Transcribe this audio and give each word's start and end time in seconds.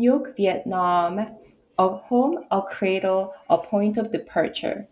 Nuoc 0.00 0.34
Vietnam, 0.34 1.36
a 1.78 1.88
home, 1.88 2.46
a 2.50 2.62
cradle, 2.62 3.34
a 3.50 3.58
point 3.58 3.98
of 3.98 4.10
departure. 4.10 4.88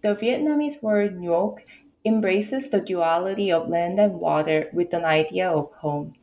The 0.00 0.14
Vietnamese 0.14 0.82
word 0.82 1.18
Nuoc 1.18 1.58
embraces 2.02 2.70
the 2.70 2.80
duality 2.80 3.52
of 3.52 3.68
land 3.68 4.00
and 4.00 4.18
water 4.18 4.70
with 4.72 4.94
an 4.94 5.04
idea 5.04 5.50
of 5.50 5.70
home. 5.72 6.14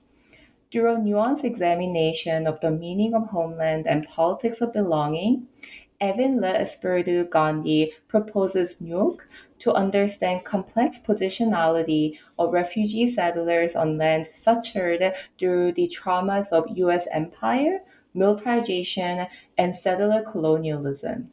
Through 0.72 0.92
a 0.92 0.98
nuanced 0.98 1.44
examination 1.44 2.48
of 2.48 2.60
the 2.62 2.72
meaning 2.72 3.14
of 3.14 3.28
homeland 3.30 3.86
and 3.86 4.08
politics 4.08 4.60
of 4.60 4.74
belonging, 4.74 5.48
Evyn 6.02 6.42
Le 6.42 6.52
Espiritu 6.52 7.30
Gandhi 7.30 7.94
proposes 8.08 8.82
Nuoc 8.82 9.20
to 9.64 9.74
understand 9.74 10.44
complex 10.44 11.00
positionality 11.00 12.20
of 12.38 12.52
refugee 12.52 13.08
settlers 13.08 13.78
on 13.78 13.98
lands 13.98 14.30
sutured 14.30 15.16
through 15.40 15.72
the 15.72 15.88
traumas 15.88 16.52
of 16.52 16.78
U.S. 16.78 17.08
empire, 17.12 17.80
militarization, 18.14 19.26
and 19.58 19.74
settler 19.74 20.22
colonialism. 20.22 21.32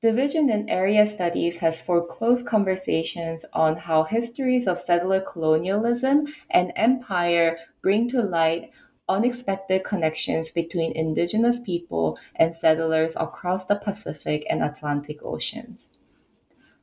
Division 0.00 0.48
in 0.50 0.68
area 0.68 1.04
studies 1.04 1.58
has 1.58 1.80
foreclosed 1.80 2.46
conversations 2.46 3.44
on 3.52 3.76
how 3.76 4.04
histories 4.04 4.68
of 4.68 4.78
settler 4.78 5.20
colonialism 5.20 6.28
and 6.48 6.72
empire 6.76 7.58
bring 7.82 8.08
to 8.08 8.22
light 8.22 8.70
unexpected 9.08 9.82
connections 9.82 10.52
between 10.52 10.92
indigenous 10.92 11.58
people 11.58 12.16
and 12.36 12.54
settlers 12.54 13.16
across 13.16 13.64
the 13.64 13.74
Pacific 13.74 14.46
and 14.48 14.62
Atlantic 14.62 15.18
Oceans. 15.24 15.88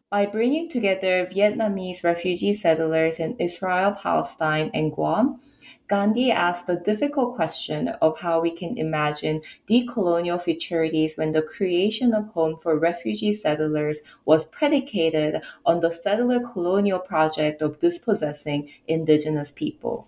By 0.09 0.25
bringing 0.25 0.69
together 0.69 1.25
Vietnamese 1.25 2.01
refugee 2.01 2.53
settlers 2.53 3.19
in 3.19 3.35
Israel, 3.39 3.91
Palestine, 3.91 4.71
and 4.73 4.89
Guam, 4.93 5.41
Gandhi 5.89 6.31
asked 6.31 6.67
the 6.67 6.77
difficult 6.77 7.35
question 7.35 7.89
of 8.01 8.19
how 8.19 8.39
we 8.39 8.51
can 8.51 8.77
imagine 8.77 9.41
decolonial 9.69 10.41
futurities 10.41 11.17
when 11.17 11.33
the 11.33 11.41
creation 11.41 12.13
of 12.13 12.29
home 12.29 12.55
for 12.63 12.79
refugee 12.79 13.33
settlers 13.33 13.99
was 14.23 14.45
predicated 14.45 15.41
on 15.65 15.81
the 15.81 15.91
settler 15.91 16.39
colonial 16.39 16.99
project 16.99 17.61
of 17.61 17.79
dispossessing 17.81 18.69
indigenous 18.87 19.51
people. 19.51 20.07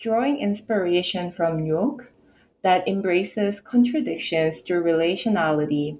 Drawing 0.00 0.38
inspiration 0.38 1.32
from 1.32 1.64
Nuoc, 1.64 2.06
that 2.62 2.86
embraces 2.86 3.60
contradictions 3.60 4.60
through 4.60 4.84
relationality, 4.84 5.98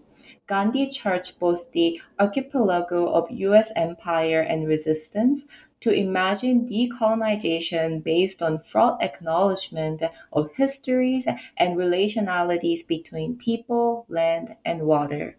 Gandhi 0.49 0.87
Church 0.89 1.39
both 1.39 1.73
the 1.73 2.01
archipelago 2.19 3.13
of 3.13 3.31
US 3.31 3.71
empire 3.77 4.41
and 4.41 4.67
resistance 4.67 5.45
to 5.83 5.91
imagine 5.91 6.67
decolonization 6.67 8.03
based 8.03 8.41
on 8.41 8.59
fraught 8.59 9.03
acknowledgement 9.03 10.03
of 10.33 10.51
histories 10.55 11.29
and 11.59 11.77
relationalities 11.77 12.87
between 12.87 13.37
people, 13.37 14.07
land, 14.09 14.57
and 14.65 14.83
water. 14.83 15.37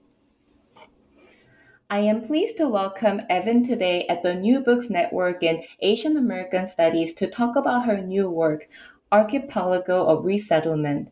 I 1.90 2.00
am 2.02 2.22
pleased 2.22 2.58
to 2.58 2.70
welcome 2.70 3.22
Evyn 3.32 3.68
today 3.68 4.06
at 4.08 4.22
the 4.22 4.36
New 4.36 4.60
Books 4.60 4.92
Network 4.92 5.42
in 5.42 5.64
Asian 5.80 6.18
American 6.18 6.68
Studies 6.68 7.16
to 7.16 7.26
talk 7.26 7.56
about 7.56 7.88
her 7.88 7.98
new 7.98 8.30
work, 8.30 8.70
Archipelago 9.12 10.06
of 10.06 10.24
Resettlement 10.24 11.12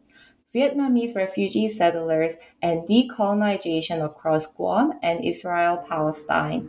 Vietnamese 0.57 1.15
refugee 1.15 1.67
settlers, 1.67 2.37
and 2.63 2.81
decolonization 2.87 4.03
across 4.03 4.47
Guam 4.47 4.93
and 5.03 5.23
Israel 5.23 5.77
Palestine. 5.77 6.67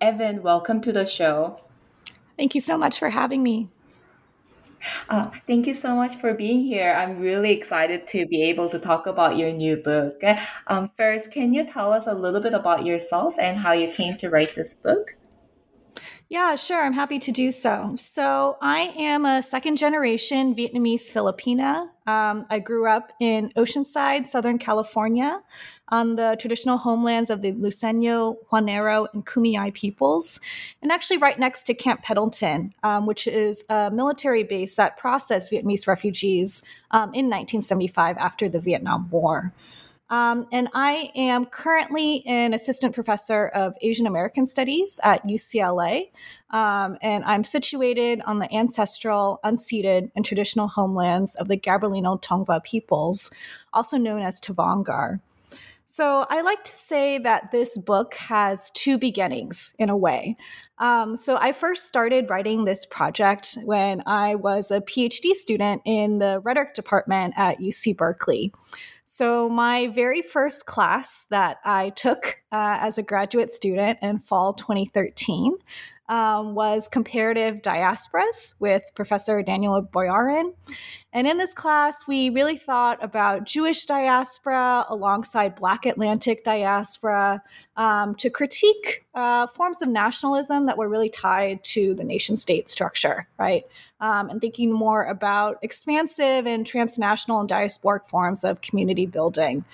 Evyn, 0.00 0.42
welcome 0.42 0.80
to 0.80 0.92
the 0.92 1.04
show. 1.04 1.60
Thank 2.36 2.54
you 2.54 2.60
so 2.60 2.78
much 2.78 3.00
for 3.00 3.10
having 3.10 3.42
me. 3.42 3.68
Uh, 5.08 5.30
thank 5.48 5.66
you 5.66 5.74
so 5.74 5.96
much 5.96 6.14
for 6.14 6.34
being 6.34 6.62
here. 6.62 6.92
I'm 6.92 7.18
really 7.18 7.50
excited 7.50 8.06
to 8.08 8.26
be 8.26 8.42
able 8.44 8.68
to 8.68 8.78
talk 8.78 9.06
about 9.06 9.38
your 9.38 9.50
new 9.50 9.76
book. 9.76 10.22
Um, 10.68 10.90
first, 10.96 11.32
can 11.32 11.52
you 11.52 11.66
tell 11.66 11.92
us 11.92 12.06
a 12.06 12.14
little 12.14 12.40
bit 12.40 12.54
about 12.54 12.84
yourself 12.84 13.34
and 13.38 13.56
how 13.56 13.72
you 13.72 13.88
came 13.88 14.16
to 14.18 14.30
write 14.30 14.54
this 14.54 14.74
book? 14.74 15.16
Yeah, 16.30 16.54
sure. 16.56 16.82
I'm 16.82 16.94
happy 16.94 17.18
to 17.18 17.32
do 17.32 17.52
so. 17.52 17.94
So, 17.98 18.56
I 18.62 18.94
am 18.96 19.26
a 19.26 19.42
second 19.42 19.76
generation 19.76 20.54
Vietnamese 20.54 21.12
Filipina. 21.12 21.90
Um, 22.06 22.46
I 22.48 22.60
grew 22.60 22.86
up 22.86 23.12
in 23.20 23.50
Oceanside, 23.56 24.26
Southern 24.26 24.58
California, 24.58 25.42
on 25.90 26.16
the 26.16 26.36
traditional 26.40 26.78
homelands 26.78 27.28
of 27.28 27.42
the 27.42 27.52
Luiseño, 27.52 28.36
Juaneño, 28.50 29.06
and 29.12 29.24
Kumeyaay 29.26 29.74
peoples, 29.74 30.40
and 30.80 30.90
actually 30.90 31.18
right 31.18 31.38
next 31.38 31.64
to 31.64 31.74
Camp 31.74 32.02
Pendleton, 32.02 32.74
um, 32.82 33.04
which 33.06 33.26
is 33.26 33.62
a 33.68 33.90
military 33.90 34.44
base 34.44 34.76
that 34.76 34.96
processed 34.96 35.52
Vietnamese 35.52 35.86
refugees 35.86 36.62
um, 36.90 37.10
in 37.14 37.26
1975 37.26 38.16
after 38.16 38.48
the 38.48 38.60
Vietnam 38.60 39.10
War. 39.10 39.52
Um, 40.14 40.46
and 40.52 40.68
I 40.74 41.10
am 41.16 41.44
currently 41.44 42.24
an 42.24 42.54
assistant 42.54 42.94
professor 42.94 43.48
of 43.48 43.74
Asian 43.80 44.06
American 44.06 44.46
Studies 44.46 45.00
at 45.02 45.26
UCLA. 45.26 46.12
Um, 46.50 46.98
and 47.02 47.24
I'm 47.24 47.42
situated 47.42 48.22
on 48.24 48.38
the 48.38 48.52
ancestral, 48.54 49.40
unceded, 49.44 50.12
and 50.14 50.24
traditional 50.24 50.68
homelands 50.68 51.34
of 51.34 51.48
the 51.48 51.56
Gabrielino 51.56 52.22
Tongva 52.22 52.62
peoples, 52.62 53.32
also 53.72 53.98
known 53.98 54.22
as 54.22 54.40
Tovaangar. 54.40 55.18
So 55.84 56.26
I 56.30 56.42
like 56.42 56.62
to 56.62 56.72
say 56.72 57.18
that 57.18 57.50
this 57.50 57.76
book 57.76 58.14
has 58.14 58.70
two 58.70 58.98
beginnings 58.98 59.74
in 59.80 59.90
a 59.90 59.96
way. 59.96 60.36
Um, 60.78 61.16
so 61.16 61.36
I 61.36 61.52
first 61.52 61.86
started 61.86 62.28
writing 62.28 62.64
this 62.64 62.84
project 62.84 63.58
when 63.64 64.02
I 64.06 64.34
was 64.34 64.70
a 64.70 64.80
PhD 64.80 65.32
student 65.32 65.82
in 65.84 66.18
the 66.18 66.40
rhetoric 66.40 66.74
department 66.74 67.34
at 67.36 67.58
UC 67.58 67.96
Berkeley. 67.96 68.52
So, 69.06 69.50
my 69.50 69.88
very 69.88 70.22
first 70.22 70.64
class 70.64 71.26
that 71.28 71.58
I 71.62 71.90
took 71.90 72.42
uh, 72.50 72.78
as 72.80 72.96
a 72.96 73.02
graduate 73.02 73.52
student 73.52 73.98
in 74.00 74.18
fall 74.18 74.54
2013 74.54 75.52
um, 76.08 76.54
was 76.54 76.88
comparative 76.88 77.62
diasporas 77.62 78.54
with 78.58 78.82
Professor 78.94 79.42
Daniel 79.42 79.82
Boyarin. 79.82 80.54
And 81.12 81.26
in 81.26 81.38
this 81.38 81.54
class, 81.54 82.06
we 82.06 82.30
really 82.30 82.56
thought 82.56 83.02
about 83.02 83.44
Jewish 83.44 83.86
diaspora 83.86 84.86
alongside 84.88 85.54
Black 85.54 85.86
Atlantic 85.86 86.44
diaspora 86.44 87.42
um, 87.76 88.14
to 88.16 88.30
critique 88.30 89.03
uh, 89.14 89.46
forms 89.48 89.82
of 89.82 89.88
nationalism 89.88 90.66
that 90.66 90.76
were 90.76 90.88
really 90.88 91.10
tied 91.10 91.62
to 91.64 91.94
the 91.94 92.04
nation 92.04 92.36
state 92.36 92.68
structure, 92.68 93.28
right? 93.38 93.64
um, 94.04 94.28
and 94.28 94.38
thinking 94.38 94.70
more 94.70 95.04
about 95.04 95.58
expansive 95.62 96.46
and 96.46 96.66
transnational 96.66 97.40
and 97.40 97.48
diasporic 97.48 98.06
forms 98.06 98.44
of 98.44 98.60
community 98.60 99.06
building. 99.06 99.64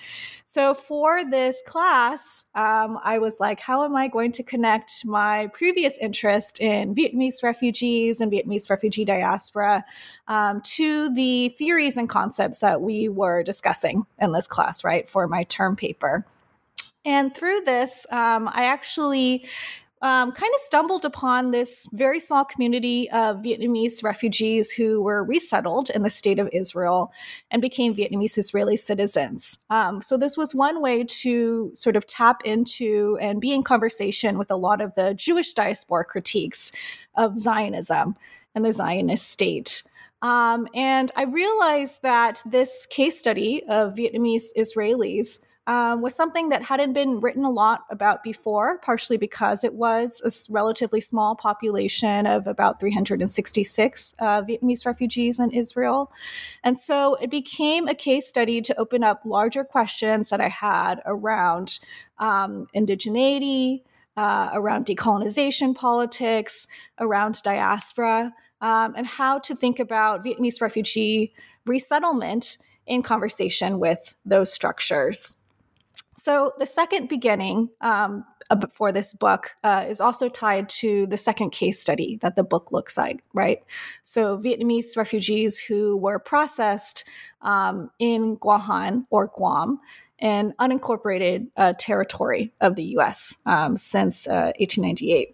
So, 0.45 0.73
for 0.73 1.29
this 1.29 1.61
class, 1.65 2.45
um, 2.55 2.97
I 3.03 3.19
was 3.19 3.41
like, 3.41 3.59
how 3.59 3.83
am 3.83 3.95
I 3.95 4.07
going 4.07 4.31
to 4.33 4.43
connect 4.43 5.05
my 5.05 5.47
previous 5.47 5.97
interest 5.97 6.61
in 6.61 6.95
Vietnamese 6.95 7.43
refugees 7.43 8.21
and 8.21 8.31
Vietnamese 8.31 8.69
refugee 8.69 9.03
diaspora 9.03 9.83
um, 10.29 10.61
to 10.75 11.13
the 11.13 11.49
theories 11.49 11.97
and 11.97 12.07
concepts 12.07 12.59
that 12.61 12.81
we 12.81 13.09
were 13.09 13.43
discussing 13.43 14.05
in 14.19 14.31
this 14.31 14.47
class, 14.47 14.83
right, 14.83 15.09
for 15.09 15.27
my 15.27 15.43
term 15.43 15.75
paper? 15.75 16.25
And 17.05 17.35
through 17.35 17.61
this, 17.61 18.05
um, 18.11 18.47
I 18.51 18.65
actually 18.65 19.45
um, 20.03 20.31
kind 20.31 20.51
of 20.55 20.61
stumbled 20.61 21.05
upon 21.05 21.51
this 21.51 21.87
very 21.93 22.19
small 22.19 22.43
community 22.43 23.09
of 23.11 23.37
Vietnamese 23.37 24.03
refugees 24.03 24.71
who 24.71 25.01
were 25.01 25.23
resettled 25.23 25.91
in 25.91 26.01
the 26.01 26.09
state 26.09 26.39
of 26.39 26.49
Israel 26.51 27.11
and 27.51 27.61
became 27.61 27.95
Vietnamese 27.95 28.37
Israeli 28.37 28.77
citizens. 28.77 29.59
Um, 29.69 30.01
so, 30.01 30.17
this 30.17 30.35
was 30.35 30.55
one 30.55 30.81
way 30.81 31.03
to 31.03 31.69
sort 31.73 31.95
of 31.95 32.07
tap 32.07 32.41
into 32.45 33.17
and 33.21 33.39
be 33.39 33.53
in 33.53 33.61
conversation 33.61 34.39
with 34.39 34.49
a 34.49 34.55
lot 34.55 34.81
of 34.81 34.95
the 34.95 35.13
Jewish 35.13 35.53
diaspora 35.53 36.05
critiques 36.05 36.71
of 37.15 37.37
Zionism 37.37 38.15
and 38.55 38.65
the 38.65 38.73
Zionist 38.73 39.29
state. 39.29 39.83
Um, 40.23 40.67
and 40.75 41.11
I 41.15 41.23
realized 41.23 42.01
that 42.03 42.41
this 42.45 42.85
case 42.87 43.17
study 43.17 43.63
of 43.67 43.95
Vietnamese 43.95 44.47
Israelis 44.57 45.39
um, 45.67 46.01
was 46.01 46.15
something 46.15 46.49
that 46.49 46.63
hadn't 46.63 46.93
been 46.93 47.19
written 47.19 47.45
a 47.45 47.49
lot 47.49 47.85
about 47.89 48.23
before, 48.23 48.79
partially 48.79 49.17
because 49.17 49.63
it 49.63 49.75
was 49.75 50.21
a 50.25 50.51
relatively 50.51 50.99
small 50.99 51.35
population 51.35 52.25
of 52.25 52.47
about 52.47 52.79
366 52.79 54.15
uh, 54.19 54.41
Vietnamese 54.41 54.85
refugees 54.85 55.39
in 55.39 55.51
Israel. 55.51 56.11
And 56.63 56.79
so 56.79 57.15
it 57.15 57.29
became 57.29 57.87
a 57.87 57.93
case 57.93 58.27
study 58.27 58.59
to 58.61 58.79
open 58.79 59.03
up 59.03 59.21
larger 59.23 59.63
questions 59.63 60.29
that 60.29 60.41
I 60.41 60.47
had 60.47 61.01
around 61.05 61.79
um, 62.17 62.67
indigeneity, 62.75 63.83
uh, 64.17 64.49
around 64.53 64.87
decolonization 64.87 65.75
politics, 65.75 66.67
around 66.99 67.41
diaspora, 67.43 68.33
um, 68.61 68.93
and 68.95 69.05
how 69.05 69.39
to 69.39 69.55
think 69.55 69.79
about 69.79 70.23
Vietnamese 70.23 70.61
refugee 70.61 71.33
resettlement 71.65 72.57
in 72.87 73.03
conversation 73.03 73.79
with 73.79 74.15
those 74.25 74.51
structures. 74.51 75.40
So 76.21 76.53
the 76.59 76.67
second 76.67 77.09
beginning 77.09 77.69
um, 77.81 78.25
for 78.73 78.91
this 78.91 79.11
book 79.11 79.55
uh, 79.63 79.87
is 79.89 79.99
also 79.99 80.29
tied 80.29 80.69
to 80.69 81.07
the 81.07 81.17
second 81.17 81.49
case 81.49 81.79
study 81.79 82.19
that 82.21 82.35
the 82.35 82.43
book 82.43 82.71
looks 82.71 82.95
like, 82.95 83.23
right? 83.33 83.63
So 84.03 84.37
Vietnamese 84.37 84.95
refugees 84.95 85.59
who 85.59 85.97
were 85.97 86.19
processed 86.19 87.09
um, 87.41 87.89
in 87.97 88.37
Guahan 88.37 89.07
or 89.09 89.31
Guam, 89.35 89.79
an 90.19 90.53
unincorporated 90.59 91.47
uh, 91.57 91.73
territory 91.79 92.53
of 92.61 92.75
the 92.75 92.83
U.S. 92.97 93.37
Um, 93.47 93.75
since 93.75 94.27
uh, 94.27 94.53
1898. 94.59 95.33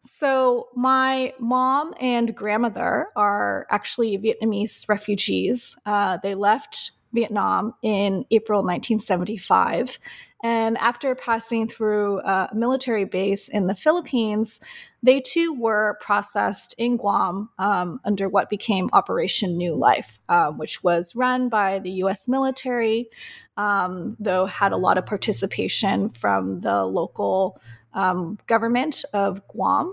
So, 0.00 0.68
my 0.74 1.34
mom 1.38 1.92
and 2.00 2.34
grandmother 2.34 3.08
are 3.14 3.66
actually 3.68 4.16
Vietnamese 4.16 4.88
refugees. 4.88 5.76
Uh, 5.84 6.16
they 6.22 6.34
left 6.34 6.92
Vietnam 7.12 7.74
in 7.82 8.24
April 8.30 8.60
1975. 8.60 9.98
And 10.42 10.78
after 10.78 11.14
passing 11.16 11.66
through 11.66 12.20
a 12.20 12.48
military 12.54 13.04
base 13.04 13.48
in 13.48 13.66
the 13.66 13.74
Philippines, 13.74 14.60
they 15.02 15.20
too 15.20 15.52
were 15.52 15.98
processed 16.00 16.74
in 16.78 16.96
Guam 16.96 17.50
um, 17.58 18.00
under 18.04 18.28
what 18.28 18.48
became 18.48 18.88
Operation 18.92 19.56
New 19.56 19.74
Life, 19.74 20.20
uh, 20.28 20.52
which 20.52 20.84
was 20.84 21.16
run 21.16 21.48
by 21.48 21.80
the 21.80 21.90
US 22.04 22.28
military, 22.28 23.08
um, 23.56 24.16
though 24.20 24.46
had 24.46 24.70
a 24.70 24.76
lot 24.76 24.96
of 24.96 25.06
participation 25.06 26.10
from 26.10 26.60
the 26.60 26.84
local 26.84 27.60
um, 27.94 28.38
government 28.46 29.04
of 29.12 29.46
Guam. 29.48 29.92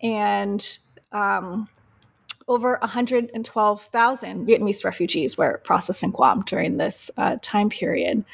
And 0.00 0.78
um, 1.12 1.68
over 2.48 2.78
112,000 2.80 4.46
Vietnamese 4.46 4.84
refugees 4.84 5.36
were 5.36 5.60
processed 5.64 6.02
in 6.02 6.10
Guam 6.12 6.42
during 6.42 6.76
this 6.76 7.10
uh, 7.16 7.36
time 7.42 7.68
period. 7.68 8.24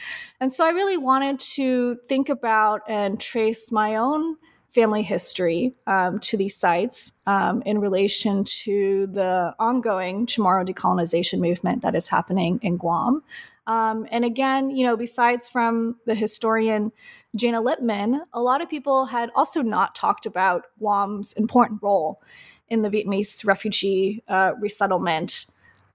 And 0.40 0.52
so 0.52 0.66
I 0.66 0.70
really 0.70 0.98
wanted 0.98 1.40
to 1.40 1.96
think 2.08 2.28
about 2.28 2.82
and 2.86 3.18
trace 3.20 3.72
my 3.72 3.96
own 3.96 4.36
family 4.72 5.02
history 5.02 5.74
um, 5.86 6.18
to 6.18 6.36
these 6.36 6.56
sites 6.56 7.12
um, 7.26 7.62
in 7.66 7.78
relation 7.78 8.42
to 8.44 9.06
the 9.08 9.54
ongoing 9.58 10.26
Chamorro 10.26 10.66
decolonization 10.66 11.40
movement 11.40 11.82
that 11.82 11.94
is 11.94 12.08
happening 12.08 12.58
in 12.62 12.78
Guam. 12.78 13.22
Um, 13.66 14.08
and 14.10 14.24
again, 14.24 14.70
you 14.70 14.84
know, 14.84 14.96
besides 14.96 15.48
from 15.48 15.96
the 16.06 16.14
historian 16.14 16.90
Jana 17.36 17.62
Lipman, 17.62 18.20
a 18.32 18.40
lot 18.40 18.60
of 18.60 18.68
people 18.68 19.06
had 19.06 19.30
also 19.34 19.62
not 19.62 19.94
talked 19.94 20.26
about 20.26 20.66
Guam's 20.80 21.32
important 21.34 21.82
role 21.82 22.20
in 22.72 22.80
the 22.80 22.88
Vietnamese 22.88 23.46
refugee 23.46 24.24
uh, 24.28 24.54
resettlement 24.58 25.44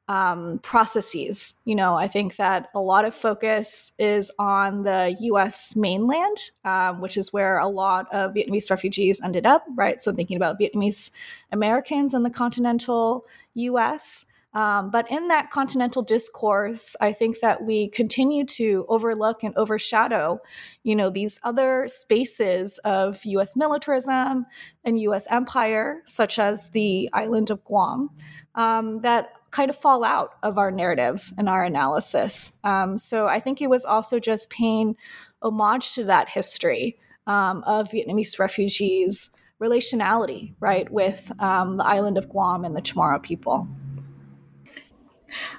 um, 0.07 0.59
processes. 0.59 1.55
You 1.65 1.75
know, 1.75 1.95
I 1.95 2.07
think 2.07 2.35
that 2.35 2.69
a 2.75 2.79
lot 2.79 3.03
of 3.03 3.15
focus 3.15 3.91
is 3.97 4.31
on 4.37 4.83
the 4.83 5.17
US 5.19 5.75
mainland, 5.75 6.37
um, 6.63 7.01
which 7.01 7.17
is 7.17 7.33
where 7.33 7.57
a 7.57 7.67
lot 7.67 8.13
of 8.13 8.35
Vietnamese 8.35 8.69
refugees 8.69 9.19
ended 9.23 9.47
up, 9.47 9.65
right? 9.75 9.99
So, 9.99 10.13
thinking 10.13 10.37
about 10.37 10.59
Vietnamese 10.59 11.09
Americans 11.51 12.13
in 12.13 12.21
the 12.21 12.29
continental 12.29 13.25
US. 13.55 14.25
Um, 14.57 14.89
but 14.89 15.11
in 15.11 15.27
that 15.27 15.51
continental 15.51 16.01
discourse, 16.01 16.95
I 16.99 17.13
think 17.13 17.41
that 17.41 17.63
we 17.63 17.89
continue 17.89 18.43
to 18.45 18.87
overlook 18.89 19.43
and 19.43 19.55
overshadow, 19.55 20.39
you 20.81 20.95
know, 20.95 21.11
these 21.11 21.39
other 21.43 21.87
spaces 21.87 22.79
of 22.79 23.23
U.S. 23.23 23.55
militarism 23.55 24.47
and 24.83 24.99
U.S. 25.01 25.27
empire, 25.29 26.01
such 26.05 26.39
as 26.39 26.71
the 26.71 27.07
island 27.13 27.51
of 27.51 27.63
Guam, 27.65 28.09
um, 28.55 29.01
that 29.01 29.33
kind 29.51 29.69
of 29.69 29.77
fall 29.77 30.03
out 30.03 30.31
of 30.41 30.57
our 30.57 30.71
narratives 30.71 31.35
and 31.37 31.47
our 31.47 31.63
analysis. 31.63 32.53
Um, 32.63 32.97
so 32.97 33.27
I 33.27 33.39
think 33.39 33.61
it 33.61 33.69
was 33.69 33.85
also 33.85 34.17
just 34.17 34.49
paying 34.49 34.95
homage 35.43 35.93
to 35.93 36.03
that 36.05 36.29
history 36.29 36.97
um, 37.27 37.63
of 37.67 37.89
Vietnamese 37.89 38.39
refugees 38.39 39.29
relationality, 39.61 40.55
right, 40.59 40.91
with 40.91 41.31
um, 41.39 41.77
the 41.77 41.85
island 41.85 42.17
of 42.17 42.27
Guam 42.27 42.65
and 42.65 42.75
the 42.75 42.81
Chamorro 42.81 43.21
people. 43.21 43.67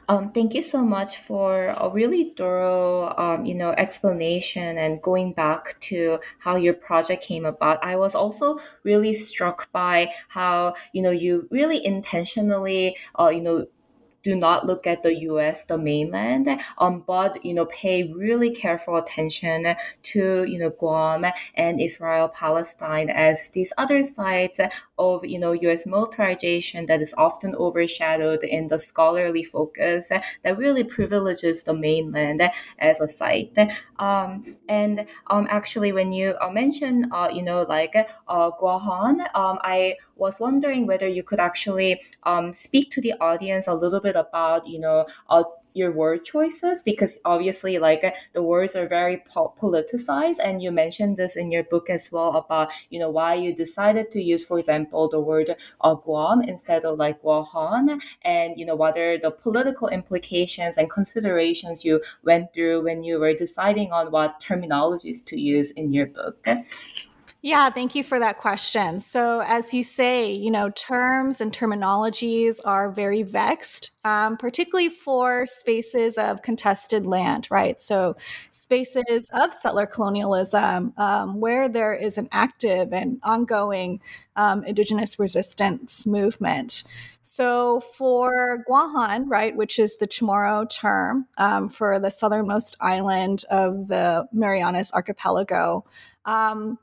Um, 0.09 0.33
thank 0.33 0.55
you 0.55 0.63
so 0.63 0.83
much 0.85 1.19
for 1.19 1.69
a 1.77 1.89
really 1.91 2.33
thorough, 2.37 3.15
um, 3.17 3.45
you 3.45 3.55
know, 3.55 3.73
explanation 3.73 4.79
and 4.79 5.03
going 5.03 5.33
back 5.33 5.79
to 5.83 6.19
how 6.39 6.57
your 6.57 6.75
project 6.75 7.23
came 7.23 7.45
about. 7.45 7.83
I 7.85 7.97
was 7.97 8.15
also 8.15 8.59
really 8.83 9.15
struck 9.15 9.71
by 9.73 10.13
how, 10.29 10.75
you 10.93 11.03
know, 11.03 11.11
you 11.11 11.49
really 11.51 11.85
intentionally, 11.85 12.97
uh, 13.19 13.29
you 13.29 13.41
know, 13.41 13.67
do 14.23 14.35
not 14.35 14.67
look 14.67 14.87
at 14.87 15.03
the 15.03 15.15
U.S. 15.23 15.65
the 15.65 15.79
mainland, 15.79 16.49
um, 16.79 17.05
but 17.07 17.45
you 17.45 17.55
know 17.55 17.67
pay 17.67 18.13
really 18.13 18.51
careful 18.51 18.97
attention 18.97 19.75
to 20.03 20.45
you 20.45 20.59
know 20.59 20.71
Guam 20.71 21.25
and 21.55 21.81
Israel 21.81 22.29
Palestine 22.29 23.11
as 23.11 23.49
these 23.51 23.73
other 23.79 24.05
sites 24.05 24.61
of 24.99 25.25
you 25.25 25.39
know 25.39 25.53
U.S. 25.53 25.87
militarization 25.87 26.87
that 26.87 27.01
is 27.01 27.15
often 27.17 27.55
overshadowed 27.55 28.43
in 28.45 28.69
the 28.69 28.79
scholarly 28.79 29.45
focus 29.45 30.09
that 30.09 30.59
really 30.59 30.85
privileges 30.85 31.63
the 31.63 31.75
mainland 31.75 32.43
as 32.79 33.01
a 33.01 33.09
site. 33.09 33.57
Um, 33.99 34.57
and 34.69 35.07
um, 35.29 35.47
actually, 35.51 35.93
when 35.93 36.13
you 36.13 36.35
uh, 36.41 36.51
mention 36.51 37.11
uh, 37.13 37.29
you 37.33 37.43
know 37.43 37.63
like 37.63 37.95
uh, 38.29 38.51
Guahan, 38.61 39.21
um, 39.35 39.59
I 39.63 39.97
was 40.19 40.41
wondering 40.41 40.87
whether 40.87 41.07
you 41.07 41.23
could 41.23 41.41
actually 41.41 42.01
um, 42.25 42.53
speak 42.53 42.91
to 42.93 43.01
the 43.01 43.15
audience 43.21 43.67
a 43.67 43.75
little 43.75 44.01
bit 44.01 44.17
about, 44.17 44.67
you 44.67 44.79
know, 44.79 45.07
uh, 45.29 45.45
your 45.75 45.93
word 45.93 46.25
choices 46.25 46.83
because 46.83 47.19
obviously 47.25 47.79
like 47.79 48.03
the 48.33 48.43
words 48.43 48.75
are 48.75 48.89
very 48.89 49.23
po- 49.29 49.55
politicized 49.61 50.39
and 50.43 50.63
you 50.63 50.73
mentioned 50.73 51.17
this 51.17 51.37
in 51.37 51.53
your 51.53 51.63
book 51.63 51.89
as 51.89 52.11
well 52.11 52.37
about 52.37 52.71
you 52.91 52.99
know 52.99 53.09
why 53.09 53.35
you 53.35 53.55
decided 53.55 54.11
to 54.11 54.21
use 54.21 54.45
for 54.45 54.59
example 54.59 55.09
the 55.09 55.21
word 55.21 55.55
uh, 55.83 55.95
guam 55.95 56.43
instead 56.43 56.85
of 56.85 56.99
like 56.99 57.23
guahan 57.23 58.01
and 58.23 58.59
you 58.59 58.67
know 58.67 58.75
what 58.75 58.99
are 58.99 59.19
the 59.19 59.31
political 59.31 59.89
implications 59.89 60.77
and 60.77 60.91
considerations 60.91 61.85
you 61.85 62.01
went 62.25 62.53
through 62.53 62.83
when 62.83 63.05
you 63.05 63.19
were 63.21 63.35
deciding 63.35 63.93
on 63.93 64.11
what 64.11 64.41
terminologies 64.41 65.25
to 65.25 65.39
use 65.41 65.71
in 65.73 65.93
your 65.93 66.07
book 66.07 66.47
yeah, 67.49 67.71
thank 67.71 67.95
you 67.95 68.05
for 68.05 68.19
that 68.19 68.37
question. 68.37 69.01
So, 69.01 69.41
as 69.41 69.73
you 69.73 69.83
say, 69.83 70.31
you 70.31 70.51
know, 70.51 70.69
terms 70.69 71.41
and 71.41 71.51
terminologies 71.51 72.61
are 72.63 72.91
very 72.91 73.23
vexed, 73.23 73.97
um, 74.05 74.37
particularly 74.37 74.91
for 74.91 75.47
spaces 75.47 76.19
of 76.19 76.43
contested 76.43 77.07
land, 77.07 77.49
right? 77.51 77.81
So, 77.81 78.17
spaces 78.51 79.31
of 79.33 79.55
settler 79.55 79.87
colonialism 79.87 80.93
um, 80.99 81.41
where 81.41 81.71
there 81.71 81.95
is 81.95 82.19
an 82.19 82.29
active 82.33 82.93
and 82.93 83.19
ongoing 83.23 84.03
um, 84.37 84.63
indigenous 84.65 85.19
resistance 85.19 86.05
movement. 86.05 86.85
So, 87.23 87.81
for 87.81 88.63
Guahan, 88.69 89.25
right, 89.27 89.57
which 89.57 89.79
is 89.79 89.97
the 89.97 90.07
Chamorro 90.07 90.69
term 90.69 91.27
um, 91.39 91.71
for 91.71 91.99
the 91.99 92.11
southernmost 92.11 92.77
island 92.83 93.45
of 93.51 93.89
the 93.89 94.29
Marianas 94.35 94.93
Archipelago, 94.93 95.87
um, 96.27 96.79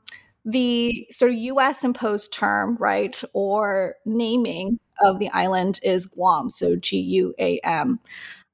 the 0.46 1.06
sort 1.10 1.32
of 1.32 1.36
US 1.38 1.84
imposed 1.84 2.32
term, 2.32 2.76
right, 2.80 3.20
or 3.34 3.96
naming 4.06 4.78
of 5.02 5.18
the 5.18 5.28
island 5.30 5.80
is 5.82 6.06
Guam, 6.06 6.48
so 6.48 6.76
G 6.76 6.98
U 6.98 7.34
A 7.38 7.58
M. 7.58 7.98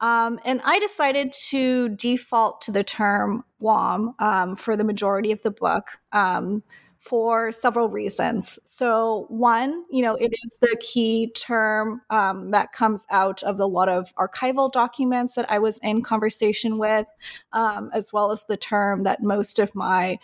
Um, 0.01 0.41
and 0.45 0.61
I 0.65 0.81
decided 0.81 1.33
to 1.51 1.91
default 1.91 2.63
to 2.63 2.73
the 2.73 2.83
term 2.83 3.45
Guam 3.61 4.15
um, 4.19 4.57
for 4.57 4.77
the 4.77 4.83
majority 4.83 5.31
of 5.31 5.43
the 5.43 5.53
book 5.53 5.99
um, 6.11 6.65
for 6.99 7.53
several 7.53 7.89
reasons. 7.89 8.59
So, 8.65 9.27
one, 9.29 9.85
you 9.91 10.03
know, 10.03 10.15
it 10.15 10.33
is 10.45 10.59
the 10.61 10.77
key 10.81 11.31
term 11.33 12.01
um, 12.11 12.53
that 12.53 12.73
comes 12.73 13.07
out 13.11 13.43
of 13.43 13.61
a 13.61 13.67
lot 13.67 13.89
of 13.89 14.15
archival 14.17 14.73
documents 14.73 15.35
that 15.35 15.51
I 15.51 15.59
was 15.59 15.79
in 15.83 16.03
conversation 16.03 16.79
with, 16.79 17.07
um, 17.53 17.91
as 17.93 18.13
well 18.13 18.33
as 18.33 18.45
the 18.45 18.57
term 18.57 19.03
that 19.03 19.23
most 19.23 19.59
of 19.59 19.75
my 19.75 20.19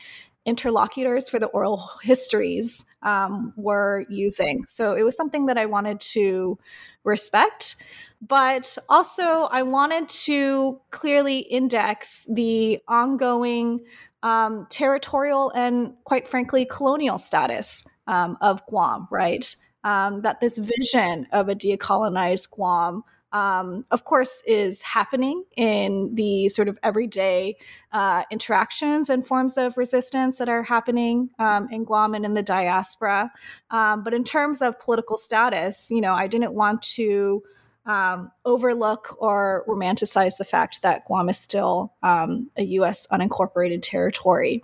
interlocutors 0.48 1.28
for 1.28 1.38
the 1.38 1.46
oral 1.46 1.90
histories 2.02 2.86
um, 3.02 3.52
were 3.56 4.06
using. 4.08 4.64
So, 4.68 4.94
it 4.94 5.02
was 5.02 5.16
something 5.16 5.46
that 5.46 5.58
I 5.58 5.66
wanted 5.66 6.00
to 6.14 6.58
respect. 7.04 7.76
But 8.20 8.76
also, 8.88 9.48
I 9.52 9.62
wanted 9.62 10.08
to 10.26 10.80
clearly 10.90 11.38
index 11.38 12.26
the 12.28 12.80
ongoing 12.88 13.80
um, 14.22 14.66
territorial 14.70 15.52
and, 15.54 15.94
quite 16.04 16.26
frankly, 16.26 16.64
colonial 16.64 17.18
status 17.18 17.84
um, 18.08 18.36
of 18.40 18.64
Guam, 18.66 19.06
right? 19.10 19.54
Um, 19.84 20.22
that 20.22 20.40
this 20.40 20.58
vision 20.58 21.28
of 21.30 21.48
a 21.48 21.54
decolonized 21.54 22.50
Guam, 22.50 23.04
um, 23.32 23.84
of 23.90 24.04
course, 24.04 24.42
is 24.46 24.82
happening 24.82 25.44
in 25.56 26.14
the 26.14 26.48
sort 26.48 26.68
of 26.68 26.78
everyday 26.82 27.56
uh, 27.92 28.24
interactions 28.30 29.10
and 29.10 29.26
forms 29.26 29.58
of 29.58 29.76
resistance 29.76 30.38
that 30.38 30.48
are 30.48 30.62
happening 30.62 31.30
um, 31.38 31.68
in 31.70 31.84
Guam 31.84 32.14
and 32.14 32.24
in 32.24 32.34
the 32.34 32.42
diaspora. 32.42 33.30
Um, 33.70 34.02
but 34.02 34.14
in 34.14 34.24
terms 34.24 34.62
of 34.62 34.78
political 34.80 35.18
status, 35.18 35.90
you 35.90 36.00
know, 36.00 36.14
I 36.14 36.26
didn't 36.26 36.54
want 36.54 36.82
to 36.94 37.42
um, 37.88 38.30
overlook 38.44 39.16
or 39.18 39.64
romanticize 39.66 40.36
the 40.36 40.44
fact 40.44 40.82
that 40.82 41.06
Guam 41.06 41.30
is 41.30 41.38
still 41.38 41.94
um, 42.02 42.50
a 42.56 42.62
U.S. 42.62 43.06
unincorporated 43.10 43.80
territory. 43.82 44.62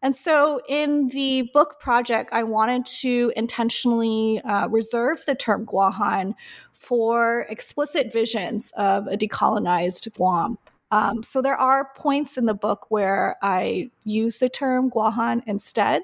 And 0.00 0.16
so, 0.16 0.60
in 0.68 1.08
the 1.08 1.50
book 1.52 1.78
project, 1.80 2.30
I 2.32 2.42
wanted 2.42 2.86
to 2.86 3.32
intentionally 3.36 4.40
uh, 4.40 4.68
reserve 4.68 5.22
the 5.26 5.34
term 5.34 5.66
Guahan 5.66 6.34
for 6.82 7.46
explicit 7.48 8.12
visions 8.12 8.72
of 8.76 9.06
a 9.06 9.16
decolonized 9.16 10.12
Guam. 10.14 10.58
Um, 10.90 11.22
so 11.22 11.40
there 11.40 11.56
are 11.56 11.90
points 11.96 12.36
in 12.36 12.44
the 12.44 12.54
book 12.54 12.90
where 12.90 13.36
I 13.40 13.90
use 14.04 14.38
the 14.38 14.50
term 14.50 14.90
Guahan 14.90 15.42
instead, 15.46 16.02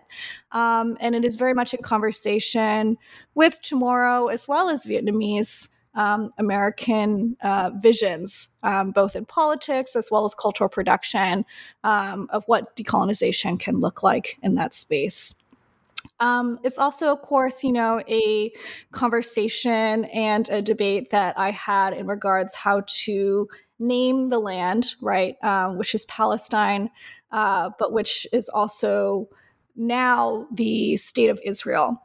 um, 0.53 0.97
and 1.01 1.15
it 1.15 1.25
is 1.25 1.37
very 1.37 1.53
much 1.53 1.75
in 1.75 1.83
conversation 1.83 2.97
with 3.35 3.61
Chamorro 3.61 4.33
as 4.33 4.49
well 4.49 4.71
as 4.71 4.87
Vietnamese 4.87 5.69
um, 5.95 6.31
American 6.39 7.37
uh, 7.43 7.71
visions, 7.75 8.51
um, 8.63 8.93
both 8.93 9.17
in 9.17 9.27
politics 9.27 9.97
as 9.97 10.11
well 10.11 10.25
as 10.25 10.35
cultural 10.35 10.71
production, 10.71 11.45
um, 11.85 12.29
of 12.31 12.45
what 12.47 12.75
decolonization 12.77 13.59
can 13.59 13.81
look 13.81 14.03
like 14.03 14.39
in 14.43 14.55
that 14.55 14.73
space. 14.73 15.35
Um, 16.21 16.59
it's 16.65 16.79
also, 16.79 17.13
of 17.13 17.23
course, 17.23 17.63
you 17.63 17.73
know, 17.73 18.03
a 18.09 18.53
conversation 18.91 20.05
and 20.07 20.49
a 20.49 20.61
debate 20.61 21.11
that 21.11 21.39
I 21.39 21.51
had 21.53 21.93
in 21.93 22.07
regards 22.07 22.55
how 22.55 22.83
to 23.05 23.49
name 23.79 24.29
the 24.29 24.41
land, 24.41 24.95
right, 25.01 25.37
um, 25.45 25.79
which 25.79 25.95
is 25.95 26.05
Palestine, 26.07 26.91
uh, 27.31 27.71
but 27.79 27.93
which 27.93 28.27
is 28.33 28.49
also 28.49 29.29
now 29.77 30.47
the 30.53 30.97
state 30.97 31.31
of 31.31 31.41
Israel. 31.45 32.03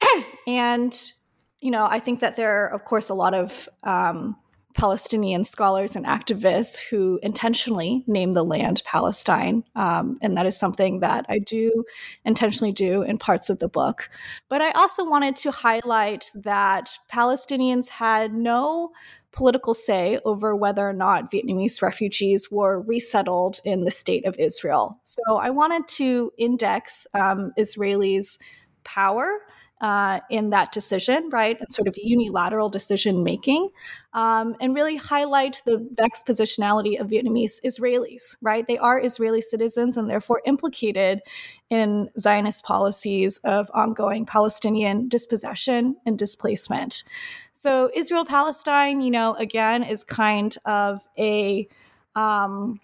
and 0.46 1.12
you 1.60 1.70
know, 1.70 1.86
I 1.86 1.98
think 1.98 2.20
that 2.20 2.36
there 2.36 2.64
are, 2.64 2.74
of 2.74 2.84
course, 2.84 3.08
a 3.08 3.14
lot 3.14 3.32
of 3.32 3.70
um, 3.84 4.36
Palestinian 4.74 5.44
scholars 5.44 5.94
and 5.94 6.04
activists 6.04 6.78
who 6.78 7.20
intentionally 7.22 8.02
name 8.06 8.32
the 8.32 8.44
land 8.44 8.82
Palestine. 8.84 9.64
Um, 9.76 10.18
and 10.20 10.36
that 10.36 10.46
is 10.46 10.56
something 10.56 11.00
that 11.00 11.24
I 11.28 11.38
do 11.38 11.84
intentionally 12.24 12.72
do 12.72 13.02
in 13.02 13.18
parts 13.18 13.50
of 13.50 13.60
the 13.60 13.68
book. 13.68 14.10
But 14.48 14.62
I 14.62 14.72
also 14.72 15.08
wanted 15.08 15.36
to 15.36 15.52
highlight 15.52 16.30
that 16.34 16.98
Palestinians 17.12 17.88
had 17.88 18.34
no 18.34 18.90
political 19.30 19.74
say 19.74 20.18
over 20.24 20.54
whether 20.54 20.88
or 20.88 20.92
not 20.92 21.30
Vietnamese 21.30 21.82
refugees 21.82 22.50
were 22.50 22.80
resettled 22.80 23.58
in 23.64 23.84
the 23.84 23.90
state 23.90 24.24
of 24.26 24.38
Israel. 24.38 24.98
So 25.02 25.36
I 25.36 25.50
wanted 25.50 25.88
to 25.88 26.32
index 26.38 27.06
um, 27.14 27.52
Israelis' 27.58 28.38
power 28.84 29.40
uh, 29.80 30.20
in 30.30 30.50
that 30.50 30.72
decision, 30.72 31.28
right? 31.30 31.58
And 31.58 31.70
sort 31.70 31.88
of 31.88 31.96
unilateral 32.02 32.68
decision 32.68 33.24
making, 33.24 33.68
um, 34.12 34.54
and 34.60 34.74
really 34.74 34.96
highlight 34.96 35.60
the 35.66 35.78
expositionality 35.98 37.00
of 37.00 37.08
Vietnamese 37.08 37.60
Israelis, 37.64 38.36
right? 38.40 38.66
They 38.66 38.78
are 38.78 39.00
Israeli 39.00 39.40
citizens 39.40 39.96
and 39.96 40.08
therefore 40.08 40.42
implicated 40.46 41.20
in 41.70 42.08
Zionist 42.18 42.64
policies 42.64 43.38
of 43.44 43.70
ongoing 43.74 44.24
Palestinian 44.24 45.08
dispossession 45.08 45.96
and 46.06 46.16
displacement. 46.16 47.02
So, 47.52 47.90
Israel 47.94 48.24
Palestine, 48.24 49.00
you 49.00 49.10
know, 49.10 49.34
again, 49.34 49.82
is 49.82 50.04
kind 50.04 50.56
of 50.64 51.06
a 51.18 51.68
um, 52.14 52.80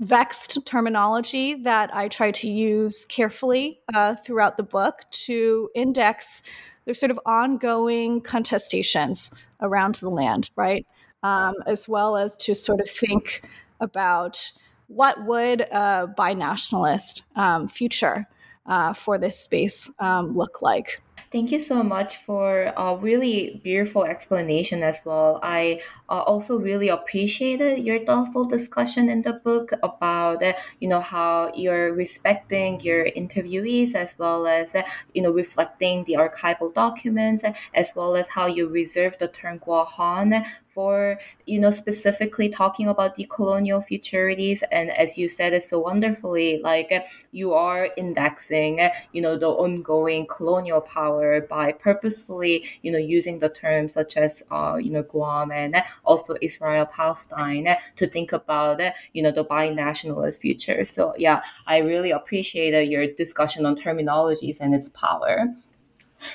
vexed 0.00 0.64
terminology 0.66 1.54
that 1.54 1.94
I 1.94 2.08
try 2.08 2.30
to 2.32 2.48
use 2.48 3.04
carefully 3.06 3.80
uh, 3.94 4.16
throughout 4.16 4.56
the 4.56 4.62
book 4.62 5.02
to 5.10 5.70
index 5.74 6.42
there's 6.84 6.98
sort 6.98 7.10
of 7.10 7.20
ongoing 7.26 8.20
contestations 8.20 9.32
around 9.60 9.96
the 9.96 10.10
land, 10.10 10.50
right? 10.56 10.86
Um, 11.22 11.54
as 11.66 11.88
well 11.88 12.16
as 12.16 12.34
to 12.36 12.54
sort 12.54 12.80
of 12.80 12.90
think 12.90 13.48
about 13.80 14.52
what 14.88 15.24
would 15.24 15.62
a 15.62 16.12
binationalist 16.18 17.22
um, 17.36 17.68
future 17.68 18.26
uh, 18.66 18.92
for 18.92 19.18
this 19.18 19.38
space 19.38 19.90
um, 19.98 20.36
look 20.36 20.62
like. 20.62 21.00
Thank 21.30 21.50
you 21.50 21.58
so 21.58 21.82
much 21.82 22.16
for 22.16 22.74
a 22.76 22.96
really 22.96 23.60
beautiful 23.64 24.04
explanation 24.04 24.82
as 24.82 25.00
well. 25.04 25.40
I 25.42 25.80
uh, 26.12 26.20
also 26.26 26.58
really 26.58 26.88
appreciated 26.90 27.78
your 27.78 28.04
thoughtful 28.04 28.44
discussion 28.44 29.08
in 29.08 29.22
the 29.22 29.32
book 29.32 29.72
about 29.82 30.42
uh, 30.42 30.52
you 30.78 30.86
know 30.86 31.00
how 31.00 31.50
you're 31.54 31.94
respecting 31.94 32.78
your 32.80 33.06
interviewees 33.06 33.94
as 33.94 34.14
well 34.18 34.46
as 34.46 34.74
uh, 34.74 34.82
you 35.14 35.22
know 35.22 35.30
reflecting 35.30 36.04
the 36.04 36.12
archival 36.12 36.72
documents 36.74 37.44
as 37.74 37.92
well 37.96 38.14
as 38.14 38.28
how 38.28 38.46
you 38.46 38.68
reserve 38.68 39.16
the 39.18 39.28
term 39.28 39.58
Guahan 39.58 40.44
for 40.74 41.18
you 41.46 41.58
know 41.60 41.70
specifically 41.70 42.48
talking 42.48 42.88
about 42.88 43.14
the 43.14 43.26
colonial 43.30 43.80
futurities. 43.80 44.62
And 44.70 44.90
as 44.90 45.16
you 45.18 45.28
said 45.28 45.52
it 45.52 45.62
so 45.62 45.78
wonderfully 45.78 46.60
like 46.62 46.92
you 47.32 47.54
are 47.54 47.88
indexing 47.96 48.90
you 49.12 49.22
know 49.22 49.36
the 49.36 49.48
ongoing 49.48 50.26
colonial 50.26 50.80
power 50.80 51.40
by 51.40 51.72
purposefully 51.72 52.64
you 52.82 52.90
know 52.92 52.98
using 52.98 53.38
the 53.38 53.48
terms 53.48 53.94
such 53.94 54.16
as 54.16 54.42
uh, 54.50 54.76
you 54.80 54.90
know 54.90 55.02
Guam 55.02 55.50
and 55.50 55.76
also 56.04 56.36
Israel 56.40 56.86
Palestine 56.86 57.76
to 57.96 58.06
think 58.06 58.32
about 58.32 58.80
you 59.12 59.22
know 59.22 59.30
the 59.30 59.44
binationalist 59.44 60.40
future. 60.40 60.84
So 60.84 61.14
yeah 61.16 61.42
I 61.66 61.78
really 61.78 62.10
appreciate 62.10 62.74
your 62.88 63.06
discussion 63.06 63.66
on 63.66 63.76
terminologies 63.76 64.58
and 64.60 64.74
its 64.74 64.88
power 64.90 65.54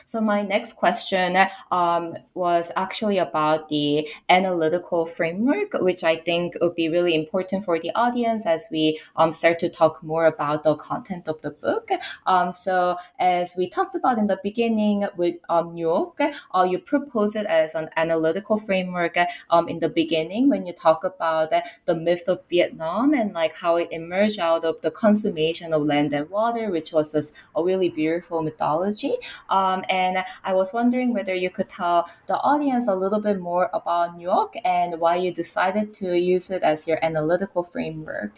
so 0.05 0.21
my 0.21 0.41
next 0.41 0.73
question 0.73 1.37
um, 1.71 2.15
was 2.33 2.71
actually 2.75 3.17
about 3.17 3.69
the 3.69 4.07
analytical 4.29 5.05
framework, 5.05 5.73
which 5.73 6.03
I 6.03 6.17
think 6.17 6.55
would 6.61 6.75
be 6.75 6.89
really 6.89 7.15
important 7.15 7.65
for 7.65 7.79
the 7.79 7.91
audience 7.95 8.45
as 8.45 8.65
we 8.71 8.99
um, 9.15 9.31
start 9.31 9.59
to 9.59 9.69
talk 9.69 10.03
more 10.03 10.25
about 10.25 10.63
the 10.63 10.75
content 10.75 11.27
of 11.27 11.41
the 11.41 11.51
book. 11.51 11.89
Um, 12.25 12.53
so 12.53 12.97
as 13.19 13.53
we 13.55 13.69
talked 13.69 13.95
about 13.95 14.17
in 14.17 14.27
the 14.27 14.39
beginning 14.43 15.07
with 15.15 15.35
um, 15.49 15.75
Nuoc, 15.75 16.33
uh, 16.53 16.67
you 16.69 16.79
propose 16.79 17.35
it 17.35 17.45
as 17.45 17.75
an 17.75 17.89
analytical 17.97 18.57
framework 18.57 19.17
um, 19.49 19.67
in 19.67 19.79
the 19.79 19.89
beginning 19.89 20.49
when 20.49 20.65
you 20.65 20.73
talk 20.73 21.03
about 21.03 21.51
the 21.85 21.95
myth 21.95 22.23
of 22.27 22.41
Vietnam 22.49 23.13
and 23.13 23.33
like 23.33 23.55
how 23.55 23.75
it 23.77 23.87
emerged 23.91 24.39
out 24.39 24.63
of 24.63 24.81
the 24.81 24.91
consummation 24.91 25.73
of 25.73 25.83
land 25.83 26.13
and 26.13 26.29
water, 26.29 26.69
which 26.69 26.91
was 26.91 27.15
a, 27.15 27.23
a 27.59 27.63
really 27.63 27.89
beautiful 27.89 28.41
mythology. 28.41 29.15
Um, 29.49 29.76
um, 29.77 29.85
and 29.89 30.23
I 30.43 30.53
was 30.53 30.73
wondering 30.73 31.13
whether 31.13 31.33
you 31.33 31.49
could 31.49 31.69
tell 31.69 32.09
the 32.27 32.37
audience 32.37 32.87
a 32.87 32.95
little 32.95 33.19
bit 33.19 33.39
more 33.39 33.69
about 33.73 34.17
Nuoc 34.17 34.55
and 34.65 34.99
why 34.99 35.15
you 35.15 35.33
decided 35.33 35.93
to 35.95 36.17
use 36.17 36.49
it 36.49 36.63
as 36.63 36.87
your 36.87 37.03
analytical 37.03 37.63
framework. 37.63 38.37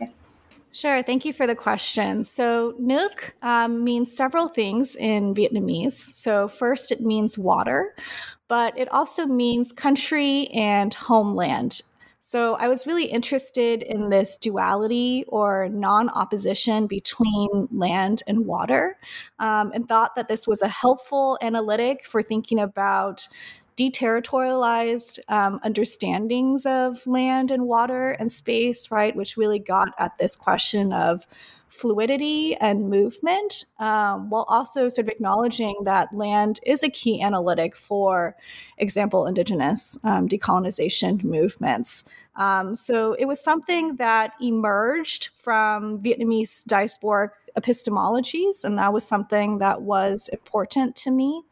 Sure. 0.72 1.02
Thank 1.02 1.26
you 1.26 1.34
for 1.34 1.48
the 1.48 1.56
question. 1.56 2.24
So, 2.24 2.74
Nuoc 2.80 3.32
um, 3.42 3.84
means 3.84 4.16
several 4.16 4.48
things 4.48 4.96
in 4.96 5.34
Vietnamese. 5.34 5.94
So, 5.94 6.48
first, 6.48 6.92
it 6.92 7.02
means 7.02 7.40
water, 7.40 7.96
but 8.48 8.78
it 8.78 8.92
also 8.92 9.26
means 9.26 9.72
country 9.72 10.48
and 10.48 10.94
homeland. 10.94 11.82
So 12.30 12.54
I 12.58 12.68
was 12.68 12.86
really 12.86 13.06
interested 13.06 13.82
in 13.82 14.12
this 14.12 14.38
duality 14.38 15.26
or 15.30 15.68
non 15.68 16.10
opposition 16.10 16.86
between 16.86 17.68
land 17.72 18.22
and 18.28 18.46
water, 18.46 19.00
um, 19.40 19.72
and 19.74 19.88
thought 19.88 20.14
that 20.14 20.28
this 20.28 20.46
was 20.46 20.62
a 20.62 20.68
helpful 20.68 21.40
analytic 21.42 22.06
for 22.06 22.22
thinking 22.22 22.60
about 22.60 23.28
deterritorialized 23.78 25.18
um, 25.28 25.60
understandings 25.64 26.68
of 26.68 27.08
land 27.08 27.50
and 27.50 27.64
water 27.66 28.12
and 28.12 28.32
space, 28.32 28.92
right, 28.92 29.16
which 29.16 29.36
really 29.36 29.58
got 29.58 29.90
at 29.98 30.16
this 30.20 30.36
question 30.36 30.94
of 30.94 31.26
fluidity 31.80 32.56
and 32.56 32.90
movement, 32.90 33.66
um, 33.80 34.30
while 34.30 34.46
also 34.50 34.90
sort 34.90 35.08
of 35.08 35.10
acknowledging 35.10 35.76
that 35.86 36.14
land 36.14 36.60
is 36.66 36.84
a 36.84 36.90
key 36.90 37.22
analytic 37.22 37.76
for 37.76 38.36
example, 38.78 39.26
indigenous 39.26 39.98
um, 40.04 40.28
decolonization 40.28 41.24
movements. 41.24 42.04
Um, 42.36 42.74
so 42.76 43.14
it 43.14 43.26
was 43.26 43.42
something 43.42 43.98
that 43.98 44.32
emerged 44.42 45.30
from 45.36 46.02
Vietnamese 46.02 46.66
diasporic 46.66 47.32
epistemologies, 47.58 48.64
and 48.64 48.78
that 48.78 48.94
was 48.94 49.06
something 49.06 49.58
that 49.60 49.82
was 49.82 50.30
important 50.30 50.96
to 50.98 51.12
me. 51.12 51.44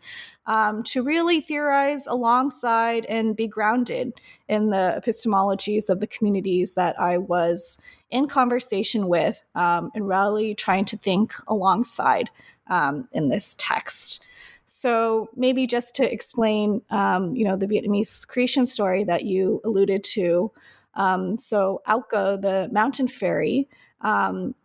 Um, 0.47 0.81
to 0.83 1.03
really 1.03 1.41
theorize 1.41 2.07
alongside 2.07 3.03
and 3.05 3.35
be 3.35 3.47
grounded 3.47 4.13
in 4.47 4.69
the 4.69 4.97
epistemologies 4.97 5.89
of 5.89 5.99
the 5.99 6.07
communities 6.07 6.73
that 6.75 6.97
I 6.99 7.17
was 7.17 7.77
in 8.09 8.27
conversation 8.27 9.09
with 9.09 9.41
um, 9.55 9.91
and 9.93 10.07
really 10.07 10.55
trying 10.55 10.85
to 10.85 10.97
think 10.97 11.33
alongside 11.47 12.29
um, 12.67 13.09
in 13.11 13.27
this 13.27 13.55
text. 13.57 14.25
So 14.65 15.29
maybe 15.35 15.65
just 15.67 15.95
to 15.95 16.11
explain, 16.11 16.81
um, 16.89 17.35
you 17.35 17.45
know, 17.45 17.55
the 17.55 17.67
Vietnamese 17.67 18.27
creation 18.27 18.65
story 18.67 19.03
that 19.05 19.25
you 19.25 19.61
alluded 19.63 20.03
to. 20.15 20.51
Um, 20.95 21.37
so 21.37 21.81
Âu 21.87 22.01
Cơ, 22.01 22.37
the 22.37 22.69
mountain 22.71 23.07
fairy, 23.07 23.69
um, 24.01 24.55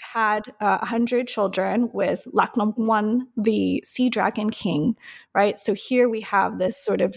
had 0.00 0.48
uh, 0.60 0.78
100 0.78 1.28
children 1.28 1.90
with 1.92 2.26
Long 2.32 2.72
Quân, 2.72 3.28
the 3.36 3.82
sea 3.84 4.08
dragon 4.08 4.50
king, 4.50 4.96
right? 5.34 5.58
So 5.58 5.74
here 5.74 6.08
we 6.08 6.22
have 6.22 6.58
this 6.58 6.76
sort 6.82 7.00
of 7.00 7.16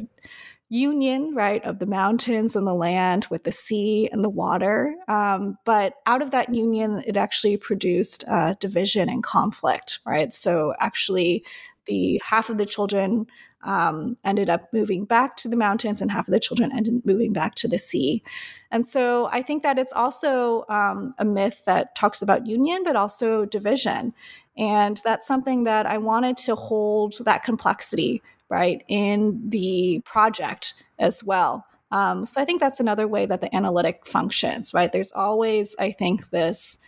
union, 0.70 1.36
right, 1.36 1.64
of 1.66 1.80
the 1.80 1.86
mountains 1.86 2.56
and 2.56 2.66
the 2.66 2.74
land 2.74 3.28
with 3.30 3.44
the 3.44 3.52
sea 3.52 4.10
and 4.12 4.24
the 4.24 4.30
water. 4.30 4.96
Um, 5.08 5.58
but 5.66 5.94
out 6.06 6.22
of 6.22 6.32
that 6.32 6.54
union, 6.54 7.04
it 7.06 7.16
actually 7.16 7.58
produced 7.58 8.24
uh, 8.28 8.56
division 8.60 9.08
and 9.08 9.22
conflict, 9.22 10.00
right? 10.06 10.34
So 10.34 10.74
actually, 10.80 11.46
the 11.86 12.20
half 12.26 12.50
of 12.50 12.58
the 12.58 12.66
children 12.66 13.28
um, 13.64 14.18
ended 14.24 14.50
up 14.50 14.72
moving 14.74 15.06
back 15.06 15.36
to 15.38 15.48
the 15.48 15.56
mountains 15.56 16.02
and 16.02 16.12
half 16.12 16.28
of 16.28 16.34
the 16.34 16.40
children 16.40 16.72
ended 16.72 17.06
moving 17.06 17.34
back 17.34 17.56
to 17.56 17.68
the 17.68 17.80
sea. 17.80 18.24
And 18.72 18.86
so 18.86 19.30
i 19.32 19.42
think 19.42 19.64
that 19.64 19.78
it's 19.78 19.94
also 19.94 20.66
um, 20.70 21.14
a 21.18 21.26
myth 21.26 21.64
that 21.66 21.96
talks 21.96 22.22
about 22.22 22.48
union 22.48 22.84
but 22.84 22.96
also 22.96 23.46
division. 23.46 24.14
And 24.58 25.02
that's 25.04 25.26
something 25.28 25.64
that 25.64 25.86
i 25.86 25.98
wanted 25.98 26.38
to 26.38 26.56
hold 26.56 27.16
that 27.26 27.44
complexity 27.44 28.22
right 28.50 28.84
in 28.88 29.50
the 29.50 30.02
project 30.06 30.74
as 31.00 31.24
well. 31.24 31.66
Um, 31.92 32.26
so 32.26 32.42
i 32.42 32.46
think 32.46 32.60
that's 32.60 32.80
another 32.80 33.08
way 33.08 33.26
that 33.26 33.42
the 33.42 33.54
analytic 33.56 34.06
functions 34.06 34.74
right? 34.74 34.92
There's 34.92 35.12
always 35.12 35.76
i 35.80 35.92
think 35.92 36.30
this 36.30 36.80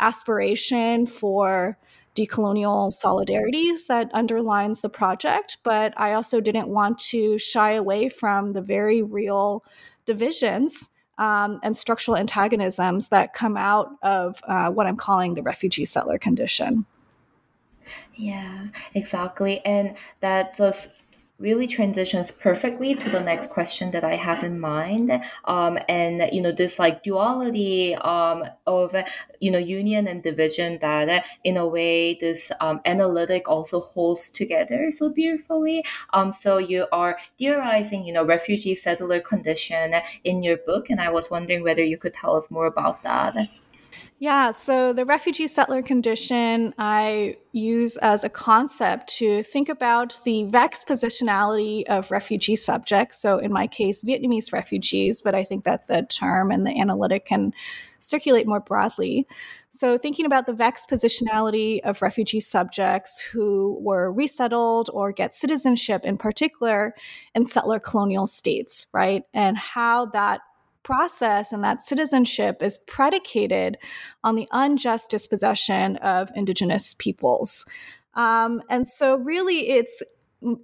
aspiration 0.00 1.06
for 1.06 1.76
decolonial 2.18 2.90
solidarities 2.92 3.86
that 3.86 4.10
underlines 4.12 4.80
the 4.80 4.88
project, 4.88 5.58
but 5.62 5.92
I 5.96 6.14
also 6.14 6.40
didn't 6.40 6.68
want 6.68 6.98
to 7.10 7.38
shy 7.38 7.72
away 7.72 8.08
from 8.08 8.52
the 8.52 8.62
very 8.62 9.02
real 9.02 9.64
divisions 10.04 10.90
um, 11.18 11.60
and 11.62 11.76
structural 11.76 12.16
antagonisms 12.16 13.08
that 13.08 13.34
come 13.34 13.56
out 13.56 13.90
of 14.02 14.40
uh, 14.48 14.70
what 14.70 14.86
I'm 14.86 14.96
calling 14.96 15.34
the 15.34 15.42
refugee 15.42 15.84
settler 15.84 16.18
condition. 16.18 16.86
Yeah, 18.14 18.68
exactly. 18.94 19.64
And 19.64 19.96
that 20.20 20.56
just 20.56 21.02
really 21.38 21.66
transitions 21.68 22.32
perfectly 22.32 22.94
to 22.96 23.08
the 23.08 23.20
next 23.20 23.48
question 23.50 23.90
that 23.92 24.04
I 24.04 24.16
have 24.16 24.42
in 24.42 24.58
mind. 24.58 25.12
Um, 25.44 25.78
and 25.88 26.28
you 26.32 26.42
know 26.42 26.52
this 26.52 26.78
like 26.78 27.02
duality 27.02 27.94
um, 27.96 28.44
of 28.66 28.94
you 29.40 29.50
know 29.50 29.58
union 29.58 30.06
and 30.08 30.22
division 30.22 30.78
that 30.80 31.24
in 31.44 31.56
a 31.56 31.66
way 31.66 32.14
this 32.14 32.50
um, 32.60 32.80
analytic 32.84 33.48
also 33.48 33.80
holds 33.80 34.30
together 34.30 34.90
so 34.90 35.08
beautifully. 35.08 35.84
Um, 36.12 36.32
so 36.32 36.58
you 36.58 36.86
are 36.92 37.18
theorizing 37.38 38.04
you 38.04 38.12
know 38.12 38.24
refugee 38.24 38.74
settler 38.74 39.20
condition 39.20 39.94
in 40.24 40.42
your 40.42 40.56
book, 40.56 40.90
and 40.90 41.00
I 41.00 41.10
was 41.10 41.30
wondering 41.30 41.62
whether 41.62 41.82
you 41.84 41.98
could 41.98 42.14
tell 42.14 42.36
us 42.36 42.50
more 42.50 42.66
about 42.66 43.02
that. 43.04 43.36
Yeah, 44.20 44.50
so 44.50 44.92
the 44.92 45.04
refugee 45.04 45.46
settler 45.46 45.80
condition 45.80 46.74
I 46.76 47.36
use 47.52 47.96
as 47.98 48.24
a 48.24 48.28
concept 48.28 49.06
to 49.18 49.44
think 49.44 49.68
about 49.68 50.18
the 50.24 50.42
vexed 50.46 50.88
positionality 50.88 51.84
of 51.84 52.10
refugee 52.10 52.56
subjects. 52.56 53.22
So, 53.22 53.38
in 53.38 53.52
my 53.52 53.68
case, 53.68 54.02
Vietnamese 54.02 54.52
refugees, 54.52 55.22
but 55.22 55.36
I 55.36 55.44
think 55.44 55.62
that 55.64 55.86
the 55.86 56.04
term 56.10 56.50
and 56.50 56.66
the 56.66 56.80
analytic 56.80 57.26
can 57.26 57.52
circulate 58.00 58.48
more 58.48 58.58
broadly. 58.58 59.24
So, 59.70 59.96
thinking 59.96 60.26
about 60.26 60.46
the 60.46 60.52
vexed 60.52 60.90
positionality 60.90 61.78
of 61.84 62.02
refugee 62.02 62.40
subjects 62.40 63.20
who 63.20 63.78
were 63.80 64.12
resettled 64.12 64.90
or 64.92 65.12
get 65.12 65.32
citizenship 65.32 66.04
in 66.04 66.18
particular 66.18 66.92
in 67.36 67.46
settler 67.46 67.78
colonial 67.78 68.26
states, 68.26 68.88
right? 68.92 69.22
And 69.32 69.56
how 69.56 70.06
that 70.06 70.40
process 70.88 71.52
and 71.52 71.62
that 71.62 71.82
citizenship 71.82 72.62
is 72.62 72.78
predicated 72.86 73.76
on 74.24 74.36
the 74.36 74.48
unjust 74.52 75.10
dispossession 75.10 75.96
of 75.96 76.30
Indigenous 76.34 76.94
peoples. 76.94 77.66
Um, 78.14 78.62
and 78.70 78.86
so, 78.86 79.18
really, 79.18 79.68
it's 79.68 80.02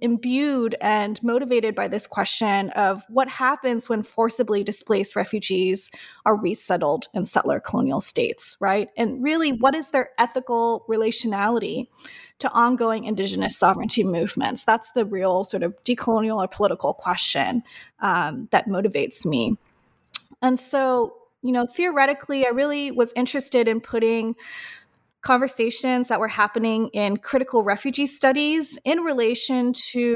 imbued 0.01 0.73
and 0.81 1.21
motivated 1.21 1.75
by 1.75 1.87
this 1.87 2.07
question 2.07 2.71
of 2.71 3.03
what 3.07 3.27
happens 3.27 3.87
when 3.87 4.01
forcibly 4.01 4.63
displaced 4.63 5.15
refugees 5.15 5.91
are 6.25 6.35
resettled 6.35 7.05
in 7.13 7.25
settler 7.25 7.59
colonial 7.59 8.01
states, 8.01 8.57
right? 8.59 8.89
And 8.97 9.21
really, 9.21 9.51
what 9.51 9.75
is 9.75 9.91
their 9.91 10.09
ethical 10.17 10.85
relationality 10.89 11.87
to 12.39 12.51
ongoing 12.51 13.03
indigenous 13.03 13.55
sovereignty 13.55 14.03
movements? 14.03 14.63
That's 14.63 14.91
the 14.91 15.05
real 15.05 15.43
sort 15.43 15.61
of 15.61 15.75
decolonial 15.83 16.41
or 16.41 16.47
political 16.47 16.95
question 16.95 17.61
um, 17.99 18.47
that 18.51 18.67
motivates 18.67 19.23
me. 19.23 19.57
And 20.45 20.59
so, 20.59 21.15
you 21.41 21.51
know, 21.51 21.65
theoretically, 21.65 22.45
I 22.45 22.49
really 22.49 22.91
was 22.91 23.11
interested 23.15 23.67
in 23.67 23.81
putting 23.81 24.35
conversations 25.21 26.07
that 26.09 26.19
were 26.19 26.27
happening 26.27 26.87
in 26.89 27.17
critical 27.17 27.63
refugee 27.63 28.05
studies 28.05 28.77
in 28.85 28.99
relation 28.99 29.73
to 29.73 30.15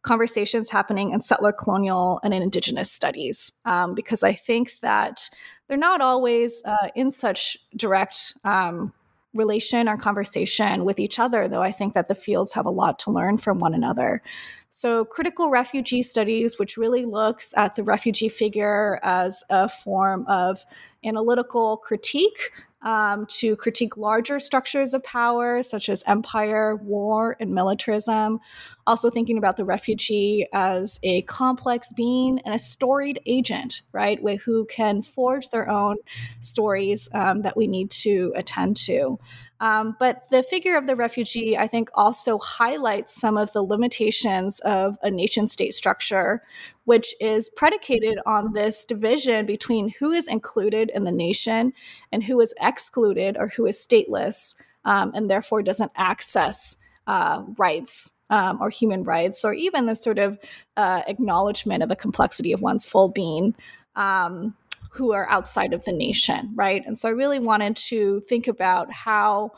conversations 0.00 0.70
happening 0.70 1.10
in 1.10 1.20
settler 1.20 1.52
colonial 1.52 2.18
and 2.24 2.32
in 2.32 2.40
indigenous 2.40 2.90
studies 2.90 3.52
um, 3.66 3.94
because 3.94 4.22
i 4.22 4.32
think 4.32 4.78
that 4.80 5.28
they're 5.66 5.76
not 5.76 6.00
always 6.00 6.62
uh, 6.64 6.88
in 6.94 7.10
such 7.10 7.58
direct 7.76 8.32
um, 8.44 8.90
relation 9.34 9.88
or 9.88 9.96
conversation 9.96 10.84
with 10.84 10.98
each 10.98 11.18
other 11.18 11.48
though 11.48 11.62
i 11.62 11.70
think 11.70 11.94
that 11.94 12.08
the 12.08 12.14
fields 12.14 12.54
have 12.54 12.66
a 12.66 12.70
lot 12.70 12.98
to 12.98 13.10
learn 13.10 13.38
from 13.38 13.58
one 13.58 13.74
another. 13.74 14.22
So, 14.70 15.04
critical 15.04 15.50
refugee 15.50 16.02
studies, 16.02 16.58
which 16.58 16.76
really 16.76 17.06
looks 17.06 17.54
at 17.56 17.74
the 17.74 17.82
refugee 17.82 18.28
figure 18.28 18.98
as 19.02 19.42
a 19.48 19.68
form 19.68 20.26
of 20.28 20.64
analytical 21.04 21.78
critique 21.78 22.52
um, 22.82 23.26
to 23.26 23.56
critique 23.56 23.96
larger 23.96 24.38
structures 24.38 24.94
of 24.94 25.02
power, 25.02 25.62
such 25.62 25.88
as 25.88 26.02
empire, 26.06 26.76
war, 26.76 27.36
and 27.40 27.52
militarism. 27.52 28.40
Also, 28.86 29.10
thinking 29.10 29.36
about 29.36 29.56
the 29.56 29.64
refugee 29.64 30.46
as 30.52 30.98
a 31.02 31.22
complex 31.22 31.92
being 31.92 32.40
and 32.40 32.54
a 32.54 32.58
storied 32.58 33.20
agent, 33.26 33.82
right, 33.92 34.22
with 34.22 34.40
who 34.42 34.64
can 34.66 35.02
forge 35.02 35.50
their 35.50 35.68
own 35.68 35.96
stories 36.40 37.08
um, 37.12 37.42
that 37.42 37.56
we 37.56 37.66
need 37.66 37.90
to 37.90 38.32
attend 38.36 38.76
to. 38.76 39.18
Um, 39.60 39.96
but 39.98 40.28
the 40.30 40.42
figure 40.42 40.76
of 40.76 40.86
the 40.86 40.94
refugee, 40.94 41.56
I 41.56 41.66
think, 41.66 41.90
also 41.94 42.38
highlights 42.38 43.20
some 43.20 43.36
of 43.36 43.52
the 43.52 43.62
limitations 43.62 44.60
of 44.60 44.96
a 45.02 45.10
nation 45.10 45.48
state 45.48 45.74
structure, 45.74 46.42
which 46.88 47.14
is 47.20 47.50
predicated 47.50 48.18
on 48.24 48.54
this 48.54 48.82
division 48.82 49.44
between 49.44 49.90
who 49.98 50.10
is 50.10 50.26
included 50.26 50.90
in 50.94 51.04
the 51.04 51.12
nation 51.12 51.70
and 52.12 52.24
who 52.24 52.40
is 52.40 52.54
excluded 52.62 53.36
or 53.38 53.48
who 53.48 53.66
is 53.66 53.76
stateless 53.76 54.54
um, 54.86 55.12
and 55.14 55.28
therefore 55.28 55.62
doesn't 55.62 55.92
access 55.96 56.78
uh, 57.06 57.42
rights 57.58 58.14
um, 58.30 58.56
or 58.58 58.70
human 58.70 59.04
rights 59.04 59.44
or 59.44 59.52
even 59.52 59.84
the 59.84 59.94
sort 59.94 60.18
of 60.18 60.38
uh, 60.78 61.02
acknowledgement 61.06 61.82
of 61.82 61.90
the 61.90 61.94
complexity 61.94 62.54
of 62.54 62.62
one's 62.62 62.86
full 62.86 63.08
being. 63.08 63.54
Um, 63.94 64.54
who 64.90 65.12
are 65.12 65.28
outside 65.28 65.74
of 65.74 65.84
the 65.84 65.92
nation, 65.92 66.50
right? 66.54 66.82
And 66.86 66.98
so 66.98 67.08
I 67.08 67.12
really 67.12 67.38
wanted 67.38 67.76
to 67.76 68.20
think 68.20 68.48
about 68.48 68.90
how 68.90 69.52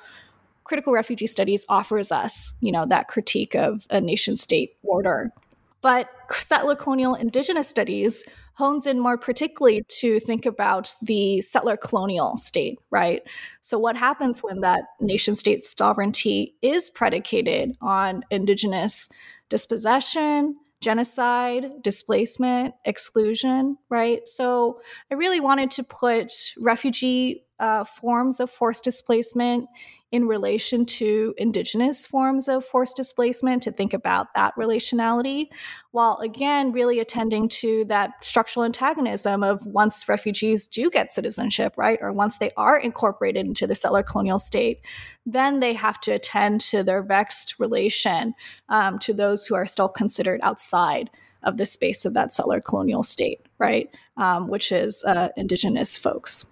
critical 0.64 0.92
refugee 0.92 1.28
studies 1.28 1.64
offers 1.68 2.10
us, 2.10 2.52
you 2.60 2.72
know, 2.72 2.84
that 2.86 3.06
critique 3.06 3.54
of 3.54 3.86
a 3.90 4.00
nation 4.00 4.36
state 4.36 4.76
order. 4.82 5.32
But 5.80 6.10
settler 6.32 6.76
colonial 6.76 7.14
indigenous 7.14 7.68
studies 7.68 8.24
hones 8.54 8.86
in 8.86 9.00
more 9.00 9.16
particularly 9.16 9.82
to 9.88 10.20
think 10.20 10.44
about 10.44 10.94
the 11.00 11.40
settler 11.40 11.78
colonial 11.78 12.36
state, 12.36 12.78
right? 12.90 13.22
So, 13.62 13.78
what 13.78 13.96
happens 13.96 14.40
when 14.40 14.60
that 14.60 14.84
nation 15.00 15.34
state 15.34 15.62
sovereignty 15.62 16.56
is 16.60 16.90
predicated 16.90 17.76
on 17.80 18.22
indigenous 18.30 19.08
dispossession, 19.48 20.56
genocide, 20.80 21.82
displacement, 21.82 22.74
exclusion, 22.84 23.76
right? 23.90 24.26
So 24.26 24.80
I 25.10 25.14
really 25.14 25.40
wanted 25.40 25.70
to 25.72 25.84
put 25.84 26.32
refugee 26.58 27.44
uh, 27.60 27.84
forms 27.84 28.40
of 28.40 28.50
forced 28.50 28.82
displacement 28.82 29.68
in 30.10 30.26
relation 30.26 30.84
to 30.84 31.32
indigenous 31.38 32.04
forms 32.04 32.48
of 32.48 32.64
forced 32.64 32.96
displacement 32.96 33.62
to 33.62 33.70
think 33.70 33.92
about 33.92 34.34
that 34.34 34.52
relationality, 34.56 35.46
while 35.92 36.16
again, 36.16 36.72
really 36.72 36.98
attending 36.98 37.48
to 37.48 37.84
that 37.84 38.12
structural 38.24 38.64
antagonism 38.64 39.44
of 39.44 39.64
once 39.66 40.08
refugees 40.08 40.66
do 40.66 40.90
get 40.90 41.12
citizenship, 41.12 41.74
right, 41.76 41.98
or 42.00 42.12
once 42.12 42.38
they 42.38 42.50
are 42.56 42.78
incorporated 42.78 43.46
into 43.46 43.66
the 43.66 43.74
settler 43.74 44.02
colonial 44.02 44.38
state, 44.38 44.80
then 45.24 45.60
they 45.60 45.74
have 45.74 46.00
to 46.00 46.10
attend 46.10 46.60
to 46.60 46.82
their 46.82 47.02
vexed 47.02 47.54
relation 47.60 48.34
um, 48.68 48.98
to 48.98 49.14
those 49.14 49.46
who 49.46 49.54
are 49.54 49.66
still 49.66 49.88
considered 49.88 50.40
outside 50.42 51.08
of 51.42 51.56
the 51.56 51.66
space 51.66 52.04
of 52.04 52.14
that 52.14 52.32
settler 52.32 52.60
colonial 52.60 53.02
state, 53.02 53.46
right, 53.58 53.88
um, 54.16 54.48
which 54.48 54.72
is 54.72 55.04
uh, 55.04 55.28
indigenous 55.36 55.96
folks. 55.96 56.46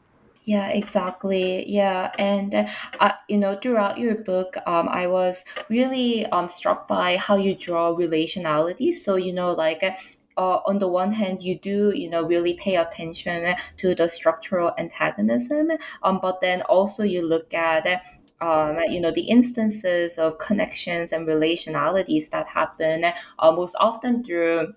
Yeah, 0.48 0.68
exactly. 0.68 1.68
Yeah, 1.68 2.10
and 2.18 2.54
uh, 3.00 3.12
you 3.28 3.36
know, 3.36 3.58
throughout 3.60 3.98
your 3.98 4.14
book, 4.14 4.56
um, 4.66 4.88
I 4.88 5.06
was 5.06 5.44
really 5.68 6.24
um 6.26 6.48
struck 6.48 6.88
by 6.88 7.16
how 7.18 7.36
you 7.36 7.54
draw 7.54 7.94
relationality. 7.94 8.92
So 8.92 9.16
you 9.16 9.32
know, 9.34 9.52
like 9.52 9.82
uh, 9.84 10.58
on 10.66 10.78
the 10.78 10.88
one 10.88 11.12
hand, 11.12 11.42
you 11.42 11.58
do, 11.58 11.92
you 11.94 12.08
know, 12.08 12.22
really 12.22 12.54
pay 12.54 12.76
attention 12.76 13.54
to 13.78 13.94
the 13.94 14.08
structural 14.08 14.72
antagonism, 14.78 15.68
um, 16.02 16.18
but 16.22 16.40
then 16.40 16.62
also 16.62 17.02
you 17.02 17.26
look 17.26 17.52
at, 17.52 18.00
um, 18.40 18.78
you 18.88 19.00
know, 19.00 19.10
the 19.10 19.22
instances 19.28 20.16
of 20.16 20.38
connections 20.38 21.12
and 21.12 21.26
relationalities 21.26 22.30
that 22.30 22.46
happen 22.46 23.04
uh, 23.04 23.52
most 23.52 23.74
often 23.80 24.22
through 24.24 24.72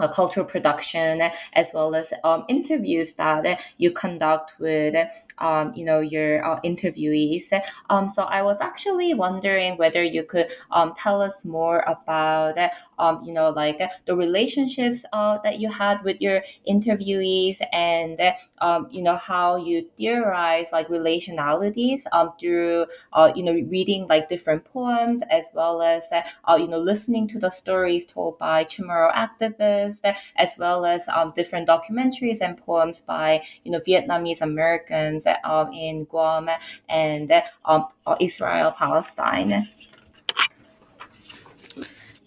uh, 0.00 0.08
cultural 0.08 0.46
production 0.46 1.22
as 1.52 1.70
well 1.72 1.94
as 1.94 2.12
um, 2.24 2.44
interviews 2.48 3.14
that 3.14 3.60
you 3.78 3.90
conduct 3.90 4.52
with 4.58 4.94
um, 5.40 5.72
you 5.74 5.84
know 5.84 6.00
your 6.00 6.44
uh, 6.44 6.60
interviewees. 6.60 7.52
Um, 7.88 8.08
so 8.08 8.24
I 8.24 8.42
was 8.42 8.60
actually 8.60 9.14
wondering 9.14 9.76
whether 9.76 10.02
you 10.02 10.22
could 10.22 10.52
um, 10.70 10.92
tell 10.96 11.20
us 11.22 11.44
more 11.44 11.80
about 11.86 12.56
um, 13.00 13.24
you 13.24 13.32
know 13.32 13.50
like 13.50 13.80
the 14.06 14.14
relationships 14.14 15.04
uh, 15.12 15.38
that 15.42 15.58
you 15.58 15.70
had 15.70 16.02
with 16.04 16.20
your 16.20 16.42
interviewees 16.68 17.56
and 17.72 18.20
um, 18.58 18.86
you 18.90 19.02
know 19.02 19.16
how 19.16 19.56
you 19.56 19.88
theorize 19.96 20.66
like 20.72 20.86
relationalities 20.88 22.02
um, 22.12 22.32
through 22.38 22.86
uh, 23.12 23.32
you 23.34 23.42
know 23.42 23.52
reading 23.52 24.06
like 24.08 24.28
different 24.28 24.64
poems 24.64 25.22
as 25.30 25.46
well 25.54 25.82
as 25.82 26.04
uh, 26.12 26.56
you 26.56 26.68
know 26.68 26.78
listening 26.78 27.26
to 27.26 27.38
the 27.38 27.50
stories 27.50 28.04
told 28.06 28.38
by 28.38 28.64
Chamorro 28.64 29.12
activists 29.14 30.00
as 30.36 30.54
well 30.58 30.84
as 30.84 31.08
um, 31.08 31.32
different 31.34 31.68
documentaries 31.68 32.38
and 32.40 32.56
poems 32.58 33.00
by 33.00 33.42
you 33.64 33.72
know 33.72 33.80
Vietnamese 33.80 34.42
Americans 34.42 35.26
um, 35.44 35.72
in 35.72 36.04
Guam 36.04 36.50
and 36.88 37.32
um, 37.64 37.86
Israel 38.20 38.72
Palestine. 38.72 39.66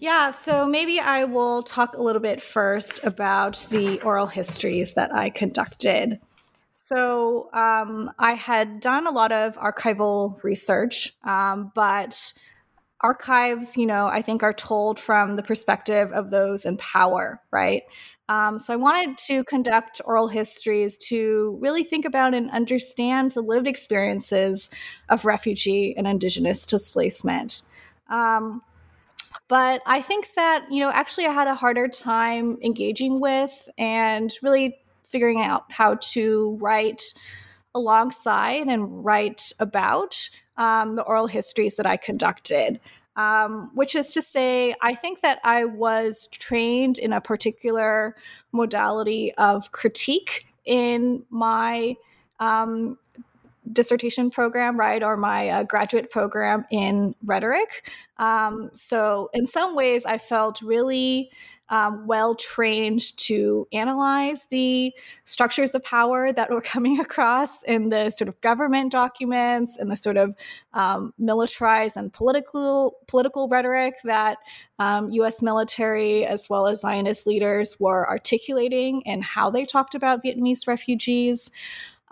Yeah, 0.03 0.31
so 0.31 0.67
maybe 0.67 0.99
I 0.99 1.23
will 1.23 1.63
talk 1.63 1.95
a 1.95 2.01
little 2.01 2.19
bit 2.21 2.41
first 2.41 3.05
about 3.05 3.65
the 3.69 4.01
oral 4.01 4.27
histories 4.27 4.95
that 4.95 5.15
I 5.15 5.29
conducted. 5.29 6.19
So 6.75 7.49
um, 7.53 8.11
I 8.19 8.33
had 8.33 8.81
done 8.81 9.07
a 9.07 9.11
lot 9.11 9.31
of 9.31 9.55
archival 9.55 10.43
research, 10.43 11.13
um, 11.23 11.71
but 11.73 12.33
archives, 12.99 13.77
you 13.77 13.85
know, 13.85 14.07
I 14.07 14.21
think 14.21 14.43
are 14.43 14.51
told 14.51 14.99
from 14.99 15.37
the 15.37 15.41
perspective 15.41 16.11
of 16.11 16.31
those 16.31 16.65
in 16.65 16.75
power, 16.75 17.39
right? 17.49 17.83
Um, 18.27 18.59
so 18.59 18.73
I 18.73 18.75
wanted 18.75 19.17
to 19.19 19.45
conduct 19.45 20.01
oral 20.03 20.27
histories 20.27 20.97
to 21.07 21.57
really 21.61 21.85
think 21.85 22.03
about 22.03 22.33
and 22.33 22.51
understand 22.51 23.31
the 23.31 23.41
lived 23.41 23.69
experiences 23.69 24.69
of 25.07 25.23
refugee 25.23 25.95
and 25.95 26.05
indigenous 26.05 26.65
displacement. 26.65 27.61
Um, 28.09 28.63
but 29.53 29.83
I 29.85 30.01
think 30.01 30.33
that, 30.33 30.65
you 30.71 30.79
know, 30.79 30.89
actually 30.89 31.27
I 31.27 31.31
had 31.31 31.45
a 31.45 31.53
harder 31.53 31.87
time 31.87 32.57
engaging 32.63 33.19
with 33.19 33.69
and 33.77 34.33
really 34.41 34.79
figuring 35.07 35.41
out 35.41 35.71
how 35.71 35.99
to 36.13 36.57
write 36.59 37.13
alongside 37.75 38.65
and 38.65 39.05
write 39.05 39.53
about 39.59 40.27
um, 40.57 40.95
the 40.95 41.03
oral 41.03 41.27
histories 41.27 41.75
that 41.75 41.85
I 41.85 41.97
conducted. 41.97 42.79
Um, 43.15 43.69
which 43.75 43.93
is 43.93 44.11
to 44.15 44.23
say, 44.23 44.73
I 44.81 44.95
think 44.95 45.21
that 45.21 45.39
I 45.43 45.65
was 45.65 46.29
trained 46.31 46.97
in 46.97 47.13
a 47.13 47.21
particular 47.21 48.15
modality 48.53 49.35
of 49.35 49.71
critique 49.71 50.47
in 50.65 51.25
my 51.29 51.95
um, 52.39 52.97
dissertation 53.71 54.29
program, 54.29 54.77
right, 54.77 55.03
or 55.03 55.17
my 55.17 55.49
uh, 55.49 55.63
graduate 55.63 56.11
program 56.11 56.65
in 56.71 57.15
rhetoric. 57.23 57.91
Um, 58.17 58.69
so, 58.73 59.29
in 59.33 59.45
some 59.45 59.75
ways, 59.75 60.05
I 60.05 60.17
felt 60.17 60.61
really 60.61 61.31
um, 61.69 62.05
well 62.05 62.35
trained 62.35 63.17
to 63.17 63.67
analyze 63.71 64.45
the 64.51 64.93
structures 65.23 65.73
of 65.73 65.83
power 65.83 66.31
that 66.31 66.51
were 66.51 66.61
coming 66.73 66.99
across 66.99 67.63
in 67.63 67.89
the 67.89 68.09
sort 68.09 68.27
of 68.27 68.39
government 68.41 68.91
documents 68.91 69.77
and 69.77 69.89
the 69.89 69.95
sort 69.95 70.17
of 70.17 70.35
um, 70.73 71.13
militarized 71.17 71.97
and 71.97 72.13
political 72.13 72.97
political 73.07 73.47
rhetoric 73.47 73.95
that 74.03 74.37
um, 74.79 75.09
U.S. 75.11 75.41
military 75.41 76.25
as 76.25 76.49
well 76.49 76.67
as 76.67 76.81
Zionist 76.81 77.25
leaders 77.25 77.79
were 77.79 78.07
articulating 78.07 79.01
and 79.07 79.23
how 79.23 79.49
they 79.49 79.65
talked 79.65 79.95
about 79.95 80.23
Vietnamese 80.23 80.67
refugees. 80.67 81.49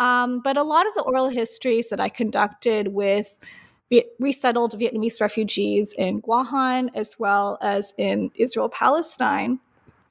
Um, 0.02 0.40
but 0.40 0.58
a 0.58 0.64
lot 0.64 0.88
of 0.88 0.96
the 0.96 1.04
oral 1.04 1.30
histories 1.30 1.90
that 1.90 2.00
I 2.00 2.10
conducted 2.10 2.88
with 2.88 3.38
resettled 4.20 4.74
Vietnamese 4.80 5.22
refugees 5.22 5.94
in 5.96 6.24
Guahan 6.24 6.90
as 6.96 7.20
well 7.20 7.60
as 7.62 7.94
in 8.00 8.32
Israel 8.34 8.68
Palestine. 8.68 9.60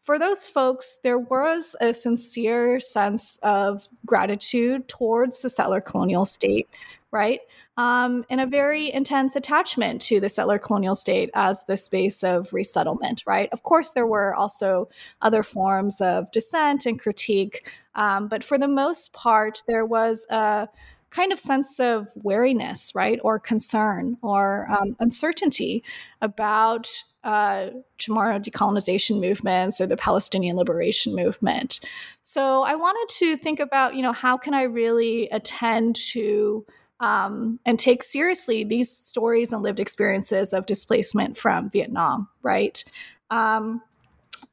For 0.02 0.16
those 0.16 0.46
folks, 0.46 1.00
there 1.02 1.18
was 1.18 1.74
a 1.80 1.92
sincere 1.92 2.78
sense 2.78 3.40
of 3.42 3.88
gratitude 4.06 4.86
towards 4.86 5.40
the 5.40 5.50
settler 5.50 5.80
colonial 5.80 6.24
state, 6.24 6.68
right? 7.10 7.40
Um, 7.76 8.24
and 8.30 8.40
a 8.40 8.46
very 8.46 8.92
intense 8.92 9.34
attachment 9.34 10.00
to 10.02 10.20
the 10.20 10.28
settler 10.28 10.58
colonial 10.58 10.94
state 10.94 11.30
as 11.34 11.64
the 11.64 11.76
space 11.76 12.22
of 12.22 12.52
resettlement, 12.52 13.24
right? 13.26 13.48
Of 13.52 13.64
course, 13.64 13.90
there 13.90 14.06
were 14.06 14.36
also 14.36 14.88
other 15.20 15.42
forms 15.42 16.00
of 16.00 16.30
dissent 16.30 16.86
and 16.86 17.00
critique 17.00 17.72
um, 17.94 18.28
but 18.28 18.44
for 18.44 18.58
the 18.58 18.68
most 18.68 19.12
part, 19.12 19.62
there 19.66 19.84
was 19.84 20.26
a 20.30 20.68
kind 21.10 21.32
of 21.32 21.40
sense 21.40 21.80
of 21.80 22.08
wariness, 22.14 22.94
right, 22.94 23.18
or 23.22 23.38
concern 23.38 24.16
or 24.22 24.66
um, 24.70 24.96
uncertainty 25.00 25.82
about 26.22 26.88
uh, 27.24 27.70
Chamorro 27.98 28.40
decolonization 28.40 29.20
movements 29.20 29.80
or 29.80 29.86
the 29.86 29.96
Palestinian 29.96 30.56
liberation 30.56 31.14
movement. 31.14 31.80
So 32.22 32.62
I 32.62 32.76
wanted 32.76 33.12
to 33.16 33.36
think 33.36 33.60
about, 33.60 33.96
you 33.96 34.02
know, 34.02 34.12
how 34.12 34.36
can 34.36 34.54
I 34.54 34.62
really 34.62 35.28
attend 35.30 35.96
to 36.12 36.64
um, 37.00 37.58
and 37.64 37.78
take 37.78 38.02
seriously 38.02 38.62
these 38.62 38.90
stories 38.90 39.52
and 39.52 39.62
lived 39.62 39.80
experiences 39.80 40.52
of 40.52 40.66
displacement 40.66 41.36
from 41.36 41.70
Vietnam, 41.70 42.28
right? 42.42 42.84
Um, 43.30 43.82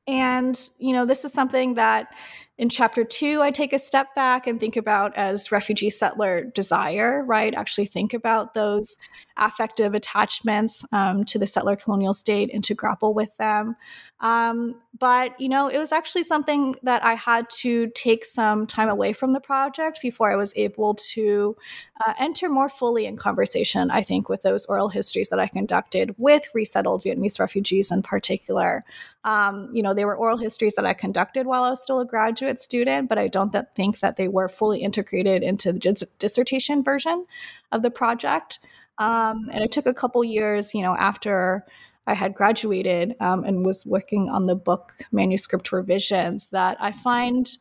and 0.08 0.60
you 0.80 0.94
know, 0.94 1.06
this 1.06 1.26
is 1.26 1.34
something 1.34 1.76
that 1.76 2.14
in 2.58 2.70
chapter 2.70 3.04
two, 3.04 3.42
I 3.42 3.52
take 3.52 3.72
a 3.72 3.80
step 3.80 4.16
back 4.16 4.48
and 4.48 4.60
think 4.60 4.76
about 4.76 5.16
as 5.16 5.52
refugee 5.52 5.92
settler 5.92 6.44
desire, 6.44 7.24
right? 7.24 7.54
Actually, 7.54 7.86
think 7.86 8.14
about 8.14 8.56
those 8.56 8.98
affective 9.38 9.94
attachments 9.94 10.84
um, 10.92 11.24
to 11.26 11.38
the 11.38 11.46
settler 11.46 11.76
colonial 11.76 12.16
state 12.16 12.50
and 12.52 12.64
to 12.64 12.74
grapple 12.74 13.14
with 13.14 13.36
them. 13.38 13.76
Um, 14.20 14.82
but, 14.98 15.40
you 15.40 15.48
know, 15.48 15.68
it 15.68 15.78
was 15.78 15.92
actually 15.92 16.24
something 16.24 16.76
that 16.82 17.04
I 17.04 17.14
had 17.14 17.48
to 17.62 17.88
take 17.90 18.26
some 18.26 18.66
time 18.66 18.90
away 18.90 19.14
from 19.14 19.34
the 19.34 19.40
project 19.40 20.00
before 20.02 20.32
I 20.32 20.36
was 20.36 20.54
able 20.56 20.96
to 20.96 21.56
uh, 22.04 22.14
enter 22.18 22.50
more 22.50 22.68
fully 22.68 23.06
in 23.06 23.16
conversation, 23.16 23.92
I 23.92 24.02
think, 24.02 24.28
with 24.28 24.42
those 24.42 24.66
oral 24.66 24.90
histories 24.90 25.30
that 25.30 25.40
I 25.40 25.46
conducted 25.46 26.16
with 26.18 26.50
resettled 26.56 27.04
Vietnamese 27.04 27.40
refugees 27.40 27.92
in 27.92 28.02
particular. 28.02 28.84
Um, 29.24 29.70
you 29.72 29.84
know, 29.84 29.94
they 29.94 30.06
were 30.06 30.18
oral 30.18 30.38
histories 30.38 30.74
that 30.76 30.86
I 30.86 30.94
conducted 30.94 31.46
while 31.46 31.64
I 31.64 31.70
was 31.70 31.84
still 31.84 32.00
a 32.00 32.06
graduate 32.06 32.60
student, 32.60 33.10
but 33.10 33.20
I 33.20 33.28
don't 33.28 33.52
th- 33.52 33.66
think 33.76 34.00
that 34.00 34.18
they 34.18 34.28
were 34.28 34.50
fully 34.50 34.80
integrated 34.80 35.44
into 35.44 35.74
the 35.74 35.80
dis- 35.80 36.10
dissertation 36.18 36.84
version 36.84 37.28
of 37.72 37.84
the 37.84 37.92
project. 37.92 38.60
Um, 38.98 39.50
and 39.52 39.64
it 39.64 39.72
took 39.72 39.86
a 39.86 39.94
couple 39.94 40.24
years, 40.24 40.74
you 40.74 40.82
know, 40.82 40.96
after 40.96 41.66
I 42.08 42.14
had 42.14 42.34
graduated 42.34 43.16
um, 43.20 43.44
and 43.44 43.66
was 43.66 43.86
working 43.86 44.30
on 44.30 44.48
the 44.48 44.56
book 44.56 44.94
manuscript 45.12 45.72
revisions 45.72 46.50
that 46.50 46.78
I 46.80 46.92
find 46.92 47.58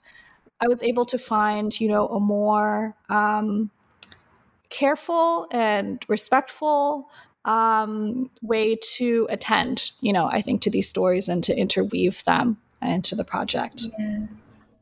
I 0.61 0.69
was 0.69 0.83
able 0.83 1.05
to 1.07 1.19
find, 1.19 1.79
you 1.79 1.89
know, 1.89 2.09
a 2.09 2.21
more 2.21 2.97
um, 3.11 3.71
careful 4.71 5.47
and 5.51 6.03
respectful 6.09 7.11
um, 7.45 8.31
way 8.43 8.77
to 8.95 9.27
attend, 9.31 9.91
you 10.01 10.13
know, 10.13 10.27
I 10.27 10.41
think 10.41 10.63
to 10.63 10.71
these 10.71 10.89
stories 10.89 11.29
and 11.29 11.45
to 11.45 11.57
interweave 11.57 12.25
them 12.25 12.57
into 12.81 13.15
the 13.15 13.25
project. 13.25 13.83
Yeah. 13.99 14.27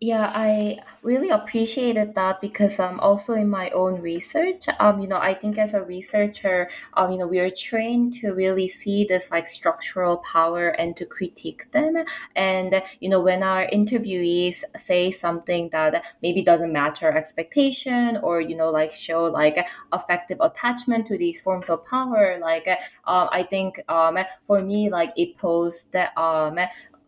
Yeah, 0.06 0.32
I 0.34 0.80
really 1.02 1.30
appreciated 1.30 2.14
that 2.16 2.40
because 2.40 2.80
um 2.80 2.98
also 2.98 3.32
in 3.34 3.48
my 3.48 3.70
own 3.70 4.02
research, 4.02 4.66
um, 4.80 5.00
you 5.00 5.06
know, 5.06 5.18
I 5.18 5.34
think 5.34 5.56
as 5.56 5.72
a 5.72 5.82
researcher, 5.82 6.68
um, 6.94 7.12
you 7.12 7.18
know, 7.18 7.28
we 7.28 7.38
are 7.38 7.48
trained 7.48 8.12
to 8.20 8.32
really 8.32 8.66
see 8.68 9.04
this 9.04 9.30
like 9.30 9.46
structural 9.48 10.16
power 10.18 10.68
and 10.68 10.96
to 10.96 11.06
critique 11.06 11.70
them. 11.70 11.94
And 12.34 12.82
you 13.00 13.08
know, 13.08 13.20
when 13.20 13.42
our 13.44 13.66
interviewees 13.68 14.64
say 14.76 15.12
something 15.12 15.68
that 15.70 16.04
maybe 16.22 16.42
doesn't 16.42 16.72
match 16.72 17.02
our 17.04 17.16
expectation 17.16 18.16
or 18.18 18.40
you 18.40 18.56
know, 18.56 18.70
like 18.70 18.90
show 18.90 19.24
like 19.24 19.56
affective 19.92 20.38
attachment 20.40 21.06
to 21.06 21.16
these 21.16 21.40
forms 21.40 21.70
of 21.70 21.86
power, 21.86 22.38
like 22.42 22.66
um, 23.06 23.28
I 23.30 23.44
think 23.44 23.80
um 23.88 24.18
for 24.46 24.60
me 24.60 24.90
like 24.90 25.12
it 25.16 25.38
posed 25.38 25.92
that 25.92 26.16
um 26.18 26.58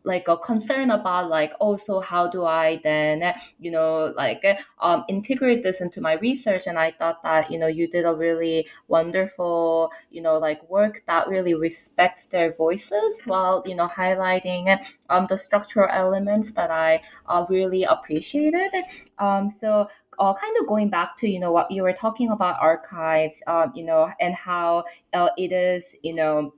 like 0.07 0.29
a 0.29 0.37
concern 0.37 0.90
about 0.90 1.29
like 1.29 1.53
also 1.61 2.01
how 2.01 2.29
do 2.29 2.45
I 2.45 2.81
then 2.83 3.35
you 3.59 3.71
know 3.71 4.12
like 4.16 4.45
um, 4.81 5.05
integrate 5.09 5.62
this 5.62 5.81
into 5.81 6.01
my 6.01 6.14
research? 6.14 6.66
And 6.66 6.79
I 6.79 6.92
thought 6.92 7.23
that 7.23 7.51
you 7.51 7.59
know 7.59 7.66
you 7.66 7.88
did 7.88 8.07
a 8.07 8.14
really 8.14 8.69
wonderful 8.88 9.90
you 10.11 10.23
know 10.23 10.38
like 10.38 10.62
work 10.71 11.03
that 11.07 11.29
really 11.29 11.55
respects 11.55 12.27
their 12.27 12.53
voices 12.53 13.23
while 13.27 13.62
you 13.66 13.75
know 13.75 13.88
highlighting 13.88 14.79
um, 15.11 15.27
the 15.29 15.37
structural 15.37 15.88
elements 15.92 16.53
that 16.53 16.71
I 16.71 17.03
uh, 17.27 17.45
really 17.49 17.83
appreciated. 17.85 18.71
Um, 19.19 19.51
so 19.51 19.88
uh, 20.19 20.35
kind 20.35 20.57
of 20.61 20.66
going 20.66 20.88
back 20.88 21.16
to 21.19 21.29
you 21.29 21.40
know 21.40 21.53
what 21.53 21.71
you 21.71 21.83
were 21.83 21.92
talking 21.92 22.31
about 22.31 22.57
archives 22.61 23.42
um, 23.47 23.73
you 23.75 23.85
know 23.85 24.11
and 24.21 24.35
how 24.35 24.85
uh, 25.12 25.29
it 25.37 25.53
is 25.53 25.97
you 26.03 26.14
know 26.14 26.53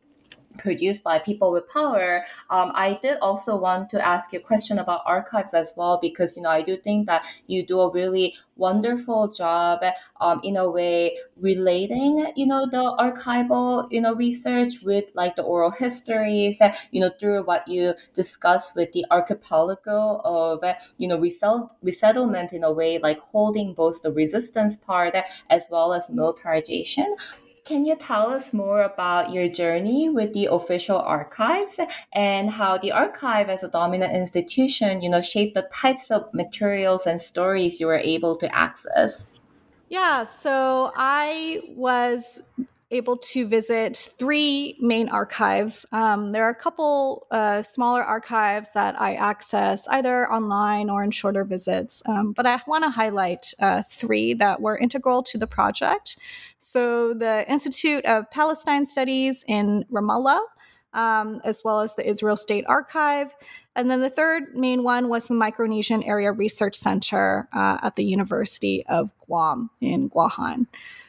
produced 0.59 1.03
by 1.05 1.19
people 1.19 1.53
with 1.53 1.69
power. 1.69 2.25
Um, 2.51 2.73
I 2.75 2.99
did 3.01 3.19
also 3.21 3.57
want 3.57 3.91
to 3.91 4.07
ask 4.07 4.33
you 4.33 4.41
a 4.41 4.43
question 4.43 4.79
about 4.79 5.03
archives 5.07 5.55
as 5.55 5.73
well, 5.77 5.99
because, 6.03 6.37
you 6.37 6.43
know, 6.43 6.51
I 6.51 6.63
do 6.63 6.77
think 6.77 7.07
that 7.07 7.25
you 7.47 7.65
do 7.65 7.81
a 7.81 7.91
really 7.91 8.37
wonderful 8.57 9.29
job 9.29 9.81
um, 10.21 10.41
in 10.43 10.57
a 10.57 10.69
way 10.69 11.17
relating, 11.37 12.33
you 12.35 12.45
know, 12.45 12.67
the 12.69 12.83
archival, 12.99 13.87
you 13.91 14.01
know, 14.01 14.15
research 14.15 14.83
with 14.83 15.05
like 15.15 15.37
the 15.37 15.43
oral 15.43 15.71
histories, 15.71 16.61
you 16.91 17.01
know, 17.01 17.11
through 17.21 17.45
what 17.45 17.67
you 17.69 17.95
discuss 18.15 18.75
with 18.75 18.91
the 18.93 19.07
archipelago 19.13 20.21
of, 20.25 20.65
you 20.97 21.07
know, 21.07 21.19
resettlement 21.83 22.53
in 22.53 22.65
a 22.65 22.73
way, 22.73 22.99
like 22.99 23.21
holding 23.21 23.75
both 23.75 24.03
the 24.03 24.11
resistance 24.11 24.77
part 24.77 25.15
as 25.49 25.67
well 25.71 25.93
as 25.93 26.11
militarization. 26.11 27.15
Can 27.69 27.85
you 27.85 27.97
tell 27.97 28.31
us 28.31 28.55
more 28.55 28.81
about 28.81 29.31
your 29.31 29.47
journey 29.47 30.09
with 30.09 30.33
the 30.33 30.47
official 30.47 30.97
archives 30.97 31.79
and 32.15 32.49
how 32.49 32.79
the 32.79 32.93
archive 32.93 33.51
as 33.51 33.63
a 33.63 33.69
dominant 33.69 34.17
institution, 34.17 35.03
you 35.03 35.11
know, 35.11 35.21
shaped 35.21 35.53
the 35.53 35.69
types 35.71 36.11
of 36.11 36.33
materials 36.33 37.07
and 37.07 37.21
stories 37.21 37.79
you 37.79 37.87
were 37.87 37.99
able 37.99 38.37
to 38.37 38.49
access? 38.57 39.27
Yeah, 39.91 40.25
so 40.25 40.93
I 40.97 41.61
was 41.77 42.41
able 42.91 43.19
to 43.19 43.47
visit 43.47 43.97
three 43.97 44.77
main 44.81 45.09
archives. 45.09 45.85
Um, 45.93 46.33
there 46.33 46.45
are 46.45 46.51
a 46.51 46.55
couple 46.55 47.27
uh, 47.31 47.63
smaller 47.63 48.03
archives 48.03 48.73
that 48.73 48.99
I 49.01 49.15
access 49.15 49.87
either 49.89 50.31
online 50.33 50.89
or 50.89 51.05
in 51.05 51.11
shorter 51.11 51.45
visits, 51.45 52.03
um, 52.07 52.33
but 52.33 52.47
I 52.47 52.61
want 52.67 52.85
to 52.85 52.91
highlight 52.91 53.53
uh, 53.61 53.83
three 53.91 54.33
that 54.35 54.63
were 54.63 54.79
integral 54.79 55.23
to 55.25 55.39
the 55.39 55.47
project. 55.47 56.19
So, 56.59 57.15
the 57.15 57.49
Institute 57.49 58.05
of 58.05 58.31
Palestine 58.31 58.87
Studies 58.87 59.45
in 59.47 59.85
Ramallah, 59.93 60.41
um, 60.95 61.41
as 61.45 61.63
well 61.65 61.81
as 61.81 61.95
the 61.95 62.09
Israel 62.09 62.37
State 62.37 62.65
Archive. 62.67 63.35
And 63.77 63.91
then 63.91 64.01
the 64.01 64.11
third 64.11 64.57
main 64.57 64.83
one 64.83 65.09
was 65.09 65.29
the 65.29 65.35
Micronesian 65.35 66.07
Area 66.07 66.33
Research 66.33 66.75
Center 66.75 67.49
uh, 67.53 67.79
at 67.83 67.97
the 67.97 68.05
University 68.05 68.85
of 68.87 69.13
Guam 69.19 69.71
in 69.81 70.11
Guahan. 70.11 70.67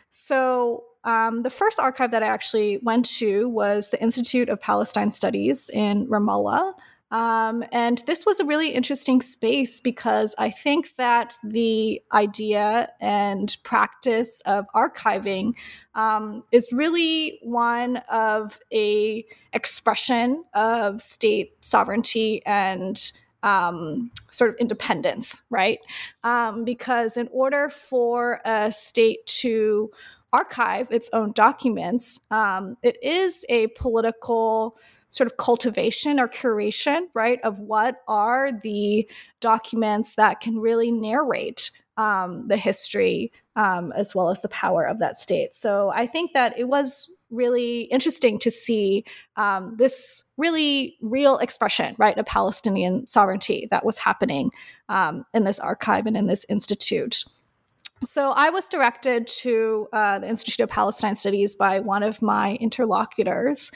So, 0.10 0.84
um, 1.04 1.44
the 1.44 1.50
first 1.50 1.80
archive 1.80 2.12
that 2.12 2.24
I 2.24 2.28
actually 2.28 2.80
went 2.84 3.06
to 3.18 3.50
was 3.50 3.90
the 3.90 4.02
Institute 4.02 4.50
of 4.50 4.60
Palestine 4.60 5.12
Studies 5.12 5.70
in 5.74 6.08
Ramallah. 6.08 6.74
Um, 7.12 7.64
and 7.72 8.04
this 8.06 8.26
was 8.26 8.40
a 8.40 8.46
really 8.46 8.70
interesting 8.70 9.22
space 9.22 9.80
because 9.80 10.36
I 10.38 10.52
think 10.52 10.96
that 10.98 11.38
the 11.44 12.02
idea 12.12 12.90
and 13.00 13.56
practice 13.64 14.42
of 14.46 14.66
archiving 14.76 15.54
um, 15.96 16.44
is 16.52 16.72
really 16.72 17.40
one 17.42 17.98
of 18.12 18.60
a 18.72 19.26
expression 19.54 20.44
of 20.54 21.02
state 21.02 21.54
sovereignty 21.62 22.44
and 22.46 23.12
um, 23.42 24.12
sort 24.30 24.52
of 24.52 24.58
independence, 24.58 25.42
right? 25.50 25.80
Um, 26.24 26.64
because 26.64 27.18
in 27.18 27.28
order 27.32 27.70
for 27.70 28.42
a 28.46 28.72
state 28.72 29.26
to 29.26 29.90
archive 30.34 30.88
its 30.92 31.10
own 31.14 31.32
documents, 31.32 32.20
um, 32.32 32.78
it 32.84 32.98
is 33.02 33.46
a 33.50 33.68
political 33.68 34.78
sort 35.10 35.30
of 35.30 35.38
cultivation 35.38 36.20
or 36.20 36.28
curation, 36.28 37.08
right, 37.14 37.40
of 37.44 37.60
what 37.60 37.96
are 38.08 38.52
the 38.64 39.10
documents 39.40 40.16
that 40.16 40.40
can 40.40 40.60
really 40.60 40.92
narrate 40.92 41.72
um, 41.98 42.48
the 42.48 42.58
history 42.58 43.32
um, 43.56 43.92
as 43.94 44.16
well 44.16 44.30
as 44.30 44.42
the 44.42 44.50
power 44.50 44.86
of 44.86 45.00
that 45.00 45.20
state. 45.20 45.54
So 45.54 45.92
I 45.94 46.06
think 46.06 46.34
that 46.34 46.58
it 46.58 46.70
was 46.70 47.12
really 47.30 47.82
interesting 47.82 48.40
to 48.40 48.50
see 48.50 49.04
um, 49.36 49.76
this 49.78 50.24
really 50.38 50.98
real 51.02 51.38
expression, 51.40 51.96
right, 51.98 52.18
of 52.18 52.26
Palestinian 52.26 53.06
sovereignty 53.06 53.68
that 53.70 53.86
was 53.86 53.98
happening 53.98 54.52
um, 54.88 55.26
in 55.34 55.44
this 55.44 55.60
archive 55.60 56.06
and 56.06 56.16
in 56.16 56.28
this 56.28 56.46
institute. 56.50 57.26
So 58.06 58.32
I 58.32 58.50
was 58.50 58.70
directed 58.70 59.28
to 59.28 59.88
uh, 59.92 60.20
the 60.20 60.30
Institute 60.30 60.64
of 60.64 60.70
Palestine 60.70 61.16
Studies 61.16 61.56
by 61.56 61.80
one 61.80 62.04
of 62.04 62.22
my 62.22 62.56
interlocutors 62.56 63.72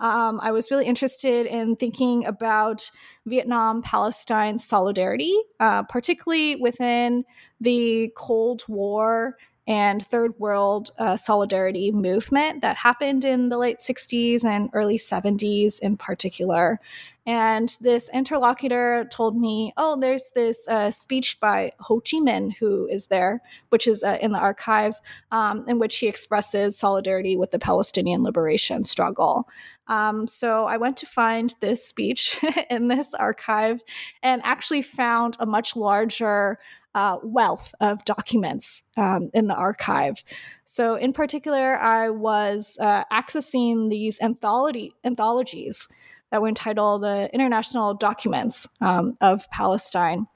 um, 0.00 0.38
I 0.42 0.52
was 0.52 0.70
really 0.70 0.86
interested 0.86 1.46
in 1.46 1.76
thinking 1.76 2.24
about 2.24 2.90
Vietnam 3.26 3.82
Palestine 3.82 4.58
solidarity, 4.58 5.36
uh, 5.58 5.82
particularly 5.84 6.56
within 6.56 7.24
the 7.60 8.12
Cold 8.16 8.62
War 8.68 9.36
and 9.66 10.06
Third 10.06 10.32
World 10.38 10.90
uh, 10.98 11.16
solidarity 11.16 11.90
movement 11.90 12.62
that 12.62 12.76
happened 12.76 13.24
in 13.24 13.48
the 13.48 13.58
late 13.58 13.78
60s 13.78 14.44
and 14.44 14.70
early 14.72 14.98
70s 14.98 15.80
in 15.80 15.96
particular. 15.96 16.80
And 17.28 17.76
this 17.82 18.08
interlocutor 18.08 19.06
told 19.10 19.36
me, 19.36 19.74
oh, 19.76 20.00
there's 20.00 20.30
this 20.34 20.66
uh, 20.66 20.90
speech 20.90 21.38
by 21.40 21.72
Ho 21.80 22.00
Chi 22.00 22.16
Minh, 22.16 22.56
who 22.56 22.88
is 22.88 23.08
there, 23.08 23.42
which 23.68 23.86
is 23.86 24.02
uh, 24.02 24.16
in 24.22 24.32
the 24.32 24.38
archive, 24.38 24.94
um, 25.30 25.62
in 25.68 25.78
which 25.78 25.98
he 25.98 26.08
expresses 26.08 26.78
solidarity 26.78 27.36
with 27.36 27.50
the 27.50 27.58
Palestinian 27.58 28.22
liberation 28.22 28.82
struggle. 28.82 29.46
Um, 29.88 30.26
so 30.26 30.64
I 30.64 30.78
went 30.78 30.96
to 30.98 31.06
find 31.06 31.54
this 31.60 31.84
speech 31.84 32.42
in 32.70 32.88
this 32.88 33.12
archive 33.12 33.82
and 34.22 34.40
actually 34.42 34.80
found 34.80 35.36
a 35.38 35.44
much 35.44 35.76
larger 35.76 36.58
uh, 36.94 37.18
wealth 37.22 37.74
of 37.82 38.06
documents 38.06 38.82
um, 38.96 39.28
in 39.34 39.48
the 39.48 39.54
archive. 39.54 40.24
So, 40.64 40.94
in 40.94 41.12
particular, 41.12 41.76
I 41.76 42.08
was 42.08 42.78
uh, 42.80 43.04
accessing 43.12 43.90
these 43.90 44.18
anthology 44.22 44.94
anthologies 45.04 45.88
that 46.30 46.42
were 46.42 46.48
entitled 46.48 47.02
"The 47.02 47.30
International 47.32 47.94
Documents 47.94 48.68
um, 48.80 49.16
of 49.20 49.48
Palestine," 49.50 50.26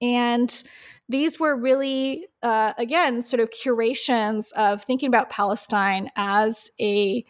and 0.00 0.62
these 1.08 1.40
were 1.40 1.56
really, 1.56 2.28
uh, 2.42 2.72
again, 2.78 3.20
sort 3.20 3.40
of 3.40 3.50
curations 3.50 4.52
of 4.52 4.82
thinking 4.82 5.08
about 5.08 5.28
Palestine 5.28 6.08
as 6.14 6.70
a 6.80 7.24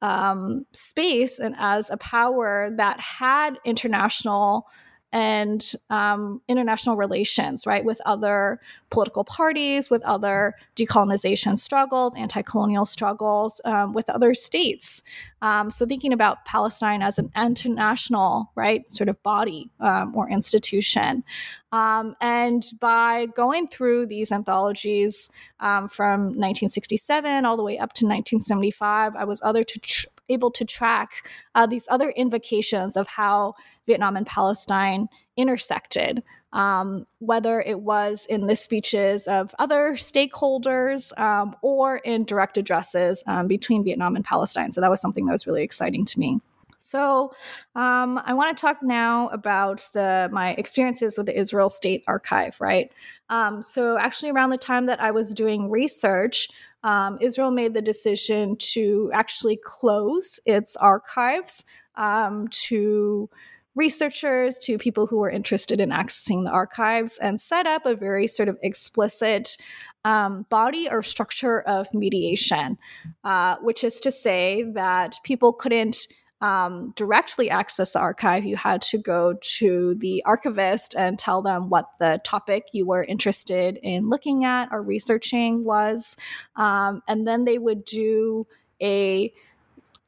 um, 0.00 0.66
space 0.72 1.38
and 1.40 1.56
as 1.58 1.90
a 1.90 1.96
power 1.96 2.70
that 2.76 3.00
had 3.00 3.58
international 3.64 4.68
and 5.14 5.72
um, 5.90 6.42
international 6.48 6.96
relations, 6.96 7.66
right, 7.66 7.84
with 7.84 8.00
other 8.04 8.60
political 8.90 9.22
parties, 9.22 9.88
with 9.88 10.02
other 10.02 10.54
decolonization 10.74 11.56
struggles, 11.56 12.14
anti 12.16 12.42
colonial 12.42 12.84
struggles, 12.84 13.60
um, 13.64 13.92
with 13.92 14.10
other 14.10 14.34
states. 14.34 15.04
Um, 15.40 15.70
so, 15.70 15.86
thinking 15.86 16.12
about 16.12 16.44
Palestine 16.46 17.00
as 17.00 17.20
an 17.20 17.30
international, 17.36 18.50
right, 18.56 18.90
sort 18.90 19.08
of 19.08 19.22
body 19.22 19.70
um, 19.78 20.16
or 20.16 20.28
institution. 20.28 21.22
Um, 21.70 22.16
and 22.20 22.64
by 22.80 23.26
going 23.36 23.68
through 23.68 24.06
these 24.06 24.32
anthologies 24.32 25.30
um, 25.60 25.88
from 25.88 26.26
1967 26.26 27.44
all 27.44 27.56
the 27.56 27.62
way 27.62 27.78
up 27.78 27.92
to 27.94 28.04
1975, 28.04 29.14
I 29.14 29.24
was 29.24 29.40
other 29.44 29.62
to 29.62 29.80
tr- 29.80 30.06
able 30.28 30.50
to 30.52 30.64
track 30.64 31.28
uh, 31.54 31.66
these 31.66 31.86
other 31.90 32.10
invocations 32.10 32.96
of 32.96 33.06
how 33.06 33.54
Vietnam 33.86 34.16
and 34.16 34.26
Palestine 34.26 35.08
intersected 35.36 36.22
um, 36.54 37.06
whether 37.18 37.60
it 37.60 37.80
was 37.80 38.26
in 38.26 38.46
the 38.46 38.56
speeches 38.56 39.26
of 39.26 39.54
other 39.58 39.94
stakeholders 39.94 41.16
um, 41.18 41.54
or 41.62 41.96
in 41.98 42.24
direct 42.24 42.56
addresses 42.56 43.22
um, 43.26 43.48
between 43.48 43.84
Vietnam 43.84 44.14
and 44.14 44.24
Palestine. 44.24 44.70
So 44.70 44.80
that 44.80 44.88
was 44.88 45.00
something 45.00 45.26
that 45.26 45.32
was 45.32 45.46
really 45.46 45.64
exciting 45.64 46.04
to 46.06 46.18
me. 46.18 46.38
So, 46.78 47.32
um, 47.74 48.20
I 48.26 48.34
want 48.34 48.54
to 48.54 48.60
talk 48.60 48.82
now 48.82 49.28
about 49.28 49.88
the 49.94 50.28
my 50.30 50.50
experiences 50.58 51.16
with 51.16 51.26
the 51.26 51.36
Israel 51.36 51.70
State 51.70 52.04
Archive. 52.06 52.60
Right. 52.60 52.92
Um, 53.30 53.62
so, 53.62 53.96
actually, 53.96 54.30
around 54.30 54.50
the 54.50 54.58
time 54.58 54.84
that 54.86 55.00
I 55.00 55.10
was 55.10 55.32
doing 55.32 55.70
research, 55.70 56.48
um, 56.82 57.16
Israel 57.22 57.50
made 57.50 57.72
the 57.72 57.80
decision 57.80 58.56
to 58.56 59.10
actually 59.14 59.56
close 59.64 60.38
its 60.44 60.76
archives 60.76 61.64
to 61.96 63.30
researchers, 63.74 64.58
to 64.58 64.78
people 64.78 65.06
who 65.06 65.18
were 65.18 65.30
interested 65.30 65.80
in 65.80 65.90
accessing 65.90 66.44
the 66.44 66.50
archives, 66.50 67.18
and 67.18 67.40
set 67.40 67.66
up 67.66 67.86
a 67.86 67.94
very 67.94 68.26
sort 68.26 68.48
of 68.48 68.58
explicit 68.62 69.56
um, 70.04 70.46
body 70.50 70.88
or 70.90 71.02
structure 71.02 71.60
of 71.62 71.86
mediation, 71.94 72.78
uh, 73.24 73.56
which 73.62 73.82
is 73.82 74.00
to 74.00 74.12
say 74.12 74.62
that 74.74 75.16
people 75.24 75.52
couldn't 75.52 76.06
um, 76.40 76.92
directly 76.94 77.48
access 77.48 77.92
the 77.92 77.98
archive, 77.98 78.44
you 78.44 78.56
had 78.56 78.82
to 78.82 78.98
go 78.98 79.34
to 79.40 79.94
the 79.94 80.22
archivist 80.26 80.94
and 80.94 81.18
tell 81.18 81.40
them 81.40 81.70
what 81.70 81.88
the 82.00 82.20
topic 82.22 82.66
you 82.72 82.86
were 82.86 83.02
interested 83.02 83.78
in 83.82 84.10
looking 84.10 84.44
at 84.44 84.68
or 84.70 84.82
researching 84.82 85.64
was. 85.64 86.16
Um, 86.56 87.02
and 87.08 87.26
then 87.26 87.44
they 87.44 87.56
would 87.56 87.86
do 87.86 88.46
a 88.82 89.32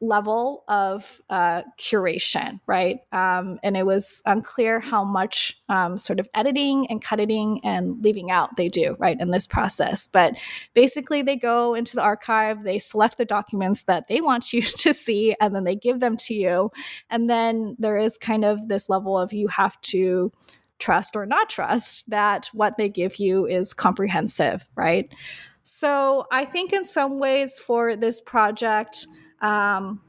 level 0.01 0.65
of 0.69 1.23
uh, 1.31 1.63
curation, 1.79 2.61
right? 2.67 2.99
Um, 3.13 3.59
and 3.63 3.77
it 3.77 3.87
was 3.87 4.21
unclear 4.27 4.79
how 4.79 5.05
much 5.05 5.61
um, 5.69 5.97
sort 5.97 6.21
of 6.21 6.29
editing 6.35 6.87
and 6.89 7.03
cutting 7.03 7.61
and 7.65 8.03
leaving 8.03 8.31
out 8.31 8.57
they 8.57 8.69
do, 8.69 8.97
right, 8.99 9.19
in 9.19 9.31
this 9.31 9.47
process. 9.47 10.07
But 10.07 10.37
basically, 10.75 11.23
they 11.23 11.37
go 11.37 11.75
into 11.75 11.97
the 11.97 12.03
archive, 12.03 12.63
they 12.63 12.79
select 12.79 13.17
the 13.17 13.25
documents 13.25 13.85
that 13.85 14.07
they 14.09 14.21
want 14.21 14.53
you 14.53 14.63
to 14.79 14.93
see, 14.93 15.35
and 15.41 15.55
then 15.55 15.65
they 15.65 15.77
give 15.77 16.01
them 16.01 16.17
to 16.19 16.35
you. 16.35 16.71
And 17.11 17.31
then 17.31 17.77
there 17.79 17.99
is 17.99 18.19
kind 18.19 18.45
of 18.45 18.69
this 18.69 18.89
level 18.89 19.19
of 19.19 19.33
you 19.33 19.49
have 19.49 19.81
to 19.83 20.33
trust 20.79 21.17
or 21.17 21.25
not 21.25 21.49
trust 21.49 22.11
that 22.11 22.51
what 22.53 22.77
they 22.77 22.89
give 22.89 23.17
you 23.17 23.47
is 23.47 23.73
comprehensive, 23.73 24.69
right? 24.75 25.11
So 25.63 26.27
I 26.31 26.45
think 26.45 26.73
in 26.73 26.85
some 26.85 27.19
ways 27.19 27.59
for 27.59 27.97
this 27.97 28.21
project, 28.21 29.07
um, 29.47 30.01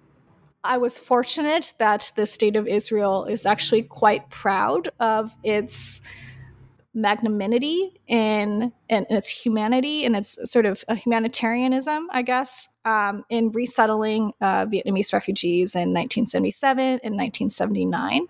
I 0.63 0.78
was 0.78 0.97
fortunate 0.97 1.73
that 1.78 2.12
the 2.15 2.26
state 2.26 2.56
of 2.56 2.67
Israel 2.67 3.26
is 3.26 3.45
actually 3.45 3.84
quite 3.84 4.30
proud 4.30 4.89
of 5.00 5.36
its 5.43 6.02
magnanimity 6.93 8.02
in, 8.08 8.73
in 8.89 9.06
its 9.10 9.30
humanity 9.30 10.04
and 10.04 10.15
its 10.15 10.38
sort 10.52 10.65
of 10.65 10.84
humanitarianism, 10.89 12.08
I 12.12 12.23
guess, 12.23 12.67
um, 12.86 13.23
in 13.30 13.52
resettling 13.52 14.34
uh, 14.41 14.65
Vietnamese 14.65 15.13
refugees 15.13 15.76
in 15.76 15.93
1977 15.93 16.82
and 16.82 17.15
1979. 17.15 18.26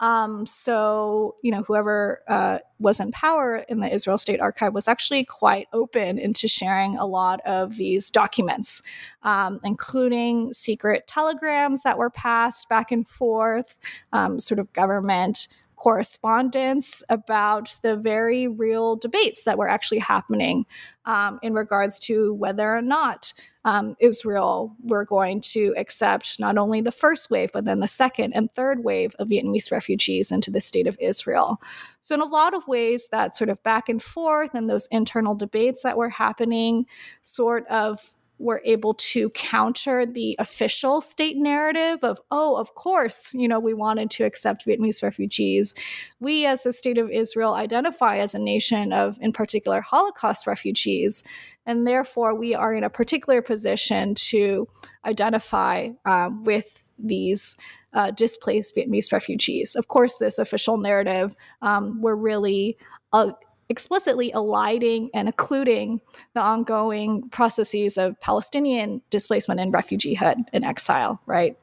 Um, 0.00 0.44
so, 0.44 1.36
you 1.42 1.50
know, 1.50 1.62
whoever 1.62 2.22
uh, 2.28 2.58
was 2.78 3.00
in 3.00 3.10
power 3.12 3.64
in 3.68 3.80
the 3.80 3.92
Israel 3.92 4.18
State 4.18 4.40
Archive 4.40 4.74
was 4.74 4.88
actually 4.88 5.24
quite 5.24 5.68
open 5.72 6.18
into 6.18 6.48
sharing 6.48 6.96
a 6.96 7.06
lot 7.06 7.40
of 7.46 7.76
these 7.76 8.10
documents, 8.10 8.82
um, 9.22 9.60
including 9.64 10.52
secret 10.52 11.06
telegrams 11.06 11.82
that 11.82 11.98
were 11.98 12.10
passed 12.10 12.68
back 12.68 12.92
and 12.92 13.08
forth, 13.08 13.78
um, 14.12 14.38
sort 14.38 14.58
of 14.58 14.72
government 14.72 15.48
correspondence 15.76 17.02
about 17.10 17.76
the 17.82 17.96
very 17.96 18.48
real 18.48 18.96
debates 18.96 19.44
that 19.44 19.58
were 19.58 19.68
actually 19.68 19.98
happening 19.98 20.64
um, 21.06 21.38
in 21.42 21.54
regards 21.54 21.98
to 22.00 22.34
whether 22.34 22.76
or 22.76 22.82
not 22.82 23.32
um, 23.64 23.96
Israel 23.98 24.76
were 24.82 25.04
going 25.04 25.40
to 25.40 25.74
accept 25.76 26.38
not 26.38 26.56
only 26.56 26.80
the 26.80 26.92
first 26.92 27.30
wave, 27.30 27.50
but 27.52 27.64
then 27.64 27.80
the 27.80 27.88
second 27.88 28.32
and 28.32 28.52
third 28.52 28.84
wave 28.84 29.14
of 29.18 29.28
Vietnamese 29.28 29.72
refugees 29.72 30.30
into 30.30 30.50
the 30.50 30.60
state 30.60 30.86
of 30.86 30.96
Israel. 31.00 31.60
So, 32.00 32.14
in 32.14 32.20
a 32.20 32.26
lot 32.26 32.54
of 32.54 32.66
ways, 32.68 33.08
that 33.10 33.34
sort 33.34 33.50
of 33.50 33.62
back 33.64 33.88
and 33.88 34.02
forth 34.02 34.54
and 34.54 34.70
those 34.70 34.86
internal 34.92 35.34
debates 35.34 35.82
that 35.82 35.96
were 35.96 36.08
happening 36.08 36.86
sort 37.22 37.66
of 37.66 38.14
were 38.38 38.60
able 38.64 38.94
to 38.94 39.30
counter 39.30 40.04
the 40.04 40.36
official 40.38 41.00
state 41.00 41.36
narrative 41.36 41.98
of, 42.02 42.20
oh, 42.30 42.56
of 42.56 42.74
course, 42.74 43.32
you 43.34 43.48
know, 43.48 43.58
we 43.58 43.72
wanted 43.72 44.10
to 44.10 44.24
accept 44.24 44.66
Vietnamese 44.66 45.02
refugees. 45.02 45.74
We, 46.20 46.46
as 46.46 46.62
the 46.62 46.72
state 46.72 46.98
of 46.98 47.10
Israel, 47.10 47.54
identify 47.54 48.18
as 48.18 48.34
a 48.34 48.38
nation 48.38 48.92
of, 48.92 49.18
in 49.20 49.32
particular, 49.32 49.80
Holocaust 49.80 50.46
refugees. 50.46 51.24
And 51.64 51.86
therefore, 51.86 52.34
we 52.34 52.54
are 52.54 52.74
in 52.74 52.84
a 52.84 52.90
particular 52.90 53.40
position 53.40 54.14
to 54.14 54.68
identify 55.04 55.90
um, 56.04 56.44
with 56.44 56.88
these 56.98 57.56
uh, 57.94 58.10
displaced 58.10 58.76
Vietnamese 58.76 59.12
refugees. 59.12 59.74
Of 59.74 59.88
course, 59.88 60.18
this 60.18 60.38
official 60.38 60.76
narrative, 60.76 61.34
um, 61.62 62.02
we're 62.02 62.14
really 62.14 62.76
uh, 63.12 63.32
explicitly 63.68 64.30
eliding 64.32 65.10
and 65.12 65.28
occluding 65.28 66.00
the 66.34 66.40
ongoing 66.40 67.28
processes 67.30 67.98
of 67.98 68.20
Palestinian 68.20 69.02
displacement 69.10 69.60
and 69.60 69.72
refugeehood 69.72 70.44
and 70.52 70.64
exile, 70.64 71.20
right? 71.26 71.58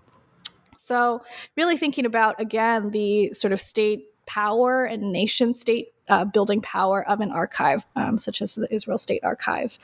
So, 0.77 1.21
really 1.55 1.77
thinking 1.77 2.05
about, 2.05 2.39
again, 2.41 2.91
the 2.91 3.31
sort 3.31 3.53
of 3.53 3.61
state 3.61 4.07
power 4.25 4.83
and 4.83 5.11
nation 5.11 5.53
state 5.53 5.93
uh, 6.09 6.25
building 6.25 6.61
power 6.61 7.07
of 7.07 7.21
an 7.21 7.31
archive, 7.31 7.85
um, 7.95 8.17
such 8.17 8.41
as 8.41 8.55
the 8.55 8.67
Israel 8.73 8.97
State 8.97 9.23
Archive. 9.23 9.77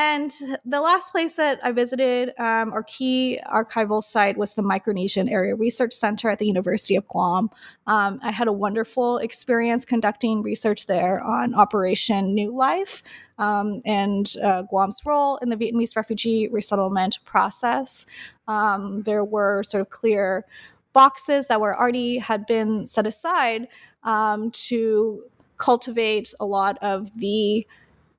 And 0.00 0.30
the 0.64 0.80
last 0.80 1.10
place 1.10 1.34
that 1.34 1.58
I 1.64 1.72
visited, 1.72 2.32
um, 2.38 2.72
our 2.72 2.84
key 2.84 3.40
archival 3.52 4.00
site, 4.00 4.36
was 4.36 4.54
the 4.54 4.62
Micronesian 4.62 5.28
Area 5.28 5.56
Research 5.56 5.92
Center 5.92 6.30
at 6.30 6.38
the 6.38 6.46
University 6.46 6.94
of 6.94 7.08
Guam. 7.08 7.50
Um, 7.88 8.20
I 8.22 8.30
had 8.30 8.46
a 8.46 8.52
wonderful 8.52 9.18
experience 9.18 9.84
conducting 9.84 10.40
research 10.40 10.86
there 10.86 11.20
on 11.20 11.52
Operation 11.52 12.32
New 12.32 12.56
Life 12.56 13.02
um, 13.38 13.82
and 13.84 14.32
uh, 14.40 14.62
Guam's 14.62 15.04
role 15.04 15.38
in 15.38 15.48
the 15.48 15.56
Vietnamese 15.56 15.96
refugee 15.96 16.46
resettlement 16.46 17.18
process. 17.24 18.06
Um, 18.46 19.02
there 19.02 19.24
were 19.24 19.64
sort 19.64 19.80
of 19.80 19.90
clear 19.90 20.44
boxes 20.92 21.48
that 21.48 21.60
were 21.60 21.76
already 21.76 22.18
had 22.18 22.46
been 22.46 22.86
set 22.86 23.04
aside 23.04 23.66
um, 24.04 24.52
to 24.52 25.24
cultivate 25.56 26.32
a 26.38 26.46
lot 26.46 26.78
of 26.82 27.10
the 27.18 27.66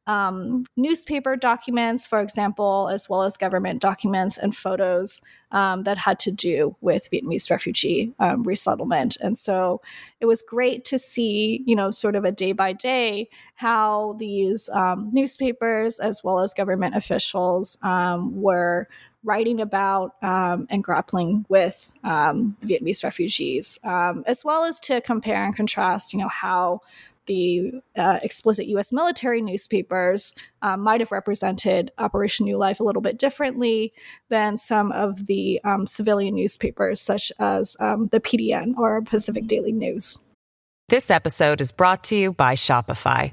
um, 0.10 0.66
newspaper 0.76 1.36
documents, 1.36 2.08
for 2.08 2.20
example, 2.20 2.90
as 2.92 3.08
well 3.08 3.22
as 3.22 3.38
government 3.38 3.80
documents 3.80 4.40
and 4.40 4.56
photos 4.56 5.22
um, 5.52 5.84
that 5.84 6.00
had 6.00 6.18
to 6.20 6.32
do 6.32 6.76
with 6.82 7.08
Vietnamese 7.12 7.52
refugee 7.52 8.12
um, 8.18 8.42
resettlement. 8.42 9.18
And 9.22 9.38
so 9.38 9.82
it 10.20 10.26
was 10.26 10.42
great 10.42 10.84
to 10.86 10.98
see, 10.98 11.64
you 11.68 11.76
know, 11.76 11.92
sort 11.92 12.16
of 12.16 12.26
a 12.26 12.32
day 12.32 12.54
by 12.54 12.74
day 12.74 13.30
how 13.54 14.16
these 14.18 14.68
um, 14.70 15.12
newspapers 15.14 16.00
as 16.00 16.24
well 16.24 16.40
as 16.40 16.56
government 16.56 16.96
officials 16.96 17.78
um, 17.84 18.42
were 18.42 18.88
writing 19.24 19.62
about 19.62 20.16
um, 20.24 20.66
and 20.70 20.84
grappling 20.84 21.46
with 21.50 21.92
um, 22.04 22.56
Vietnamese 22.62 23.04
refugees, 23.04 23.78
um, 23.84 24.24
as 24.26 24.46
well 24.46 24.64
as 24.64 24.80
to 24.80 25.02
compare 25.02 25.44
and 25.44 25.56
contrast, 25.56 26.14
you 26.14 26.20
know, 26.20 26.30
how 26.30 26.82
the 27.30 27.72
uh, 27.96 28.20
explicit 28.24 28.66
US 28.68 28.92
military 28.92 29.42
newspapers 29.42 30.34
uh, 30.64 30.76
might 30.76 31.00
have 31.00 31.12
represented 31.12 31.92
Operation 32.00 32.48
New 32.48 32.58
Life 32.58 32.80
a 32.80 32.84
little 32.84 33.04
bit 33.04 33.20
differently 33.20 33.94
than 34.30 34.58
some 34.58 34.92
of 34.92 35.28
the 35.28 35.62
um, 35.64 35.86
civilian 35.86 36.36
newspapers, 36.36 37.00
such 37.00 37.32
as 37.40 37.78
um, 37.80 38.08
the 38.08 38.20
PDN 38.20 38.76
or 38.78 39.02
Pacific 39.04 39.46
Daily 39.46 39.72
News. 39.72 40.20
This 40.90 41.12
episode 41.12 41.62
is 41.62 41.72
brought 41.72 42.04
to 42.06 42.18
you 42.18 42.34
by 42.34 42.56
Shopify. 42.56 43.32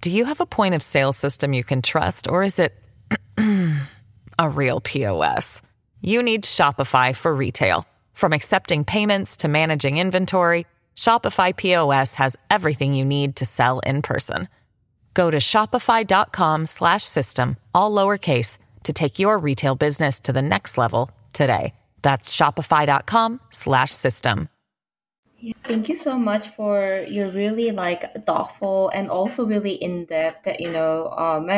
Do 0.00 0.10
you 0.10 0.24
have 0.24 0.40
a 0.40 0.46
point 0.46 0.76
of 0.76 0.82
sale 0.84 1.12
system 1.12 1.52
you 1.52 1.64
can 1.64 1.82
trust, 1.82 2.28
or 2.28 2.44
is 2.44 2.60
it 2.60 2.72
a 4.38 4.48
real 4.48 4.80
POS? 4.80 5.62
You 6.00 6.22
need 6.22 6.44
Shopify 6.44 7.14
for 7.14 7.34
retail. 7.34 7.86
From 8.12 8.32
accepting 8.32 8.84
payments 8.84 9.36
to 9.38 9.48
managing 9.48 9.98
inventory, 9.98 10.66
Shopify 10.96 11.56
POS 11.56 12.14
has 12.14 12.36
everything 12.50 12.94
you 12.94 13.04
need 13.04 13.36
to 13.36 13.44
sell 13.44 13.80
in 13.80 14.00
person. 14.02 14.48
Go 15.14 15.30
to 15.30 15.38
shopify.com/system 15.38 17.56
all 17.74 17.92
lowercase 17.92 18.58
to 18.84 18.92
take 18.92 19.18
your 19.18 19.38
retail 19.38 19.74
business 19.74 20.20
to 20.20 20.32
the 20.32 20.42
next 20.42 20.78
level 20.78 21.10
today. 21.32 21.74
That's 22.02 22.32
shopify.com/system. 22.34 24.48
Thank 25.64 25.88
you 25.88 25.96
so 25.96 26.18
much 26.18 26.48
for 26.48 27.06
your 27.08 27.30
really 27.30 27.70
like 27.70 28.26
thoughtful 28.26 28.90
and 28.90 29.08
also 29.10 29.46
really 29.46 29.72
in-depth, 29.72 30.46
you 30.58 30.70
know, 30.70 31.14
um 31.16 31.48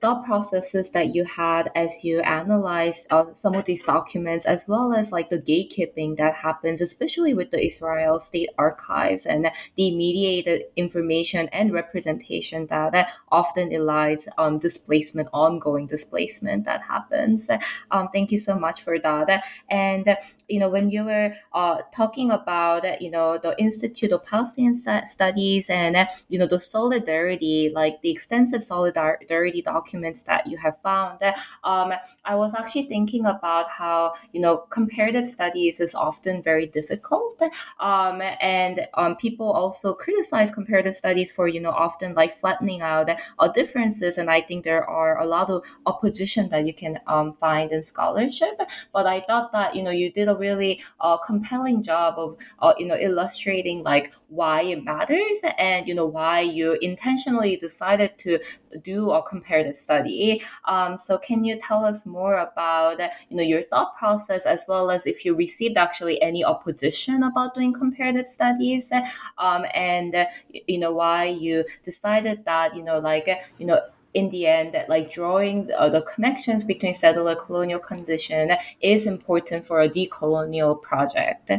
thought 0.00 0.24
processes 0.24 0.90
that 0.90 1.14
you 1.14 1.24
had 1.24 1.70
as 1.74 2.04
you 2.04 2.20
analyzed 2.20 3.06
uh, 3.10 3.26
some 3.34 3.54
of 3.54 3.64
these 3.64 3.82
documents, 3.82 4.46
as 4.46 4.66
well 4.68 4.92
as 4.92 5.12
like 5.12 5.30
the 5.30 5.38
gatekeeping 5.38 6.16
that 6.18 6.34
happens, 6.34 6.80
especially 6.80 7.34
with 7.34 7.50
the 7.50 7.64
Israel 7.64 8.20
State 8.20 8.50
Archives 8.58 9.26
and 9.26 9.50
the 9.76 9.94
mediated 9.94 10.64
information 10.76 11.48
and 11.48 11.72
representation 11.72 12.66
that 12.66 13.10
often 13.30 13.70
elides 13.70 14.26
um, 14.38 14.58
displacement, 14.58 15.28
ongoing 15.32 15.86
displacement 15.86 16.64
that 16.64 16.82
happens. 16.82 17.48
Um, 17.90 18.08
thank 18.12 18.32
you 18.32 18.38
so 18.38 18.58
much 18.58 18.82
for 18.82 18.98
that. 18.98 19.44
And 19.70 20.16
you 20.48 20.58
know, 20.58 20.68
when 20.68 20.90
you 20.90 21.04
were 21.04 21.34
uh, 21.54 21.78
talking 21.94 22.30
about 22.30 23.00
you 23.00 23.10
know 23.10 23.38
the 23.38 23.54
Institute 23.58 24.12
of 24.12 24.24
Palestinian 24.24 24.74
Studies 25.06 25.70
and 25.70 25.96
you 26.28 26.38
know 26.38 26.46
the 26.46 26.60
solidarity, 26.60 27.70
like 27.74 28.00
the 28.02 28.10
extensive 28.10 28.62
solidarity 28.62 29.62
documents 29.74 30.22
that 30.24 30.46
you 30.46 30.56
have 30.58 30.76
found, 30.82 31.18
um, 31.64 31.92
I 32.24 32.34
was 32.34 32.54
actually 32.54 32.86
thinking 32.94 33.24
about 33.26 33.66
how 33.70 34.14
you 34.32 34.40
know 34.40 34.54
comparative 34.78 35.26
studies 35.26 35.80
is 35.80 35.94
often 35.94 36.42
very 36.42 36.66
difficult, 36.66 37.40
um, 37.80 38.22
and 38.40 38.86
um, 38.94 39.16
people 39.16 39.50
also 39.62 39.94
criticize 39.94 40.50
comparative 40.50 40.94
studies 40.94 41.32
for 41.32 41.48
you 41.48 41.60
know 41.60 41.70
often 41.86 42.14
like 42.14 42.32
flattening 42.36 42.82
out 42.82 43.08
differences, 43.54 44.18
and 44.18 44.30
I 44.30 44.40
think 44.40 44.64
there 44.64 44.88
are 44.88 45.20
a 45.20 45.26
lot 45.26 45.50
of 45.50 45.64
opposition 45.86 46.48
that 46.50 46.66
you 46.66 46.74
can 46.74 47.00
um, 47.06 47.34
find 47.34 47.72
in 47.72 47.82
scholarship. 47.82 48.60
But 48.92 49.06
I 49.06 49.20
thought 49.20 49.52
that 49.52 49.74
you 49.76 49.82
know 49.82 49.90
you 49.90 50.12
did 50.12 50.28
a 50.28 50.36
really 50.36 50.82
uh, 51.00 51.16
compelling 51.18 51.82
job 51.82 52.18
of 52.18 52.36
uh, 52.60 52.74
you 52.78 52.86
know 52.86 52.96
illustrating 52.96 53.82
like 53.82 54.12
why 54.32 54.62
it 54.62 54.82
matters 54.82 55.38
and 55.58 55.86
you 55.86 55.94
know 55.94 56.06
why 56.06 56.40
you 56.40 56.78
intentionally 56.80 57.56
decided 57.56 58.16
to 58.18 58.38
do 58.82 59.10
a 59.10 59.22
comparative 59.22 59.76
study. 59.76 60.42
Um, 60.64 60.96
so 60.96 61.18
can 61.18 61.44
you 61.44 61.58
tell 61.60 61.84
us 61.84 62.06
more 62.06 62.38
about 62.38 62.98
you 63.28 63.36
know 63.36 63.42
your 63.42 63.62
thought 63.62 63.96
process 63.96 64.46
as 64.46 64.64
well 64.66 64.90
as 64.90 65.06
if 65.06 65.24
you 65.24 65.34
received 65.34 65.76
actually 65.76 66.20
any 66.22 66.42
opposition 66.44 67.22
about 67.22 67.54
doing 67.54 67.72
comparative 67.74 68.26
studies 68.26 68.90
um, 69.38 69.66
and 69.74 70.26
you 70.66 70.78
know 70.78 70.92
why 70.92 71.26
you 71.26 71.64
decided 71.84 72.44
that 72.46 72.74
you 72.74 72.82
know 72.82 72.98
like 72.98 73.28
you 73.58 73.66
know 73.66 73.80
in 74.14 74.28
the 74.30 74.46
end 74.46 74.74
that 74.74 74.88
like 74.88 75.10
drawing 75.10 75.70
uh, 75.76 75.88
the 75.88 76.02
connections 76.02 76.64
between 76.64 76.94
settler 76.94 77.34
colonial 77.34 77.78
condition 77.78 78.52
is 78.80 79.06
important 79.06 79.64
for 79.64 79.80
a 79.80 79.88
decolonial 79.88 80.80
project. 80.80 81.50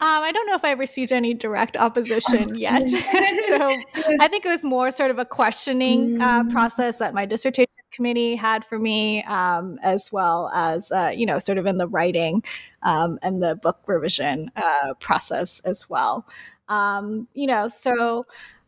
Um, 0.00 0.22
I 0.22 0.32
don't 0.32 0.46
know 0.46 0.54
if 0.54 0.64
I 0.64 0.72
received 0.72 1.12
any 1.12 1.34
direct 1.34 1.76
opposition 1.76 2.56
yet. 2.56 2.88
so 2.88 3.82
I 4.20 4.28
think 4.28 4.44
it 4.44 4.48
was 4.48 4.64
more 4.64 4.90
sort 4.90 5.10
of 5.10 5.18
a 5.18 5.24
questioning 5.24 6.20
uh, 6.20 6.42
mm. 6.42 6.50
process 6.50 6.98
that 6.98 7.14
my 7.14 7.26
dissertation 7.26 7.70
committee 7.92 8.34
had 8.34 8.64
for 8.64 8.78
me, 8.78 9.22
um, 9.24 9.78
as 9.82 10.10
well 10.12 10.50
as, 10.54 10.90
uh, 10.90 11.12
you 11.14 11.24
know, 11.24 11.38
sort 11.38 11.58
of 11.58 11.66
in 11.66 11.78
the 11.78 11.86
writing 11.86 12.42
um, 12.82 13.18
and 13.22 13.42
the 13.42 13.56
book 13.56 13.78
revision 13.86 14.50
uh, 14.56 14.94
process 15.00 15.60
as 15.60 15.88
well. 15.88 16.26
Um, 16.68 17.28
you 17.34 17.46
know, 17.46 17.68
so 17.68 18.26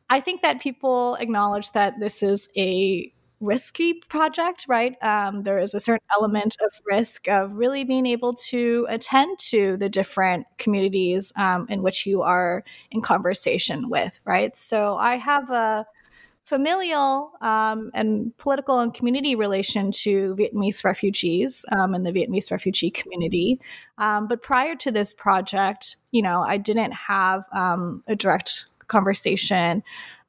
I 0.09 0.21
think 0.21 0.43
that 0.43 0.61
people 0.61 1.17
acknowledge 1.17 1.73
that 1.73 1.99
this 1.99 2.23
is 2.23 2.49
a 2.57 3.13
risky 3.41 3.95
project, 3.95 4.65
right? 4.69 4.97
Um, 5.03 5.43
there 5.43 5.59
is 5.59 5.75
a 5.75 5.81
certain 5.81 6.07
element 6.17 6.57
of 6.65 6.73
risk 6.87 7.29
of 7.29 7.53
really 7.53 7.85
being 7.85 8.07
able 8.07 8.35
to 8.49 8.87
attend 8.89 9.39
to 9.51 9.77
the 9.77 9.89
different 9.89 10.47
communities 10.59 11.33
um, 11.37 11.67
in 11.69 11.83
which 11.83 12.07
you 12.07 12.23
are 12.23 12.65
in 12.91 13.03
conversation 13.03 13.91
with, 13.91 14.19
right? 14.25 14.57
So 14.57 14.97
I 14.97 15.17
have 15.17 15.51
a 15.51 15.87
familial 16.45 17.33
um, 17.41 17.91
and 17.93 18.35
political 18.37 18.79
and 18.79 18.95
community 18.95 19.35
relation 19.35 19.91
to 19.91 20.35
Vietnamese 20.37 20.85
refugees 20.85 21.65
um, 21.73 21.93
and 21.93 22.07
the 22.07 22.13
Vietnamese 22.13 22.53
refugee 22.53 22.91
community. 22.91 23.61
Um, 23.99 24.29
but 24.29 24.43
prior 24.43 24.77
to 24.77 24.93
this 24.93 25.13
project, 25.13 25.97
you 26.13 26.23
know, 26.23 26.43
I 26.43 26.57
didn't 26.57 26.93
have 26.93 27.45
um, 27.53 28.05
a 28.07 28.15
direct 28.15 28.67
conversation 28.87 29.83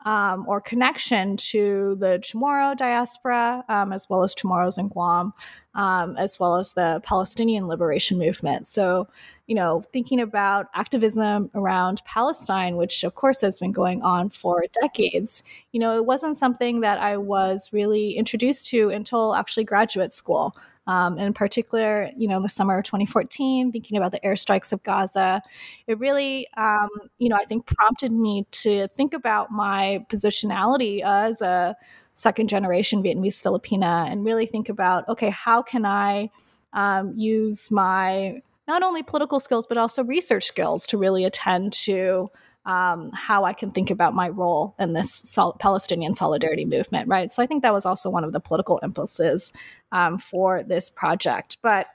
um, 0.08 0.46
or 0.48 0.62
connection 0.62 1.36
to 1.36 1.98
the 2.00 2.18
Chamorro 2.20 2.78
diaspora, 2.78 3.66
um, 3.68 3.92
as 3.92 4.08
well 4.10 4.24
as 4.24 4.34
Chamorros 4.34 4.80
in 4.80 4.88
Guam, 4.88 5.34
um, 5.76 6.16
as 6.16 6.40
well 6.40 6.56
as 6.56 6.72
the 6.72 7.02
Palestinian 7.04 7.68
liberation 7.68 8.18
movement. 8.18 8.68
So, 8.68 9.10
you 9.48 9.56
know, 9.56 9.84
thinking 9.92 10.22
about 10.22 10.68
activism 10.74 11.52
around 11.54 12.02
Palestine, 12.06 12.78
which 12.78 13.04
of 13.04 13.16
course 13.16 13.42
has 13.42 13.60
been 13.60 13.74
going 13.74 14.02
on 14.02 14.30
for 14.30 14.64
decades, 14.82 15.44
you 15.74 15.80
know, 15.82 15.98
it 15.98 16.06
wasn't 16.06 16.38
something 16.38 16.80
that 16.80 17.00
I 17.00 17.18
was 17.18 17.74
really 17.74 18.12
introduced 18.12 18.66
to 18.68 18.90
until 18.90 19.36
actually 19.36 19.66
graduate 19.66 20.14
school. 20.14 20.56
Um, 20.88 21.20
in 21.20 21.34
particular, 21.34 22.10
you 22.16 22.28
know, 22.28 22.42
the 22.42 22.50
summer 22.50 22.78
of 22.78 22.86
2014, 22.86 23.72
thinking 23.72 23.98
about 23.98 24.14
the 24.14 24.22
airstrikes 24.22 24.72
of 24.72 24.82
Gaza, 24.84 25.42
it 25.86 26.00
really, 26.00 26.48
um, 26.56 26.90
you 27.18 27.28
know, 27.28 27.36
I 27.36 27.44
think 27.44 27.66
prompted 27.66 28.12
me 28.12 28.48
to 28.52 28.88
think 28.90 29.14
about 29.14 29.52
my 29.52 30.06
positionality 30.10 31.02
as 31.04 31.42
a 31.42 31.76
second 32.16 32.48
generation 32.48 33.04
Vietnamese 33.04 33.44
Filipina 33.44 34.10
and 34.10 34.26
really 34.26 34.46
think 34.46 34.70
about, 34.70 35.08
okay, 35.10 35.30
how 35.30 35.62
can 35.62 35.86
I 35.86 36.32
um, 36.74 37.14
use 37.16 37.70
my 37.70 38.42
not 38.68 38.84
only 38.84 39.04
political 39.04 39.40
skills, 39.40 39.66
but 39.68 39.78
also 39.78 40.04
research 40.04 40.44
skills 40.44 40.86
to 40.88 40.98
really 40.98 41.24
attend 41.24 41.74
to 41.74 42.30
um, 42.68 43.12
how 43.14 43.46
I 43.46 43.54
can 43.54 43.72
think 43.72 43.90
about 43.90 44.14
my 44.14 44.28
role 44.28 44.76
in 44.78 44.92
this 44.92 45.12
sol- 45.12 45.54
Palestinian 45.54 46.14
solidarity 46.14 46.66
movement, 46.66 47.08
right? 47.08 47.32
So 47.32 47.42
I 47.42 47.46
think 47.46 47.64
that 47.64 47.74
was 47.74 47.86
also 47.86 48.10
one 48.10 48.26
of 48.26 48.34
the 48.34 48.42
political 48.42 48.78
impulses 48.80 49.54
um, 49.94 50.18
for 50.18 50.64
this 50.64 50.90
project. 50.90 51.58
But 51.64 51.88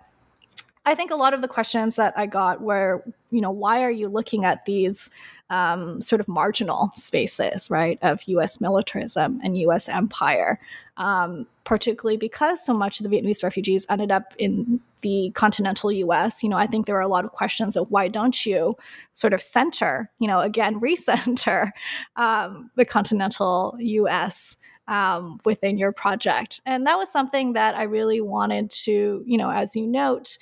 I 0.85 0.95
think 0.95 1.11
a 1.11 1.17
lot 1.17 1.33
of 1.33 1.43
the 1.43 1.49
questions 1.49 1.97
that 1.97 2.13
I 2.17 2.27
got 2.27 2.61
were, 2.61 3.05
you 3.31 3.41
know, 3.41 3.53
why 3.53 3.85
are 3.85 3.91
you 3.91 4.09
looking 4.09 4.45
at 4.45 4.65
these 4.65 5.11
um, 5.49 6.01
sort 6.01 6.21
of 6.21 6.29
marginal 6.29 6.91
spaces, 6.97 7.71
right, 7.71 7.99
of 8.03 8.23
US 8.27 8.61
militarism 8.61 9.39
and 9.45 9.57
US 9.59 9.89
empire, 9.89 10.59
um, 10.97 11.47
particularly 11.65 12.17
because 12.17 12.65
so 12.65 12.75
much 12.75 12.99
of 12.99 13.09
the 13.09 13.17
Vietnamese 13.17 13.45
refugees 13.45 13.87
ended 13.89 14.11
up 14.11 14.35
in 14.39 14.81
the 15.03 15.31
continental 15.35 15.93
US. 15.93 16.43
You 16.43 16.49
know, 16.49 16.57
I 16.57 16.67
think 16.67 16.87
there 16.87 16.97
are 16.97 17.01
a 17.01 17.09
lot 17.09 17.25
of 17.25 17.33
questions 17.33 17.77
of 17.77 17.91
why 17.91 18.09
don't 18.09 18.45
you 18.47 18.77
sort 19.13 19.35
of 19.35 19.43
center, 19.43 20.11
you 20.19 20.27
know, 20.27 20.41
again, 20.41 20.81
recenter 20.81 21.71
um, 22.17 22.71
the 22.77 22.85
continental 22.85 23.77
US. 23.79 24.57
Um, 24.89 25.39
within 25.45 25.79
your 25.79 25.93
project. 25.93 26.61
And 26.67 26.87
that 26.89 26.99
was 26.99 27.09
something 27.11 27.53
that 27.53 27.77
I 27.77 27.85
really 27.85 28.21
wanted 28.21 28.69
to, 28.83 29.23
you 29.25 29.39
know, 29.39 29.49
as 29.49 29.77
you 29.77 29.87
note, 29.87 30.37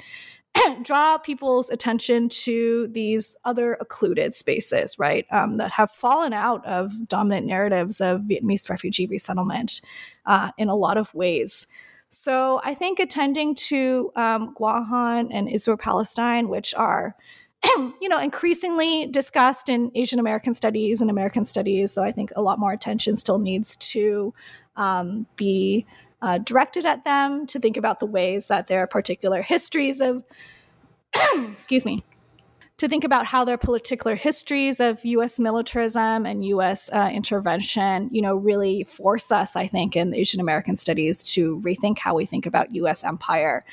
draw 0.82 1.18
people's 1.18 1.70
attention 1.70 2.28
to 2.28 2.88
these 2.88 3.36
other 3.45 3.74
occluded 3.74 4.34
spaces, 4.34 4.99
right, 4.99 5.26
um, 5.30 5.59
that 5.59 5.72
have 5.72 5.91
fallen 5.91 6.32
out 6.32 6.64
of 6.66 7.07
dominant 7.09 7.47
narratives 7.47 8.01
of 8.01 8.22
Vietnamese 8.22 8.68
refugee 8.68 9.07
resettlement 9.07 9.80
uh, 10.26 10.51
in 10.59 10.68
a 10.68 10.74
lot 10.74 10.97
of 10.97 11.12
ways. 11.14 11.66
So 12.09 12.61
I 12.64 12.74
think 12.74 12.99
attending 12.99 13.55
to 13.55 14.11
um, 14.16 14.55
Guahan 14.59 15.28
and 15.30 15.49
Israel 15.49 15.76
Palestine, 15.76 16.49
which 16.49 16.74
are 16.74 17.14
you 18.00 18.08
know 18.08 18.18
increasingly 18.18 19.06
discussed 19.06 19.68
in 19.68 19.90
Asian 19.94 20.18
American 20.18 20.54
studies 20.54 21.00
and 21.00 21.11
American 21.11 21.44
studies, 21.44 21.94
though 21.94 22.02
I 22.02 22.12
think 22.12 22.32
a 22.36 22.42
lot 22.42 22.58
more 22.58 22.72
attention 22.72 23.16
still 23.16 23.38
needs 23.38 23.76
to 23.76 24.32
um, 24.76 25.26
be 25.36 25.86
uh, 26.22 26.38
directed 26.38 26.86
at 26.86 27.04
them 27.04 27.46
to 27.46 27.58
think 27.58 27.76
about 27.76 28.00
the 28.00 28.06
ways 28.06 28.48
that 28.48 28.66
their 28.66 28.86
particular 28.86 29.42
histories 29.42 30.00
of, 30.00 30.22
excuse 31.34 31.84
me, 31.84 32.04
to 32.81 32.89
think 32.89 33.05
about 33.05 33.26
how 33.26 33.45
their 33.45 33.59
particular 33.59 34.16
histories 34.16 34.81
of 34.81 35.05
U.S. 35.05 35.39
militarism 35.39 36.24
and 36.24 36.43
U.S. 36.47 36.89
Uh, 36.91 37.11
intervention, 37.12 38.09
you 38.11 38.22
know, 38.22 38.35
really 38.35 38.85
force 38.85 39.31
us, 39.31 39.55
I 39.55 39.66
think, 39.66 39.97
in 39.97 40.14
Asian 40.14 40.41
American 40.41 40.76
studies 40.76 41.22
to 41.35 41.61
rethink 41.61 41.99
how 41.99 42.14
we 42.14 42.24
think 42.24 42.47
about 42.47 42.74
U.S. 42.74 43.05
empire. 43.05 43.64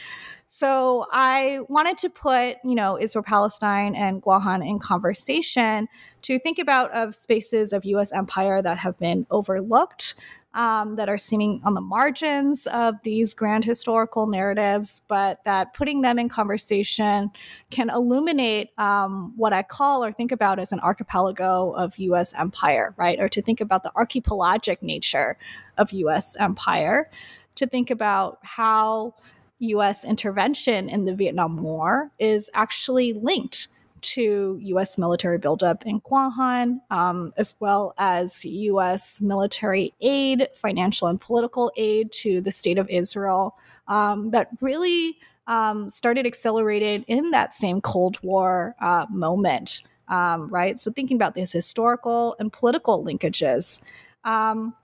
So 0.46 1.06
I 1.10 1.60
wanted 1.70 1.98
to 2.00 2.10
put, 2.10 2.58
you 2.66 2.76
know, 2.76 3.00
Israel 3.00 3.24
Palestine 3.24 3.96
and 3.96 4.22
Guahan 4.22 4.62
in 4.62 4.78
conversation 4.78 5.88
to 6.24 6.38
think 6.38 6.60
about 6.60 6.92
of 6.92 7.16
spaces 7.16 7.72
of 7.72 7.86
U.S. 7.86 8.12
empire 8.12 8.62
that 8.62 8.78
have 8.80 8.98
been 8.98 9.26
overlooked 9.32 10.16
um, 10.54 10.96
that 10.96 11.10
are 11.10 11.18
seeming 11.18 11.62
on 11.64 11.74
the 11.74 11.82
margins 11.82 12.66
of 12.68 12.96
these 13.04 13.34
grand 13.34 13.64
historical 13.64 14.28
narratives, 14.28 15.02
but 15.08 15.44
that 15.46 15.74
putting 15.74 16.02
them 16.02 16.18
in 16.18 16.30
conversation 16.30 17.30
can 17.70 17.90
illuminate 17.90 18.70
um, 18.78 19.34
what 19.36 19.54
I 19.54 19.62
call 19.62 20.04
or 20.04 20.12
think 20.12 20.32
about 20.32 20.60
as 20.60 20.72
an 20.72 20.80
archipelago 20.80 21.72
of 21.72 21.98
US 21.98 22.34
empire, 22.34 22.96
right? 22.98 23.20
Or 23.20 23.30
to 23.30 23.42
think 23.42 23.62
about 23.62 23.84
the 23.84 23.92
archipelagic 23.96 24.82
nature 24.82 25.38
of 25.78 25.92
US 25.92 26.36
empire, 26.38 27.12
to 27.56 27.68
think 27.68 27.92
about 27.92 28.40
how 28.42 29.14
US 29.60 30.06
intervention 30.06 30.90
in 30.90 31.06
the 31.06 31.16
Vietnam 31.16 31.58
War 31.58 32.12
is 32.20 32.50
actually 32.54 33.14
linked 33.14 33.68
to 34.02 34.60
U.S. 34.62 34.98
military 34.98 35.38
buildup 35.38 35.86
in 35.86 36.02
Guahan, 36.02 36.80
um, 36.90 37.34
as 37.38 37.56
well 37.60 37.94
as 37.98 38.44
U.S. 38.46 39.22
military 39.22 39.94
aid, 40.02 40.48
financial 40.56 41.08
and 41.08 41.20
political 41.20 41.72
aid 41.78 42.12
to 42.14 42.42
the 42.42 42.52
state 42.52 42.78
of 42.78 42.90
Israel 42.90 43.56
um, 43.88 44.32
that 44.32 44.50
really 44.62 45.18
um, 45.48 45.90
started 45.90 46.26
accelerated 46.26 47.06
in 47.08 47.32
that 47.32 47.54
same 47.54 47.82
Cold 47.82 48.22
War 48.22 48.76
uh, 48.82 49.06
moment, 49.10 49.82
um, 50.10 50.50
right? 50.50 50.78
So 50.80 50.92
thinking 50.92 51.16
about 51.16 51.34
these 51.34 51.52
historical 51.52 52.36
and 52.40 52.52
political 52.52 53.04
linkages. 53.04 53.82
Um, 54.24 54.76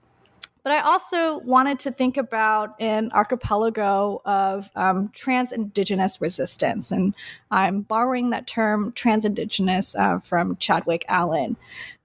but 0.64 0.72
I 0.72 0.80
also 0.80 1.38
wanted 1.40 1.78
to 1.80 1.90
think 1.90 2.16
about 2.16 2.74
an 2.80 3.10
archipelago 3.12 4.22
of 4.24 4.70
um, 4.74 5.10
trans 5.12 5.52
indigenous 5.52 6.22
resistance. 6.22 6.90
And 6.90 7.14
I'm 7.50 7.82
borrowing 7.82 8.30
that 8.30 8.46
term 8.46 8.92
trans 8.92 9.26
indigenous 9.26 9.94
uh, 9.94 10.20
from 10.20 10.56
Chadwick 10.56 11.04
Allen, 11.06 11.56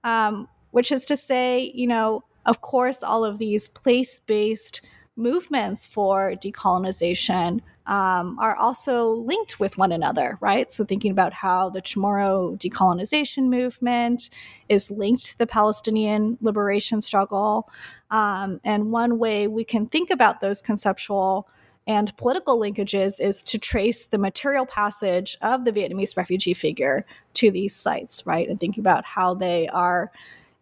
um, 0.04 0.46
which 0.72 0.92
is 0.92 1.06
to 1.06 1.16
say, 1.16 1.72
you 1.74 1.86
know, 1.86 2.22
of 2.44 2.60
course, 2.60 3.02
all 3.02 3.24
of 3.24 3.38
these 3.38 3.66
place 3.66 4.20
based 4.20 4.82
movements 5.16 5.86
for 5.86 6.32
decolonization 6.32 7.60
um, 7.86 8.38
are 8.38 8.54
also 8.56 9.10
linked 9.10 9.58
with 9.58 9.78
one 9.78 9.92
another, 9.92 10.38
right? 10.40 10.70
So, 10.70 10.84
thinking 10.84 11.10
about 11.10 11.32
how 11.32 11.70
the 11.70 11.82
Chamorro 11.82 12.58
decolonization 12.58 13.48
movement 13.48 14.30
is 14.68 14.90
linked 14.90 15.26
to 15.26 15.38
the 15.38 15.46
Palestinian 15.46 16.38
liberation 16.40 17.00
struggle. 17.00 17.70
Um, 18.10 18.60
and 18.64 18.92
one 18.92 19.18
way 19.18 19.48
we 19.48 19.64
can 19.64 19.86
think 19.86 20.10
about 20.10 20.40
those 20.40 20.60
conceptual 20.60 21.48
and 21.86 22.16
political 22.16 22.58
linkages 22.58 23.20
is 23.20 23.42
to 23.44 23.58
trace 23.58 24.04
the 24.04 24.18
material 24.18 24.66
passage 24.66 25.36
of 25.42 25.64
the 25.64 25.72
Vietnamese 25.72 26.16
refugee 26.16 26.54
figure 26.54 27.04
to 27.34 27.50
these 27.50 27.74
sites, 27.74 28.24
right? 28.26 28.48
And 28.48 28.60
thinking 28.60 28.82
about 28.82 29.04
how 29.04 29.34
they 29.34 29.66
are 29.68 30.10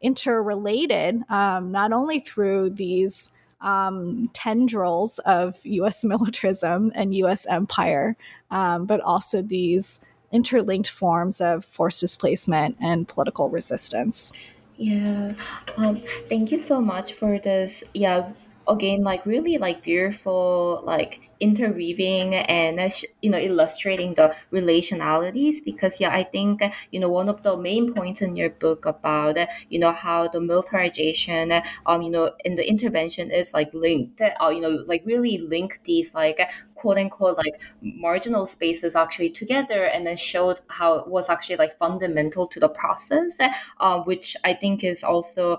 interrelated, 0.00 1.22
um, 1.28 1.72
not 1.72 1.92
only 1.92 2.20
through 2.20 2.70
these 2.70 3.30
um, 3.60 4.28
tendrils 4.32 5.18
of 5.20 5.60
US 5.64 6.04
militarism 6.12 6.92
and 6.94 7.14
US 7.14 7.46
empire, 7.46 8.16
um, 8.50 8.86
but 8.86 9.00
also 9.00 9.42
these 9.42 10.00
interlinked 10.30 10.90
forms 10.90 11.40
of 11.40 11.64
forced 11.64 12.00
displacement 12.00 12.76
and 12.80 13.08
political 13.08 13.48
resistance. 13.48 14.32
Yeah. 14.76 15.32
Um, 15.76 16.02
thank 16.28 16.52
you 16.52 16.58
so 16.58 16.80
much 16.80 17.12
for 17.14 17.38
this. 17.38 17.82
Yeah. 17.94 18.32
Again, 18.68 19.02
like 19.02 19.24
really 19.24 19.58
like 19.58 19.82
beautiful, 19.82 20.82
like 20.84 21.27
interweaving 21.40 22.34
and 22.34 22.80
uh, 22.80 22.88
you 23.22 23.30
know 23.30 23.38
illustrating 23.38 24.14
the 24.14 24.34
relationalities 24.52 25.56
because 25.64 26.00
yeah 26.00 26.10
i 26.10 26.22
think 26.24 26.62
you 26.90 26.98
know 27.00 27.08
one 27.08 27.28
of 27.28 27.42
the 27.42 27.56
main 27.56 27.92
points 27.94 28.22
in 28.22 28.36
your 28.36 28.50
book 28.50 28.84
about 28.86 29.36
you 29.68 29.78
know 29.78 29.92
how 29.92 30.26
the 30.28 30.40
militarization 30.40 31.52
um 31.86 32.02
you 32.02 32.10
know 32.10 32.30
in 32.44 32.54
the 32.56 32.68
intervention 32.68 33.30
is 33.30 33.54
like 33.54 33.72
linked 33.72 34.20
uh, 34.20 34.48
you 34.48 34.60
know 34.60 34.70
like 34.86 35.02
really 35.04 35.38
link 35.38 35.78
these 35.84 36.14
like 36.14 36.40
quote 36.74 36.98
unquote 36.98 37.36
like 37.36 37.60
marginal 37.82 38.46
spaces 38.46 38.94
actually 38.94 39.30
together 39.30 39.84
and 39.84 40.06
then 40.06 40.16
showed 40.16 40.60
how 40.68 40.94
it 40.94 41.08
was 41.08 41.28
actually 41.28 41.56
like 41.56 41.76
fundamental 41.78 42.46
to 42.46 42.60
the 42.60 42.68
process 42.68 43.36
uh, 43.80 44.00
which 44.02 44.36
i 44.44 44.52
think 44.52 44.84
is 44.84 45.02
also 45.02 45.58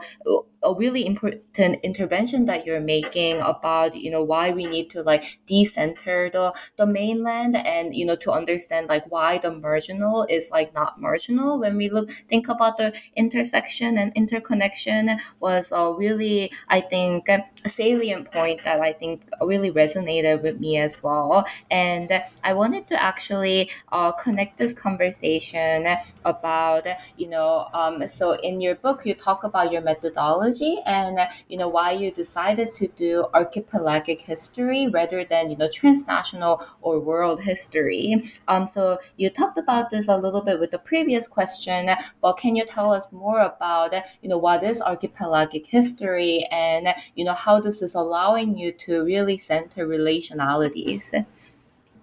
a 0.64 0.74
really 0.74 1.06
important 1.06 1.80
intervention 1.84 2.46
that 2.46 2.66
you're 2.66 2.82
making 2.82 3.40
about 3.40 3.96
you 3.96 4.12
know 4.12 4.24
why 4.24 4.52
we 4.52 4.66
need 4.66 4.90
to 4.90 5.02
like 5.04 5.40
decenter 5.70 6.30
the 6.32 6.54
the 6.78 6.86
mainland 6.86 7.56
and 7.56 7.94
you 7.94 8.06
know 8.06 8.16
to 8.16 8.32
understand 8.32 8.88
like 8.88 9.10
why 9.12 9.38
the 9.38 9.52
marginal 9.52 10.26
is 10.30 10.50
like 10.52 10.74
not 10.74 11.00
marginal 11.00 11.60
when 11.60 11.78
we 11.78 11.90
look 11.90 12.10
think 12.28 12.48
about 12.48 12.78
the 12.78 12.94
intersection 13.16 13.98
and 13.98 14.12
interconnection 14.16 15.20
was 15.40 15.72
a 15.72 15.94
really 15.94 16.52
i 16.70 16.80
think 16.80 17.30
a 17.30 17.70
salient 17.70 18.32
point 18.32 18.64
that 18.64 18.80
i 18.80 18.92
think 18.94 19.22
really 19.42 19.72
resonated 19.72 20.42
with 20.42 20.60
me 20.60 20.78
as 20.78 21.02
well 21.04 21.10
well. 21.10 21.46
And 21.72 22.24
I 22.44 22.54
wanted 22.54 22.88
to 22.88 23.02
actually 23.02 23.70
uh, 23.92 24.12
connect 24.12 24.58
this 24.58 24.74
conversation 24.74 25.88
about, 26.26 26.86
you 27.18 27.28
know, 27.28 27.68
um, 27.74 28.08
so 28.10 28.34
in 28.34 28.62
your 28.62 28.76
book, 28.76 29.06
you 29.06 29.14
talk 29.14 29.44
about 29.44 29.72
your 29.72 29.82
methodology 29.82 30.80
and, 30.86 31.20
you 31.48 31.58
know, 31.58 31.68
why 31.68 31.92
you 31.92 32.12
decided 32.12 32.76
to 32.76 32.88
do 32.88 33.26
archipelagic 33.34 34.22
history 34.22 34.88
rather 34.88 35.26
than, 35.26 35.52
you 35.52 35.58
know, 35.60 35.70
transnational 35.70 36.66
or 36.82 37.00
world 37.00 37.42
history. 37.42 38.32
Um, 38.48 38.66
so 38.68 38.98
you 39.18 39.30
talked 39.30 39.60
about 39.60 39.92
this 39.92 40.08
a 40.08 40.18
little 40.18 40.42
bit 40.42 40.60
with 40.60 40.72
the 40.72 40.80
previous 40.80 41.28
question, 41.28 41.90
but 42.22 42.34
can 42.34 42.56
you 42.56 42.66
tell 42.66 42.92
us 42.92 43.12
more 43.12 43.42
about, 43.42 43.94
you 44.22 44.30
know, 44.30 44.38
what 44.38 44.64
is 44.64 44.82
archipelagic 44.82 45.66
history 45.68 46.48
and, 46.52 46.88
you 47.16 47.24
know, 47.26 47.34
how 47.34 47.60
this 47.60 47.82
is 47.82 47.94
allowing 47.96 48.58
you 48.58 48.72
to 48.72 49.04
really 49.04 49.38
center 49.38 49.88
relationalities? 49.88 51.14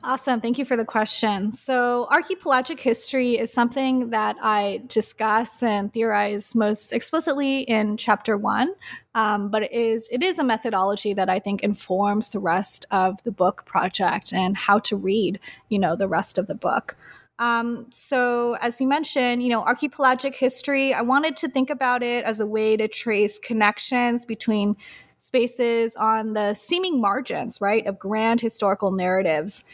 Awesome. 0.07 0.41
Thank 0.41 0.57
you 0.57 0.65
for 0.65 0.77
the 0.77 0.85
question. 0.85 1.51
So, 1.51 2.07
archipelagic 2.13 2.79
history 2.79 3.39
is 3.39 3.53
something 3.53 4.11
that 4.11 4.37
I 4.41 4.83
discuss 4.87 5.65
and 5.65 5.93
theorize 5.93 6.55
most 6.55 6.93
explicitly 6.93 7.63
in 7.63 7.97
chapter 7.97 8.37
one, 8.37 8.73
um, 9.17 9.51
but 9.51 9.65
it 9.65 9.73
is 9.73 10.07
it 10.13 10.23
is 10.23 10.39
a 10.39 10.45
methodology 10.45 11.13
that 11.15 11.29
I 11.29 11.41
think 11.41 11.65
informs 11.65 12.31
the 12.31 12.39
rest 12.39 12.87
of 12.93 13.21
the 13.25 13.33
book 13.33 13.67
project 13.67 14.33
and 14.33 14.57
how 14.57 14.79
to 14.79 14.97
read, 14.97 15.41
you 15.71 15.81
know, 15.81 15.97
the 15.97 16.07
rest 16.07 16.39
of 16.39 16.47
the 16.47 16.55
book. 16.55 16.97
Um, 17.41 17.87
so, 17.91 18.57
as 18.61 18.81
you 18.81 18.87
mentioned, 18.87 19.43
you 19.43 19.49
know, 19.49 19.63
archipelagic 19.63 20.37
history, 20.37 20.95
I 20.95 21.03
wanted 21.03 21.37
to 21.39 21.49
think 21.49 21.69
about 21.69 22.05
it 22.05 22.25
as 22.25 22.39
a 22.39 22.47
way 22.47 22.77
to 22.77 22.87
trace 22.87 23.41
connections 23.41 24.25
between 24.25 24.77
spaces 25.19 25.97
on 25.97 26.35
the 26.35 26.55
seeming 26.55 27.01
margins, 27.01 27.61
right, 27.61 27.87
of 27.87 27.99
grand 27.99 28.41
historical 28.41 28.91
narratives 28.91 29.65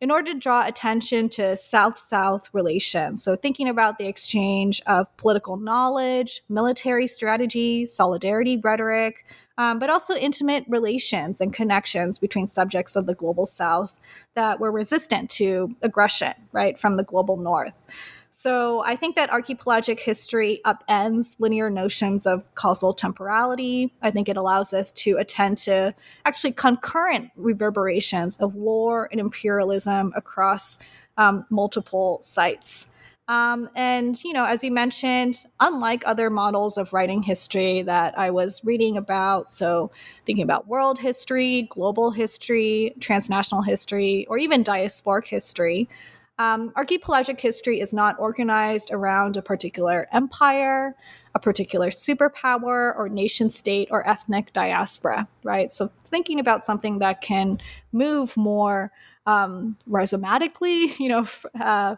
in 0.00 0.10
order 0.10 0.32
to 0.32 0.38
draw 0.38 0.66
attention 0.66 1.28
to 1.28 1.56
South 1.56 1.98
South 1.98 2.48
relations. 2.54 3.22
So, 3.22 3.36
thinking 3.36 3.68
about 3.68 3.98
the 3.98 4.06
exchange 4.06 4.80
of 4.86 5.14
political 5.16 5.56
knowledge, 5.56 6.40
military 6.48 7.06
strategy, 7.06 7.86
solidarity 7.86 8.56
rhetoric, 8.56 9.24
um, 9.58 9.78
but 9.78 9.90
also 9.90 10.14
intimate 10.14 10.64
relations 10.68 11.40
and 11.40 11.52
connections 11.52 12.18
between 12.18 12.46
subjects 12.46 12.96
of 12.96 13.06
the 13.06 13.14
global 13.14 13.44
South 13.44 13.98
that 14.34 14.58
were 14.58 14.72
resistant 14.72 15.28
to 15.28 15.76
aggression, 15.82 16.32
right, 16.52 16.78
from 16.78 16.96
the 16.96 17.04
global 17.04 17.36
North. 17.36 17.74
So 18.30 18.80
I 18.84 18.94
think 18.94 19.16
that 19.16 19.30
archipelagic 19.30 19.98
history 19.98 20.60
upends 20.64 21.34
linear 21.40 21.68
notions 21.68 22.26
of 22.26 22.44
causal 22.54 22.92
temporality. 22.92 23.92
I 24.02 24.12
think 24.12 24.28
it 24.28 24.36
allows 24.36 24.72
us 24.72 24.92
to 24.92 25.16
attend 25.18 25.58
to 25.58 25.94
actually 26.24 26.52
concurrent 26.52 27.30
reverberations 27.36 28.36
of 28.36 28.54
war 28.54 29.08
and 29.10 29.20
imperialism 29.20 30.12
across 30.14 30.78
um, 31.16 31.44
multiple 31.50 32.18
sites. 32.22 32.90
Um, 33.26 33.68
and, 33.76 34.20
you 34.24 34.32
know, 34.32 34.44
as 34.44 34.64
you 34.64 34.72
mentioned, 34.72 35.36
unlike 35.60 36.02
other 36.04 36.30
models 36.30 36.76
of 36.76 36.92
writing 36.92 37.22
history 37.22 37.82
that 37.82 38.18
I 38.18 38.30
was 38.30 38.60
reading 38.64 38.96
about, 38.96 39.52
so 39.52 39.92
thinking 40.26 40.42
about 40.42 40.66
world 40.66 40.98
history, 40.98 41.68
global 41.70 42.10
history, 42.10 42.92
transnational 42.98 43.62
history, 43.62 44.26
or 44.28 44.36
even 44.36 44.64
diasporic 44.64 45.28
history, 45.28 45.88
um, 46.40 46.72
archipelagic 46.74 47.38
history 47.38 47.80
is 47.80 47.92
not 47.92 48.18
organized 48.18 48.90
around 48.92 49.36
a 49.36 49.42
particular 49.42 50.08
empire, 50.10 50.96
a 51.34 51.38
particular 51.38 51.88
superpower, 51.88 52.96
or 52.96 53.10
nation 53.10 53.50
state, 53.50 53.88
or 53.90 54.08
ethnic 54.08 54.50
diaspora, 54.54 55.28
right? 55.44 55.70
So, 55.70 55.88
thinking 56.06 56.40
about 56.40 56.64
something 56.64 56.98
that 57.00 57.20
can 57.20 57.58
move 57.92 58.38
more 58.38 58.90
um, 59.26 59.76
rhizomatically, 59.86 60.98
you 60.98 61.10
know, 61.10 61.26
uh, 61.60 61.96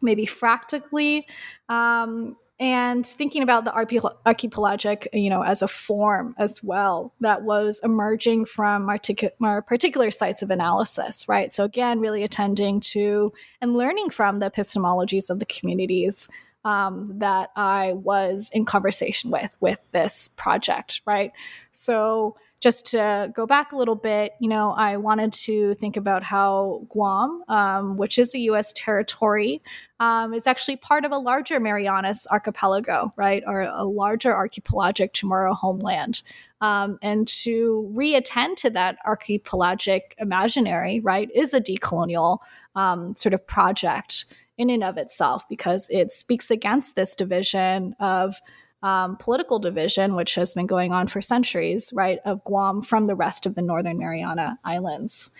maybe 0.00 0.24
fractically, 0.24 1.26
um, 1.68 2.36
and 2.62 3.04
thinking 3.04 3.42
about 3.42 3.64
the 3.64 3.74
archipelagic, 3.74 5.08
you 5.12 5.28
know, 5.28 5.42
as 5.42 5.62
a 5.62 5.68
form 5.68 6.32
as 6.38 6.62
well 6.62 7.12
that 7.18 7.42
was 7.42 7.80
emerging 7.82 8.44
from 8.44 8.88
our 8.88 9.60
particular 9.60 10.12
sites 10.12 10.42
of 10.42 10.50
analysis, 10.52 11.28
right? 11.28 11.52
So 11.52 11.64
again, 11.64 11.98
really 11.98 12.22
attending 12.22 12.78
to 12.92 13.32
and 13.60 13.74
learning 13.74 14.10
from 14.10 14.38
the 14.38 14.48
epistemologies 14.48 15.28
of 15.28 15.40
the 15.40 15.46
communities 15.46 16.28
um, 16.64 17.14
that 17.16 17.50
I 17.56 17.94
was 17.94 18.48
in 18.54 18.64
conversation 18.64 19.32
with 19.32 19.56
with 19.60 19.80
this 19.90 20.28
project, 20.28 21.00
right? 21.04 21.32
So 21.72 22.36
just 22.62 22.86
to 22.92 23.32
go 23.34 23.44
back 23.44 23.72
a 23.72 23.76
little 23.76 23.96
bit, 23.96 24.34
you 24.38 24.48
know, 24.48 24.70
I 24.70 24.96
wanted 24.96 25.32
to 25.32 25.74
think 25.74 25.96
about 25.96 26.22
how 26.22 26.86
Guam, 26.90 27.42
um, 27.48 27.96
which 27.96 28.20
is 28.20 28.36
a 28.36 28.38
U.S. 28.38 28.72
territory, 28.72 29.60
um, 30.02 30.34
is 30.34 30.48
actually 30.48 30.74
part 30.74 31.04
of 31.04 31.12
a 31.12 31.16
larger 31.16 31.60
Marianas 31.60 32.26
archipelago, 32.32 33.12
right, 33.14 33.44
or 33.46 33.60
a 33.60 33.84
larger 33.84 34.34
archipelagic 34.34 35.12
Chamorro 35.12 35.54
homeland. 35.54 36.22
Um, 36.60 36.98
and 37.02 37.28
to 37.28 37.88
reattend 37.94 38.56
to 38.56 38.70
that 38.70 38.98
archipelagic 39.06 40.16
imaginary, 40.18 40.98
right, 40.98 41.30
is 41.32 41.54
a 41.54 41.60
decolonial 41.60 42.38
um, 42.74 43.14
sort 43.14 43.32
of 43.32 43.46
project 43.46 44.24
in 44.58 44.70
and 44.70 44.82
of 44.82 44.98
itself 44.98 45.48
because 45.48 45.88
it 45.90 46.10
speaks 46.10 46.50
against 46.50 46.96
this 46.96 47.14
division 47.14 47.94
of 48.00 48.40
um, 48.82 49.16
political 49.18 49.60
division, 49.60 50.16
which 50.16 50.34
has 50.34 50.52
been 50.52 50.66
going 50.66 50.92
on 50.92 51.06
for 51.06 51.20
centuries, 51.20 51.92
right, 51.94 52.18
of 52.24 52.42
Guam 52.42 52.82
from 52.82 53.06
the 53.06 53.14
rest 53.14 53.46
of 53.46 53.54
the 53.54 53.62
Northern 53.62 53.98
Mariana 53.98 54.58
Islands. 54.64 55.30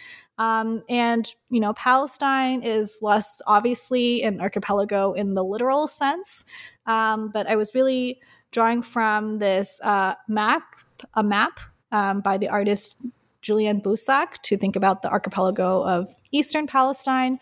Um, 0.43 0.83
and, 0.89 1.33
you 1.51 1.61
know, 1.61 1.73
Palestine 1.75 2.65
is 2.65 2.99
less 3.01 3.41
obviously 3.47 4.25
an 4.25 4.41
archipelago 4.41 5.13
in 5.13 5.35
the 5.35 5.45
literal 5.45 5.87
sense, 5.87 6.45
um, 6.87 7.31
but 7.33 7.47
I 7.47 7.55
was 7.55 7.77
really 7.77 8.21
drawing 8.51 8.83
from 8.83 9.39
this 9.39 9.81
uh, 9.85 10.17
map, 10.27 10.65
a 11.15 11.23
map 11.23 11.61
um, 11.93 12.23
by 12.23 12.39
the 12.39 12.49
artist 12.49 13.07
Julien 13.41 13.81
Bousac 13.81 14.43
to 14.43 14.57
think 14.57 14.75
about 14.75 15.03
the 15.03 15.11
archipelago 15.11 15.85
of 15.85 16.13
eastern 16.33 16.67
Palestine, 16.67 17.39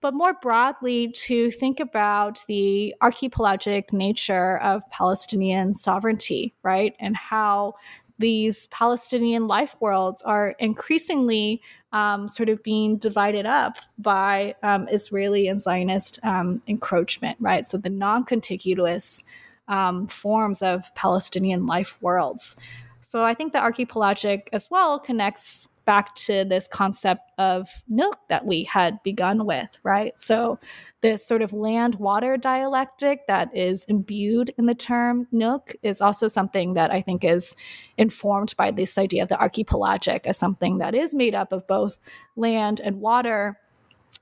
but 0.00 0.14
more 0.14 0.34
broadly 0.40 1.10
to 1.26 1.50
think 1.50 1.80
about 1.80 2.44
the 2.46 2.94
archipelagic 3.02 3.92
nature 3.92 4.58
of 4.58 4.88
Palestinian 4.90 5.74
sovereignty, 5.74 6.54
right? 6.62 6.94
And 7.00 7.16
how 7.16 7.74
these 8.18 8.66
Palestinian 8.68 9.48
life 9.48 9.74
worlds 9.80 10.22
are 10.22 10.54
increasingly 10.60 11.60
um, 11.94 12.26
sort 12.26 12.48
of 12.48 12.60
being 12.64 12.96
divided 12.96 13.46
up 13.46 13.78
by 13.98 14.56
um, 14.64 14.88
Israeli 14.88 15.46
and 15.46 15.60
Zionist 15.60 16.18
um, 16.24 16.60
encroachment, 16.66 17.38
right? 17.40 17.66
So 17.66 17.78
the 17.78 17.88
non 17.88 18.24
contiguous 18.24 19.22
um, 19.68 20.08
forms 20.08 20.60
of 20.60 20.82
Palestinian 20.96 21.66
life 21.66 21.96
worlds. 22.02 22.56
So 23.00 23.22
I 23.22 23.32
think 23.32 23.52
the 23.52 23.60
archipelagic 23.60 24.48
as 24.52 24.68
well 24.70 24.98
connects 24.98 25.68
back 25.84 26.14
to 26.14 26.44
this 26.44 26.66
concept 26.66 27.30
of 27.38 27.68
Nuoc 27.90 28.14
that 28.28 28.46
we 28.46 28.64
had 28.64 29.02
begun 29.02 29.46
with, 29.46 29.68
right? 29.82 30.18
So 30.18 30.58
this 31.00 31.26
sort 31.26 31.42
of 31.42 31.52
land 31.52 31.96
water 31.96 32.36
dialectic 32.36 33.26
that 33.26 33.54
is 33.54 33.84
imbued 33.84 34.50
in 34.56 34.66
the 34.66 34.74
term 34.74 35.26
Nuoc 35.32 35.74
is 35.82 36.00
also 36.00 36.28
something 36.28 36.74
that 36.74 36.90
I 36.90 37.00
think 37.00 37.24
is 37.24 37.54
informed 37.98 38.54
by 38.56 38.70
this 38.70 38.96
idea 38.96 39.22
of 39.22 39.28
the 39.28 39.40
archipelagic 39.40 40.26
as 40.26 40.38
something 40.38 40.78
that 40.78 40.94
is 40.94 41.14
made 41.14 41.34
up 41.34 41.52
of 41.52 41.66
both 41.66 41.98
land 42.36 42.80
and 42.80 43.00
water 43.00 43.58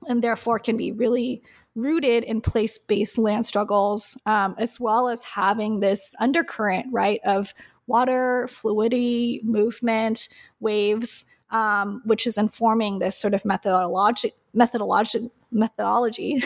and 0.07 0.21
therefore 0.21 0.59
can 0.59 0.77
be 0.77 0.91
really 0.91 1.41
rooted 1.75 2.23
in 2.23 2.41
place 2.41 2.77
based 2.77 3.17
land 3.17 3.45
struggles, 3.45 4.17
um, 4.25 4.55
as 4.57 4.79
well 4.79 5.07
as 5.07 5.23
having 5.23 5.79
this 5.79 6.15
undercurrent, 6.19 6.85
right, 6.91 7.19
of 7.25 7.53
water, 7.87 8.47
fluidity, 8.47 9.41
movement, 9.43 10.29
waves, 10.59 11.25
um, 11.53 12.01
which 12.03 12.27
is 12.27 12.37
informing 12.37 12.99
this 12.99 13.15
sort 13.15 13.33
of 13.33 13.45
methodology, 13.45 14.33
methodology, 14.53 15.31
methodology, 15.51 16.41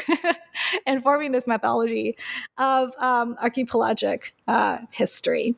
informing 0.86 1.32
this 1.32 1.47
methodology 1.47 2.18
of 2.58 2.93
um, 2.99 3.36
archipelagic 3.41 4.34
uh, 4.47 4.80
history. 4.91 5.55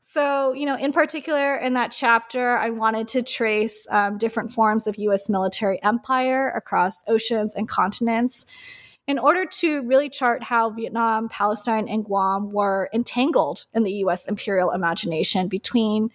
So, 0.00 0.52
you 0.52 0.66
know, 0.66 0.76
in 0.76 0.92
particular, 0.92 1.56
in 1.56 1.74
that 1.74 1.92
chapter, 1.92 2.56
I 2.56 2.70
wanted 2.70 3.08
to 3.08 3.22
trace 3.22 3.86
um, 3.90 4.18
different 4.18 4.52
forms 4.52 4.86
of 4.86 4.98
US 4.98 5.28
military 5.28 5.82
empire 5.82 6.50
across 6.50 7.02
oceans 7.08 7.54
and 7.54 7.68
continents 7.68 8.46
in 9.06 9.18
order 9.18 9.44
to 9.44 9.82
really 9.82 10.08
chart 10.08 10.42
how 10.42 10.70
Vietnam, 10.70 11.28
Palestine, 11.28 11.88
and 11.88 12.04
Guam 12.04 12.52
were 12.52 12.88
entangled 12.92 13.66
in 13.74 13.82
the 13.82 13.92
US 14.04 14.26
imperial 14.26 14.70
imagination 14.70 15.48
between, 15.48 16.10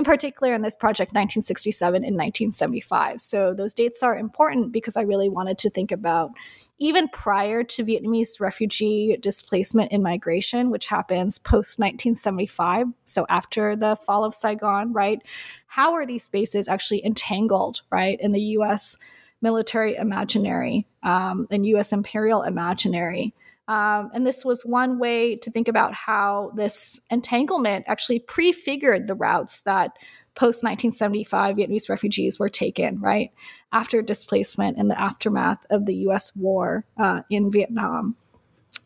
in 0.00 0.04
particular, 0.04 0.54
in 0.54 0.62
this 0.62 0.74
project, 0.74 1.10
1967 1.10 1.96
and 1.96 2.16
1975. 2.16 3.20
So 3.20 3.52
those 3.52 3.74
dates 3.74 4.02
are 4.02 4.16
important 4.16 4.72
because 4.72 4.96
I 4.96 5.02
really 5.02 5.28
wanted 5.28 5.58
to 5.58 5.68
think 5.68 5.92
about 5.92 6.30
even 6.78 7.06
prior 7.08 7.62
to 7.64 7.84
Vietnamese 7.84 8.40
refugee 8.40 9.18
displacement 9.20 9.92
and 9.92 10.02
migration, 10.02 10.70
which 10.70 10.86
happens 10.86 11.38
post 11.38 11.78
1975, 11.78 12.86
so 13.04 13.26
after 13.28 13.76
the 13.76 13.94
fall 13.94 14.24
of 14.24 14.32
Saigon, 14.32 14.94
right? 14.94 15.20
How 15.66 15.92
are 15.92 16.06
these 16.06 16.24
spaces 16.24 16.66
actually 16.66 17.04
entangled, 17.04 17.82
right, 17.92 18.18
in 18.20 18.32
the 18.32 18.40
US? 18.56 18.96
military 19.42 19.96
imaginary 19.96 20.86
um, 21.02 21.46
and 21.50 21.64
US 21.64 21.94
imperial 21.94 22.42
imaginary. 22.42 23.32
Um, 23.70 24.10
and 24.12 24.26
this 24.26 24.44
was 24.44 24.64
one 24.64 24.98
way 24.98 25.36
to 25.36 25.48
think 25.48 25.68
about 25.68 25.94
how 25.94 26.50
this 26.56 27.00
entanglement 27.08 27.84
actually 27.86 28.18
prefigured 28.18 29.06
the 29.06 29.14
routes 29.14 29.60
that 29.60 29.96
post 30.34 30.64
1975 30.64 31.54
Vietnamese 31.54 31.88
refugees 31.88 32.36
were 32.36 32.48
taken, 32.48 33.00
right? 33.00 33.30
After 33.72 34.02
displacement 34.02 34.76
in 34.76 34.88
the 34.88 35.00
aftermath 35.00 35.64
of 35.70 35.86
the 35.86 35.94
US 36.08 36.34
war 36.34 36.84
uh, 36.98 37.22
in 37.30 37.52
Vietnam. 37.52 38.16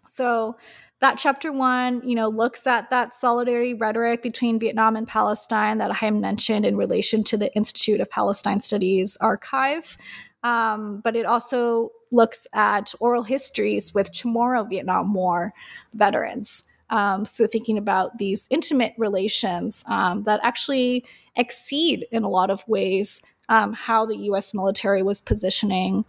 So, 0.06 0.56
that 1.00 1.18
chapter 1.18 1.50
one, 1.52 2.06
you 2.06 2.14
know, 2.14 2.28
looks 2.28 2.66
at 2.66 2.90
that 2.90 3.14
solidarity 3.14 3.74
rhetoric 3.74 4.22
between 4.22 4.58
Vietnam 4.58 4.96
and 4.96 5.08
Palestine 5.08 5.78
that 5.78 6.02
I 6.02 6.10
mentioned 6.10 6.64
in 6.64 6.76
relation 6.76 7.24
to 7.24 7.36
the 7.36 7.54
Institute 7.54 8.00
of 8.00 8.10
Palestine 8.10 8.60
Studies 8.60 9.16
archive. 9.20 9.98
Um, 10.44 11.00
but 11.02 11.16
it 11.16 11.26
also 11.26 11.90
looks 12.12 12.46
at 12.52 12.94
oral 13.00 13.24
histories 13.24 13.92
with 13.94 14.12
Chamorro 14.12 14.68
Vietnam 14.68 15.12
War 15.12 15.52
veterans. 15.94 16.64
Um, 16.90 17.24
so 17.24 17.46
thinking 17.46 17.78
about 17.78 18.18
these 18.18 18.46
intimate 18.50 18.94
relations 18.98 19.84
um, 19.88 20.22
that 20.24 20.38
actually 20.42 21.04
exceed 21.34 22.06
in 22.12 22.22
a 22.22 22.28
lot 22.28 22.50
of 22.50 22.66
ways 22.68 23.22
um, 23.48 23.72
how 23.72 24.06
the 24.06 24.16
U.S. 24.16 24.54
military 24.54 25.02
was 25.02 25.20
positioning 25.20 26.04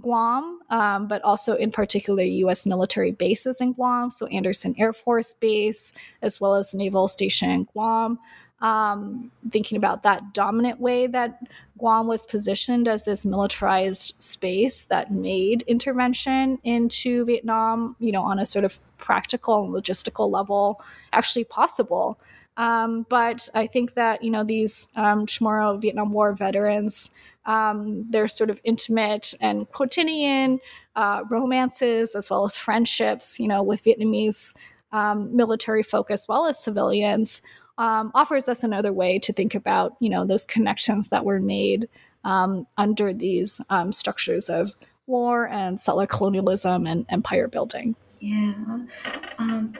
Guam, 0.00 0.60
um, 0.68 1.06
but 1.08 1.22
also 1.22 1.54
in 1.54 1.70
particular 1.70 2.22
U.S. 2.22 2.66
military 2.66 3.12
bases 3.12 3.60
in 3.60 3.72
Guam. 3.72 4.10
So 4.10 4.26
Andersen 4.26 4.74
Air 4.76 4.92
Force 4.92 5.32
Base, 5.32 5.92
as 6.22 6.40
well 6.40 6.54
as 6.54 6.74
Naval 6.74 7.08
Station 7.08 7.66
Guam 7.72 8.18
um, 8.60 9.30
thinking 9.50 9.76
about 9.76 10.02
that 10.02 10.32
dominant 10.32 10.80
way 10.80 11.06
that 11.06 11.42
Guam 11.78 12.06
was 12.06 12.24
positioned 12.24 12.88
as 12.88 13.04
this 13.04 13.24
militarized 13.24 14.14
space 14.18 14.86
that 14.86 15.12
made 15.12 15.62
intervention 15.62 16.58
into 16.64 17.24
Vietnam, 17.26 17.96
you 17.98 18.12
know, 18.12 18.22
on 18.22 18.38
a 18.38 18.46
sort 18.46 18.64
of 18.64 18.78
practical 18.98 19.64
and 19.64 19.74
logistical 19.74 20.30
level 20.30 20.80
actually 21.12 21.44
possible. 21.44 22.18
Um, 22.56 23.04
but 23.10 23.48
I 23.54 23.66
think 23.66 23.94
that, 23.94 24.24
you 24.24 24.30
know, 24.30 24.42
these 24.42 24.88
um, 24.96 25.26
Chamorro 25.26 25.78
Vietnam 25.80 26.12
War 26.12 26.32
veterans, 26.32 27.10
um, 27.44 28.10
their 28.10 28.26
sort 28.26 28.48
of 28.48 28.60
intimate 28.64 29.34
and 29.40 29.70
quotidian 29.70 30.60
uh, 30.96 31.22
romances 31.28 32.14
as 32.14 32.30
well 32.30 32.46
as 32.46 32.56
friendships, 32.56 33.38
you 33.38 33.46
know, 33.46 33.62
with 33.62 33.84
Vietnamese 33.84 34.54
um, 34.92 35.36
military 35.36 35.82
folk 35.82 36.10
as 36.10 36.26
well 36.26 36.46
as 36.46 36.58
civilians 36.58 37.42
um, 37.78 38.10
offers 38.14 38.48
us 38.48 38.64
another 38.64 38.92
way 38.92 39.18
to 39.18 39.32
think 39.32 39.54
about 39.54 39.96
you 40.00 40.08
know 40.08 40.24
those 40.24 40.46
connections 40.46 41.08
that 41.08 41.24
were 41.24 41.40
made 41.40 41.88
um, 42.24 42.66
under 42.76 43.12
these 43.12 43.60
um, 43.70 43.92
structures 43.92 44.48
of 44.48 44.72
war 45.06 45.48
and 45.48 45.80
settler 45.80 46.06
colonialism 46.06 46.86
and 46.86 47.06
empire 47.08 47.48
building. 47.48 47.94
Yeah. 48.18 48.54
Um, 49.38 49.74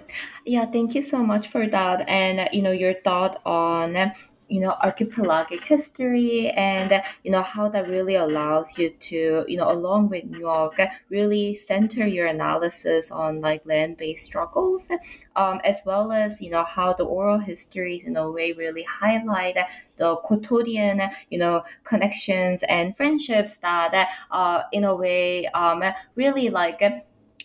yeah, 0.45 0.67
thank 0.67 0.95
you 0.95 1.03
so 1.03 1.23
much 1.23 1.49
for 1.49 1.67
that. 1.69 2.09
And, 2.09 2.49
you 2.53 2.63
know, 2.63 2.71
your 2.71 2.95
thought 2.95 3.41
on 3.45 4.13
you 4.49 4.61
know 4.61 4.77
archipelagic 4.83 5.63
history 5.65 6.51
and 6.51 7.03
you 7.25 7.31
know 7.31 7.43
how 7.43 7.69
that 7.69 7.89
really 7.89 8.15
allows 8.15 8.79
you 8.79 8.91
to 9.01 9.45
you 9.49 9.57
know 9.57 9.71
along 9.71 10.09
with 10.09 10.31
Nuoc 10.31 10.89
really 11.09 11.55
center 11.55 12.07
your 12.07 12.27
analysis 12.27 13.11
on 13.11 13.41
like 13.41 13.67
land-based 13.67 14.25
struggles 14.25 14.89
um, 15.35 15.61
as 15.65 15.81
well 15.85 16.13
as 16.13 16.41
you 16.41 16.51
know 16.51 16.65
how 16.65 16.93
the 16.93 17.05
oral 17.05 17.39
histories 17.39 18.05
in 18.05 18.17
a 18.17 18.31
way 18.31 18.53
really 18.53 18.85
highlight 18.85 19.57
the 19.97 20.17
quotidian 20.17 21.03
you 21.31 21.39
know 21.39 21.65
connections 21.85 22.63
and 22.69 22.97
friendships 22.97 23.57
that 23.59 24.09
uh, 24.31 24.63
in 24.73 24.85
a 24.85 24.95
way 24.95 25.47
um, 25.49 25.83
really 26.15 26.51
like 26.51 26.83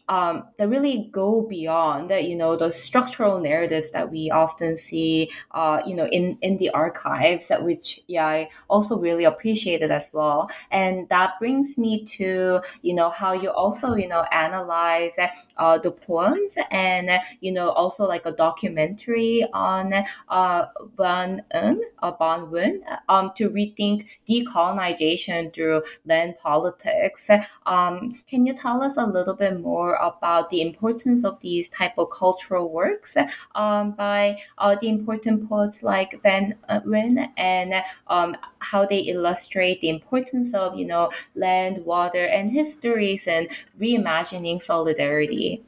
um, 0.08 0.44
that 0.58 0.68
really 0.68 1.10
go 1.12 1.42
beyond 1.42 2.12
you 2.12 2.36
know 2.36 2.56
the 2.56 2.70
structural 2.72 3.40
narratives 3.40 3.92
that 3.92 4.12
we 4.12 4.30
often 4.30 4.78
see 4.78 5.30
uh, 5.52 5.82
you 5.86 5.96
know 5.96 6.08
in 6.08 6.38
in 6.42 6.58
the 6.58 6.70
archives 6.72 7.48
that 7.48 7.64
which 7.64 8.00
yeah 8.08 8.28
I 8.28 8.50
also 8.70 8.98
really 9.00 9.24
appreciated 9.24 9.92
as 9.92 10.10
well 10.14 10.50
and 10.72 11.08
that 11.10 11.40
brings 11.40 11.78
me 11.78 12.06
to 12.18 12.62
you 12.82 12.94
know 12.94 13.10
how 13.10 13.34
you 13.34 13.50
also 13.52 13.96
you 13.96 14.08
know 14.08 14.22
analyze 14.32 15.16
uh, 15.58 15.78
the 15.78 15.92
poems 15.92 16.56
and 16.72 17.10
you 17.40 17.52
know 17.52 17.70
also 17.70 18.06
like 18.08 18.26
a 18.26 18.32
documentary 18.32 19.46
on 19.54 19.94
uh, 20.30 20.66
Van 20.98 21.44
Un 21.54 21.82
uh, 22.02 22.12
Vaan 22.14 22.50
Nguyen 22.50 22.82
um, 23.10 23.32
to 23.36 23.50
rethink 23.50 24.08
decolonization 24.28 25.54
through 25.54 25.82
land 26.06 26.36
politics. 26.38 27.30
Um, 27.66 28.20
can 28.28 28.46
you 28.46 28.54
tell 28.54 28.82
us 28.82 28.98
a 28.98 29.06
little 29.06 29.34
bit 29.36 29.60
more 29.60 29.91
about 29.96 30.50
the 30.50 30.62
importance 30.62 31.24
of 31.24 31.40
these 31.40 31.70
type 31.70 31.98
of 31.98 32.10
cultural 32.10 32.72
works 32.72 33.18
um, 33.56 33.92
by 33.92 34.40
uh, 34.58 34.76
the 34.76 34.90
important 34.90 35.48
poets 35.50 35.84
like 35.84 36.22
Vaan 36.24 36.54
Nguyen 36.70 37.30
and 37.38 37.84
um, 38.08 38.36
how 38.60 38.86
they 38.86 39.00
illustrate 39.00 39.82
the 39.82 39.90
importance 39.90 40.54
of 40.54 40.78
you 40.78 40.86
know 40.86 41.12
land, 41.36 41.86
water, 41.86 42.26
and 42.26 42.52
histories 42.52 43.28
and 43.28 43.48
reimagining 43.80 44.62
solidarity? 44.62 45.64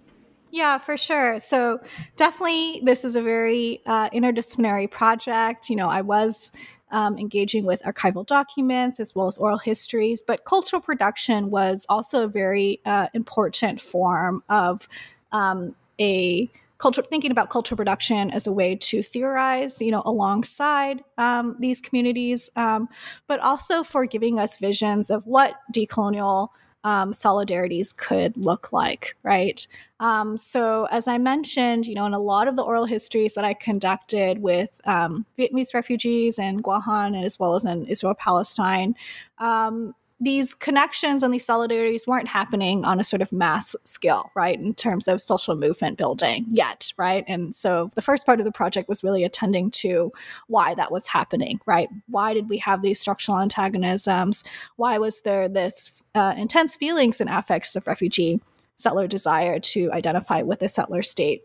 Yeah, 0.54 0.78
for 0.78 0.98
sure. 0.98 1.40
So 1.40 1.80
definitely, 2.16 2.82
this 2.84 3.04
is 3.04 3.16
a 3.16 3.24
very 3.24 3.82
uh, 3.88 4.12
interdisciplinary 4.12 4.90
project. 4.90 5.68
You 5.68 5.76
know, 5.76 5.88
I 5.88 6.02
was 6.02 6.52
um, 6.94 7.18
engaging 7.18 7.66
with 7.66 7.82
archival 7.84 8.26
documents 8.26 9.00
as 9.00 9.14
well 9.14 9.28
as 9.28 9.38
oral 9.38 9.58
histories, 9.58 10.24
but 10.24 10.46
cultural 10.46 10.82
production 10.82 11.50
was 11.50 11.86
also 11.90 12.24
a 12.24 12.28
very 12.28 12.80
uh, 12.86 13.08
important 13.14 13.82
form 13.82 14.44
of 14.48 14.88
um, 15.32 15.76
a 16.00 16.50
culture 16.78 17.02
thinking 17.02 17.32
about 17.32 17.50
cultural 17.50 17.78
production 17.78 18.30
as 18.32 18.46
a 18.46 18.52
way 18.52 18.76
to 18.76 19.02
theorize 19.02 19.82
you 19.82 19.90
know 19.90 20.02
alongside 20.06 21.02
um, 21.18 21.56
these 21.60 21.80
communities 21.80 22.50
um, 22.58 22.90
but 23.28 23.40
also 23.40 23.84
for 23.84 24.06
giving 24.06 24.38
us 24.38 24.58
visions 24.58 25.10
of 25.10 25.26
what 25.26 25.56
decolonial 25.74 26.50
um, 26.84 27.12
solidarities 27.12 27.96
could 27.96 28.36
look 28.38 28.74
like 28.74 29.16
right? 29.24 29.66
Um, 30.00 30.36
so, 30.36 30.86
as 30.92 31.08
I 31.08 31.18
mentioned, 31.18 31.86
you 31.88 31.96
know, 31.96 32.06
in 32.06 32.14
a 32.14 32.20
lot 32.20 32.50
of 32.50 32.58
the 32.58 32.62
oral 32.62 32.86
histories 32.86 33.36
that 33.36 33.46
I 33.46 33.54
conducted 33.54 34.40
with 34.40 34.70
um, 34.86 35.26
Vietnamese 35.38 35.74
refugees 35.74 36.38
and 36.38 36.62
Guahan, 36.62 37.24
as 37.24 37.40
well 37.40 37.56
as 37.56 37.64
in 37.64 37.86
Israel 37.86 38.16
Palestine, 38.16 38.96
um, 39.38 39.96
these 40.24 40.54
connections 40.54 41.24
and 41.24 41.34
these 41.34 41.46
solidarities 41.46 42.08
weren't 42.08 42.28
happening 42.28 42.86
on 42.86 43.00
a 43.00 43.04
sort 43.04 43.22
of 43.22 43.32
mass 43.32 43.76
scale, 43.84 44.32
right, 44.36 44.60
in 44.60 44.74
terms 44.74 45.08
of 45.08 45.22
social 45.22 45.56
movement 45.56 45.98
building 45.98 46.46
yet, 46.50 46.92
right? 46.98 47.24
And 47.28 47.56
so 47.56 47.92
the 47.96 48.02
first 48.02 48.26
part 48.26 48.40
of 48.40 48.46
the 48.46 48.52
project 48.52 48.90
was 48.90 49.04
really 49.04 49.24
attending 49.24 49.70
to 49.72 50.12
why 50.48 50.76
that 50.76 50.92
was 50.92 51.08
happening, 51.08 51.60
right? 51.66 51.90
Why 52.08 52.34
did 52.34 52.50
we 52.50 52.58
have 52.60 52.82
these 52.82 53.00
structural 53.00 53.40
antagonisms? 53.40 54.44
Why 54.78 54.98
was 54.98 55.22
there 55.22 55.50
this 55.50 56.02
uh, 56.16 56.34
intense 56.38 56.76
feelings 56.76 57.20
and 57.20 57.30
affects 57.30 57.76
of 57.76 57.88
refugee 57.88 58.40
settler 58.76 59.08
desire 59.08 59.60
to 59.60 59.92
identify 59.92 60.42
with 60.42 60.60
the 60.60 60.70
settler 60.70 61.04
state. 61.04 61.44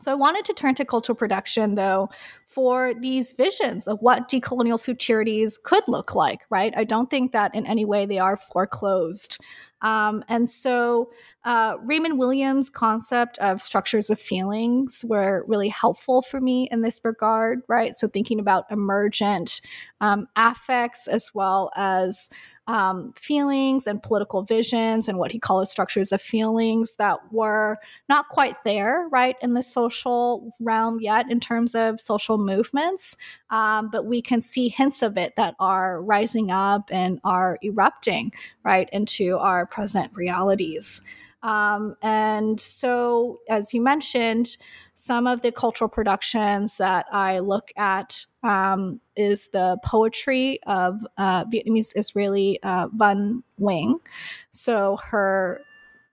So 0.00 0.10
I 0.10 0.14
wanted 0.14 0.44
to 0.46 0.52
turn 0.52 0.74
to 0.76 0.84
cultural 0.84 1.16
production, 1.16 1.76
though, 1.76 2.10
for 2.46 2.94
these 2.94 3.32
visions 3.32 3.86
of 3.86 3.98
what 4.00 4.28
decolonial 4.28 4.78
futurities 4.78 5.58
could 5.62 5.84
look 5.86 6.14
like, 6.14 6.42
right? 6.50 6.74
I 6.76 6.84
don't 6.84 7.10
think 7.10 7.32
that 7.32 7.54
in 7.54 7.66
any 7.66 7.84
way 7.84 8.04
they 8.04 8.18
are 8.18 8.36
foreclosed. 8.36 9.38
Um, 9.82 10.24
and 10.28 10.48
so 10.48 11.10
uh, 11.44 11.76
Raymond 11.82 12.18
Williams' 12.18 12.70
concept 12.70 13.36
of 13.38 13.60
structures 13.60 14.08
of 14.08 14.18
feelings 14.18 15.04
were 15.06 15.44
really 15.46 15.68
helpful 15.68 16.22
for 16.22 16.40
me 16.40 16.68
in 16.70 16.80
this 16.80 17.00
regard, 17.04 17.60
right? 17.68 17.94
So 17.94 18.08
thinking 18.08 18.40
about 18.40 18.64
emergent 18.70 19.60
um, 20.00 20.26
affects 20.36 21.06
as 21.06 21.34
well 21.34 21.70
as 21.76 22.30
um, 22.66 23.12
feelings 23.16 23.86
and 23.86 24.02
political 24.02 24.42
visions 24.42 25.08
and 25.08 25.18
what 25.18 25.32
he 25.32 25.38
calls 25.38 25.70
structures 25.70 26.12
of 26.12 26.22
feelings 26.22 26.96
that 26.96 27.18
were 27.30 27.76
not 28.08 28.28
quite 28.28 28.56
there, 28.64 29.06
right, 29.10 29.36
in 29.42 29.54
the 29.54 29.62
social 29.62 30.54
realm 30.60 30.98
yet 31.00 31.30
in 31.30 31.40
terms 31.40 31.74
of 31.74 32.00
social 32.00 32.38
movements. 32.38 33.16
Um, 33.50 33.90
but 33.90 34.06
we 34.06 34.22
can 34.22 34.40
see 34.40 34.68
hints 34.68 35.02
of 35.02 35.18
it 35.18 35.36
that 35.36 35.54
are 35.60 36.02
rising 36.02 36.50
up 36.50 36.90
and 36.90 37.20
are 37.24 37.58
erupting, 37.62 38.32
right, 38.64 38.88
into 38.92 39.36
our 39.38 39.66
present 39.66 40.10
realities. 40.14 41.02
Um, 41.44 41.94
and 42.02 42.58
so, 42.58 43.40
as 43.50 43.74
you 43.74 43.82
mentioned, 43.82 44.56
some 44.94 45.26
of 45.26 45.42
the 45.42 45.52
cultural 45.52 45.88
productions 45.88 46.78
that 46.78 47.06
I 47.12 47.40
look 47.40 47.70
at 47.76 48.24
um, 48.42 49.00
is 49.14 49.48
the 49.48 49.76
poetry 49.84 50.58
of 50.66 51.00
uh, 51.18 51.44
Vietnamese 51.44 51.92
Israeli 51.96 52.58
uh, 52.62 52.88
Vaan 52.88 53.42
Nguyen. 53.60 54.00
So 54.50 54.96
her 55.10 55.60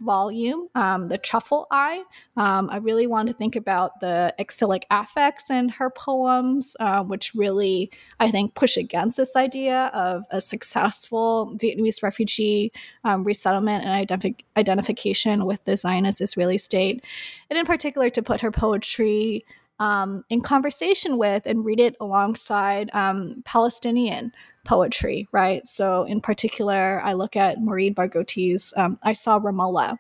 volume, 0.02 0.68
um, 0.76 1.08
the 1.08 1.18
truffle 1.18 1.68
eye. 1.72 2.04
Um, 2.36 2.70
I 2.72 2.78
really 2.78 3.08
want 3.08 3.30
to 3.30 3.34
think 3.34 3.56
about 3.56 4.00
the 4.00 4.34
exilic 4.38 4.86
affects 4.90 5.50
in 5.50 5.70
her 5.70 5.90
poems, 5.90 6.76
uh, 6.80 7.04
which 7.04 7.34
really, 7.36 7.92
I 8.20 8.30
think, 8.30 8.56
push 8.56 8.78
against 8.78 9.18
this 9.18 9.36
idea 9.36 9.92
of 9.94 10.24
a 10.32 10.42
successful 10.42 11.56
Vietnamese 11.62 12.04
refugee 12.04 12.72
um, 13.04 13.24
resettlement 13.24 13.86
and 13.86 14.08
identif- 14.08 14.44
identification 14.58 15.46
with 15.46 15.64
the 15.66 15.78
Zionist 15.78 16.22
Israeli 16.22 16.58
state. 16.58 17.04
And 17.50 17.58
in 17.58 17.66
particular, 17.66 18.10
to 18.10 18.22
put 18.22 18.42
her 18.42 18.52
poetry 18.52 19.46
um, 19.80 20.24
in 20.30 20.42
conversation 20.42 21.18
with 21.18 21.48
and 21.48 21.66
read 21.66 21.80
it 21.80 21.96
alongside 22.00 22.92
um, 22.94 23.42
Palestinian 23.46 24.32
poetry, 24.64 25.28
right? 25.32 25.68
So, 25.68 26.04
in 26.04 26.22
particular, 26.22 27.02
I 27.04 27.14
look 27.14 27.36
at 27.36 27.60
Mourid 27.60 27.96
Barghouti's 27.96 28.74
um, 28.78 29.00
I 29.04 29.14
Saw 29.14 29.40
Ramallah, 29.40 29.98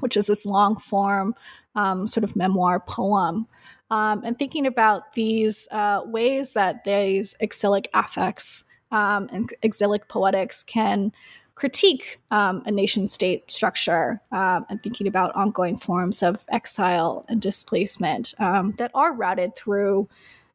which 0.00 0.16
is 0.16 0.26
this 0.26 0.46
long 0.46 0.76
form 0.76 1.34
um, 1.74 2.06
sort 2.06 2.24
of 2.24 2.36
memoir 2.36 2.80
poem. 2.80 3.46
Um, 3.90 4.22
and 4.24 4.38
thinking 4.38 4.66
about 4.66 5.14
these 5.14 5.66
uh, 5.72 6.02
ways 6.04 6.52
that 6.52 6.84
these 6.84 7.34
exilic 7.40 7.88
affects 7.92 8.64
um, 8.92 9.28
and 9.32 9.52
exilic 9.62 10.08
poetics 10.08 10.62
can 10.62 11.12
critique 11.56 12.20
um, 12.30 12.62
a 12.66 12.70
nation 12.70 13.08
state 13.08 13.50
structure 13.50 14.20
um, 14.32 14.64
and 14.70 14.82
thinking 14.82 15.06
about 15.06 15.34
ongoing 15.34 15.76
forms 15.76 16.22
of 16.22 16.44
exile 16.48 17.24
and 17.28 17.40
displacement 17.40 18.34
that 18.38 18.90
are 18.94 19.14
routed 19.14 19.54
through 19.56 20.08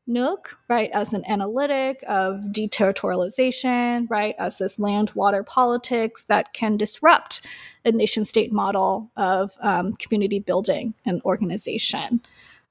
Nuoc, 0.08 0.56
right, 0.70 0.92
as 0.94 1.14
an 1.14 1.24
analytic 1.28 2.04
of 2.08 2.42
deterritorialization, 2.52 4.08
right, 4.10 4.36
as 4.38 4.60
this 4.60 4.78
land 4.78 5.12
water 5.16 5.44
politics 5.44 6.26
that 6.26 6.54
can 6.54 6.78
disrupt 6.78 7.42
a 7.84 7.92
nation 7.92 8.24
state 8.24 8.52
model 8.52 9.12
of 9.18 9.54
um, 9.62 9.94
community 9.94 10.40
building 10.40 10.94
and 11.06 11.22
organization. 11.24 12.22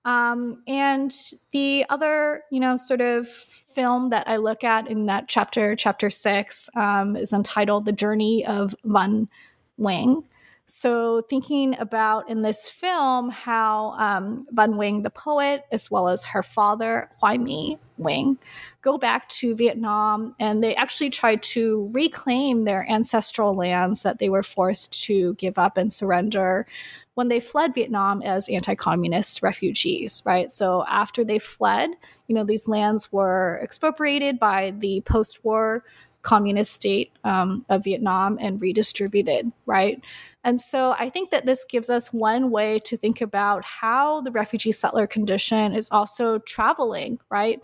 Um, 0.05 0.63
and 0.69 1.13
the 1.53 1.87
other, 1.89 2.43
you 2.51 2.61
know, 2.61 2.77
sort 2.77 3.01
of 3.01 3.27
film 3.27 4.11
that 4.11 4.29
I 4.29 4.37
look 4.37 4.63
at 4.63 4.87
in 4.89 5.07
that 5.07 5.29
chapter, 5.29 5.75
chapter 5.75 6.11
six, 6.11 6.69
um, 6.77 7.17
is 7.17 7.33
entitled 7.33 7.87
The 7.87 7.93
Journey 7.93 8.45
of 8.47 8.75
Vaan 8.85 9.29
Nguyen. 9.81 10.25
So, 10.67 11.21
thinking 11.29 11.79
about 11.79 12.31
in 12.31 12.41
this 12.41 12.71
film 12.71 13.29
how 13.29 13.91
um, 13.99 14.47
Vaan 14.55 14.75
Nguyen, 14.77 15.03
the 15.03 15.11
poet, 15.11 15.65
as 15.71 15.91
well 15.91 16.09
as 16.09 16.25
her 16.25 16.43
father, 16.43 17.11
Hoài 17.23 17.39
My 17.39 17.79
Wing, 17.99 18.39
go 18.81 18.97
back 18.97 19.29
to 19.29 19.55
Vietnam 19.55 20.35
and 20.41 20.65
they 20.65 20.75
actually 20.75 21.11
try 21.11 21.37
to 21.37 21.91
reclaim 21.93 22.65
their 22.65 22.91
ancestral 22.91 23.55
lands 23.55 24.05
that 24.05 24.19
they 24.21 24.31
were 24.31 24.43
forced 24.43 25.05
to 25.05 25.35
give 25.35 25.59
up 25.59 25.77
and 25.77 25.93
surrender 25.93 26.67
when 27.13 27.29
they 27.29 27.41
fled 27.41 27.75
Vietnam 27.75 28.23
as 28.23 28.49
anti 28.49 28.75
communist 28.75 29.43
refugees, 29.43 30.23
right? 30.25 30.51
So, 30.51 30.87
after 30.89 31.25
they 31.25 31.39
fled, 31.39 31.91
you 32.27 32.35
know, 32.35 32.45
these 32.45 32.69
lands 32.69 33.13
were 33.13 33.61
expropriated 33.63 34.39
by 34.39 34.73
the 34.79 35.03
post 35.03 35.45
war 35.45 35.85
communist 36.23 36.73
state 36.73 37.13
um, 37.23 37.67
of 37.69 37.85
Vietnam 37.85 38.39
and 38.41 38.63
redistributed, 38.63 39.53
right? 39.67 40.03
And 40.45 40.61
so 40.61 40.95
I 40.99 41.09
think 41.09 41.31
that 41.31 41.47
this 41.47 41.65
gives 41.65 41.89
us 41.89 42.13
one 42.13 42.51
way 42.51 42.79
to 42.81 42.97
think 42.97 43.23
about 43.23 43.65
how 43.65 44.21
the 44.21 44.31
refugee 44.31 44.73
settler 44.73 45.07
condition 45.07 45.75
is 45.75 45.89
also 45.91 46.39
traveling, 46.41 47.19
right? 47.31 47.61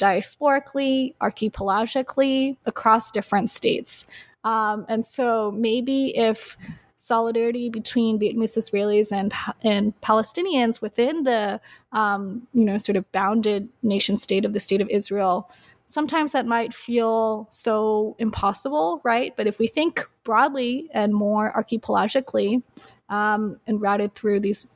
Diasporically, 0.00 1.14
archipelagically, 1.20 2.58
across 2.66 3.12
different 3.12 3.50
states. 3.50 4.08
Um, 4.42 4.84
and 4.88 5.06
so 5.06 5.52
maybe 5.52 6.16
if 6.16 6.56
solidarity 6.96 7.68
between 7.68 8.18
Vietnamese 8.18 8.56
Israelis 8.56 9.12
and 9.12 9.32
and 9.62 9.92
Palestinians 10.00 10.80
within 10.80 11.24
the 11.24 11.60
um, 11.92 12.46
you 12.52 12.64
know 12.64 12.78
sort 12.78 12.96
of 12.96 13.10
bounded 13.12 13.68
nation 13.82 14.16
state 14.18 14.44
of 14.44 14.54
the 14.54 14.60
state 14.60 14.80
of 14.80 14.88
Israel 14.88 15.50
sometimes 15.86 16.32
that 16.32 16.46
might 16.46 16.74
feel 16.74 17.48
so 17.50 18.16
impossible, 18.18 19.00
right? 19.04 19.34
But 19.36 19.46
if 19.46 19.58
we 19.58 19.66
think 19.66 20.08
broadly 20.22 20.88
and 20.92 21.14
more 21.14 21.54
archipelagically 21.54 22.62
um, 23.08 23.60
and 23.66 23.80
routed 23.80 24.14
through 24.14 24.40
these 24.40 24.66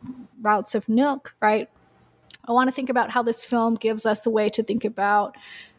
routes 0.41 0.75
of 0.75 0.87
Nuoc, 0.87 1.29
right? 1.41 1.69
I 2.47 2.53
want 2.53 2.69
to 2.69 2.75
think 2.75 2.91
about 2.91 3.11
how 3.11 3.23
this 3.23 3.45
film 3.45 3.75
gives 3.75 4.07
us 4.07 4.27
a 4.27 4.31
way 4.31 4.49
to 4.51 4.63
think 4.63 4.85
about 4.85 5.37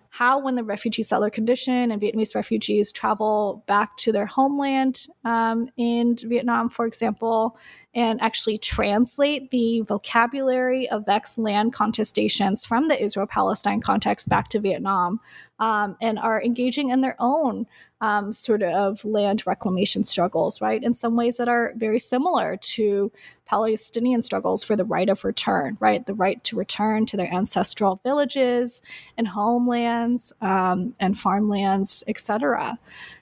how, 0.10 0.40
when 0.40 0.56
the 0.56 0.64
refugee 0.64 1.04
settler 1.04 1.30
condition 1.30 1.92
and 1.92 2.02
Vietnamese 2.02 2.34
refugees 2.34 2.92
travel 2.92 3.64
back 3.68 3.96
to 3.98 4.12
their 4.12 4.26
homeland 4.26 5.06
um, 5.24 5.70
in 5.78 6.16
Vietnam, 6.26 6.70
for 6.70 6.86
example, 6.86 7.58
and 7.94 8.20
actually 8.22 8.58
translate 8.58 9.52
the 9.52 9.82
vocabulary 9.82 10.90
of 10.90 11.06
vexed 11.06 11.38
land 11.38 11.74
contestations 11.74 12.66
from 12.66 12.88
the 12.88 13.02
Israel 13.02 13.28
Palestine 13.28 13.82
context 13.82 14.30
back 14.30 14.50
to 14.50 14.60
Vietnam 14.60 15.20
um, 15.60 15.96
and 16.02 16.18
are 16.18 16.42
engaging 16.42 16.90
in 16.90 17.02
their 17.02 17.16
own 17.20 17.68
um, 18.02 18.32
sort 18.32 18.64
of 18.64 19.04
land 19.04 19.44
reclamation 19.46 20.04
struggles, 20.04 20.62
right? 20.62 20.84
In 20.84 20.94
some 20.94 21.16
ways 21.16 21.38
that 21.38 21.50
are 21.50 21.74
very 21.76 22.00
similar 22.00 22.58
to 22.58 23.12
Palestinian 23.50 24.22
struggles 24.22 24.64
for 24.64 24.76
the 24.76 24.86
right 24.86 25.10
of 25.10 25.26
return, 25.26 25.76
right? 25.80 26.06
The 26.06 26.14
right 26.14 26.44
to 26.44 26.56
return 26.56 27.08
to 27.08 27.18
their 27.18 27.34
ancestral 27.34 28.00
villages 28.04 28.84
and 29.18 29.28
homelands 29.28 30.32
um, 30.40 30.94
and 31.00 31.18
farmlands, 31.18 32.04
etc. 32.08 32.78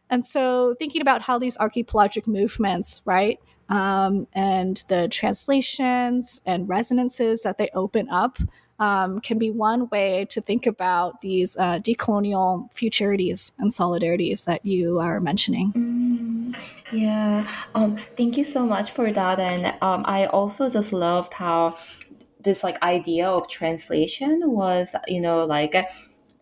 And 0.09 0.25
so, 0.25 0.75
thinking 0.78 1.01
about 1.01 1.21
how 1.21 1.39
these 1.39 1.57
archipelagic 1.57 2.28
movements, 2.28 3.01
right, 3.05 3.39
um, 3.69 4.28
and 4.34 4.84
the 4.89 5.07
translations 5.07 6.41
and 6.45 6.67
resonances 6.67 7.43
that 7.43 7.57
they 7.57 7.69
open 7.73 8.09
up 8.09 8.38
um, 8.80 9.19
can 9.19 9.38
be 9.38 9.49
one 9.49 9.89
way 9.89 10.25
to 10.30 10.41
think 10.41 10.65
about 10.65 11.21
these 11.21 11.57
uh, 11.57 11.80
decolonial 11.80 12.71
futurities 12.73 13.51
and 13.57 13.71
solidarities 13.71 14.45
that 14.45 14.65
you 14.65 14.99
are 14.99 15.19
mentioning. 15.19 15.73
Mm, 15.73 16.55
yeah, 16.91 17.47
um, 17.75 17.97
thank 18.15 18.38
you 18.38 18.43
so 18.43 18.65
much 18.65 18.91
for 18.91 19.11
that. 19.11 19.39
And 19.39 19.67
um, 19.82 20.03
I 20.05 20.28
also 20.28 20.69
just 20.69 20.93
loved 20.93 21.34
how 21.34 21.78
this 22.41 22.63
like 22.63 22.82
idea 22.82 23.28
of 23.28 23.49
translation 23.49 24.41
was, 24.45 24.95
you 25.07 25.21
know, 25.21 25.43
like 25.45 25.75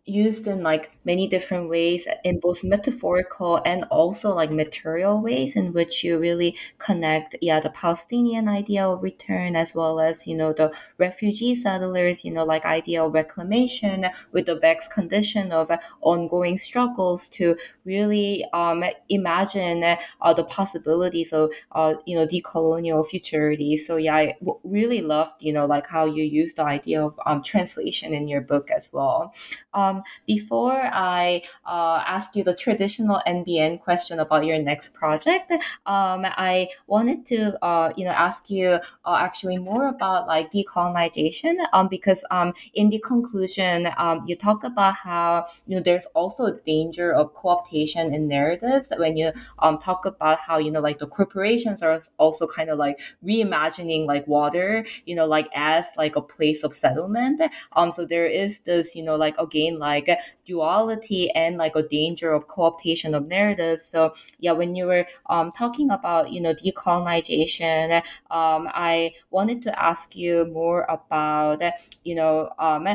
used 0.08 0.46
in 0.46 0.62
like 0.62 0.92
many 1.04 1.28
different 1.28 1.68
ways 1.68 2.08
in 2.24 2.40
both 2.40 2.64
metaphorical 2.64 3.60
and 3.66 3.84
also 3.86 4.34
like 4.34 4.52
material 4.52 5.20
ways 5.20 5.56
in 5.56 5.74
which 5.74 6.04
you 6.04 6.18
really 6.20 6.56
connect 6.78 7.36
yeah 7.42 7.60
the 7.60 7.72
palestinian 7.72 8.48
idea 8.48 8.88
of 8.88 9.02
return 9.02 9.56
as 9.56 9.74
well 9.74 10.00
as 10.00 10.28
you 10.28 10.36
know 10.36 10.54
the 10.54 10.72
refugee 11.00 11.56
settlers 11.56 12.24
you 12.24 12.32
know 12.32 12.44
like 12.46 12.66
idea 12.66 13.04
of 13.04 13.14
reclamation 13.14 14.06
with 14.32 14.46
the 14.46 14.56
vexed 14.60 14.92
condition 14.92 15.52
of 15.52 15.72
ongoing 16.02 16.58
struggles 16.58 17.28
to 17.28 17.56
really 17.84 18.46
um, 18.54 18.84
imagine 19.10 19.84
uh, 19.84 20.34
the 20.34 20.44
possibilities 20.44 21.34
of 21.34 21.52
uh, 21.72 21.94
you 22.06 22.16
know 22.16 22.26
decolonial 22.28 23.06
futurity. 23.06 23.78
So 23.78 23.98
yeah 23.98 24.16
I 24.16 24.36
w- 24.40 24.60
really 24.64 25.02
loved 25.02 25.34
you 25.40 25.54
know 25.54 25.66
like 25.66 25.88
how 25.88 26.06
you 26.06 26.24
use 26.24 26.54
the 26.54 26.64
idea 26.64 27.04
of 27.04 27.20
um, 27.26 27.44
translation 27.44 28.14
in 28.14 28.28
your 28.28 28.42
book 28.42 28.72
as 28.72 28.92
well. 28.94 29.34
Um, 29.74 29.95
before 30.28 30.74
I 30.82 31.44
uh, 31.66 32.04
ask 32.06 32.36
you 32.36 32.44
the 32.44 32.54
traditional 32.54 33.22
NBN 33.26 33.80
question 33.82 34.20
about 34.20 34.46
your 34.46 34.60
next 34.60 34.94
project, 34.94 35.52
um, 35.86 36.26
I 36.26 36.70
wanted 36.88 37.26
to 37.28 37.64
uh, 37.64 37.94
you 37.96 38.06
know 38.06 38.12
ask 38.12 38.50
you 38.50 38.80
uh, 39.06 39.18
actually 39.20 39.58
more 39.58 39.88
about 39.88 40.28
like 40.28 40.52
decolonization 40.52 41.56
um, 41.74 41.88
because 41.88 42.24
um, 42.32 42.54
in 42.74 42.90
the 42.90 43.00
conclusion 43.00 43.90
um, 43.98 44.24
you 44.26 44.36
talk 44.36 44.64
about 44.64 44.96
how 44.96 45.46
you 45.68 45.76
know 45.76 45.82
there's 45.82 46.06
also 46.08 46.46
a 46.46 46.54
danger 46.66 47.14
of 47.14 47.34
co-optation 47.34 48.14
in 48.14 48.28
narratives 48.28 48.92
when 48.98 49.18
you 49.18 49.32
um, 49.60 49.78
talk 49.78 50.06
about 50.06 50.40
how 50.40 50.58
you 50.58 50.72
know 50.72 50.80
like 50.80 51.00
the 51.00 51.08
corporations 51.08 51.82
are 51.82 52.00
also 52.18 52.48
kind 52.48 52.70
of 52.70 52.78
like 52.78 53.00
reimagining 53.26 54.06
like 54.06 54.28
water 54.28 54.86
you 55.06 55.16
know 55.16 55.26
like 55.26 55.48
as 55.56 55.88
like 55.98 56.16
a 56.16 56.22
place 56.22 56.64
of 56.64 56.74
settlement. 56.74 57.42
Um 57.74 57.92
so 57.92 58.06
there 58.06 58.26
is 58.26 58.60
this 58.62 58.96
you 58.96 59.04
know 59.04 59.16
like 59.16 59.38
again 59.40 59.80
like 59.86 60.10
duality 60.46 61.30
and 61.32 61.58
like 61.58 61.76
a 61.76 61.84
danger 61.84 62.32
of 62.34 62.48
co-optation 62.48 63.16
of 63.16 63.28
narratives. 63.28 63.84
So 63.86 64.14
yeah, 64.40 64.54
when 64.54 64.76
you 64.76 64.86
were 64.86 65.06
um, 65.30 65.52
talking 65.52 65.90
about 65.92 66.32
you 66.32 66.42
know 66.42 66.54
decolonization, 66.54 67.98
um, 68.32 68.62
I 68.74 69.14
wanted 69.32 69.62
to 69.64 69.72
ask 69.92 70.16
you 70.16 70.46
more 70.52 70.86
about 70.90 71.62
you 72.04 72.16
know 72.16 72.52
um, 72.60 72.88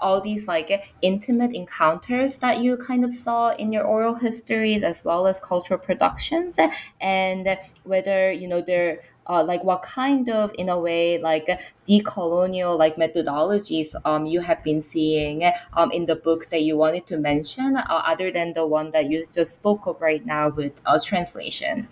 all 0.00 0.20
these 0.20 0.48
like 0.48 0.70
intimate 1.00 1.54
encounters 1.54 2.38
that 2.38 2.58
you 2.60 2.76
kind 2.76 3.04
of 3.04 3.12
saw 3.14 3.50
in 3.54 3.72
your 3.72 3.84
oral 3.84 4.14
histories 4.16 4.82
as 4.82 5.04
well 5.04 5.28
as 5.28 5.38
cultural 5.38 5.78
productions 5.78 6.56
and 7.00 7.56
whether 7.84 8.32
you 8.32 8.48
know 8.48 8.60
they're 8.60 9.00
uh, 9.26 9.42
like 9.44 9.62
what 9.64 9.82
kind 9.82 10.28
of 10.28 10.52
in 10.58 10.68
a 10.68 10.78
way 10.78 11.18
like 11.18 11.48
decolonial 11.86 12.78
like 12.78 12.96
methodologies 12.96 13.94
um 14.04 14.26
you 14.26 14.40
have 14.40 14.62
been 14.62 14.82
seeing 14.82 15.42
um 15.74 15.90
in 15.92 16.06
the 16.06 16.16
book 16.16 16.48
that 16.50 16.62
you 16.62 16.76
wanted 16.76 17.06
to 17.06 17.16
mention 17.16 17.76
uh, 17.76 18.02
other 18.06 18.30
than 18.30 18.52
the 18.52 18.66
one 18.66 18.90
that 18.90 19.10
you 19.10 19.24
just 19.32 19.54
spoke 19.54 19.86
of 19.86 20.00
right 20.00 20.26
now 20.26 20.48
with 20.48 20.72
uh, 20.86 20.98
translation 21.02 21.88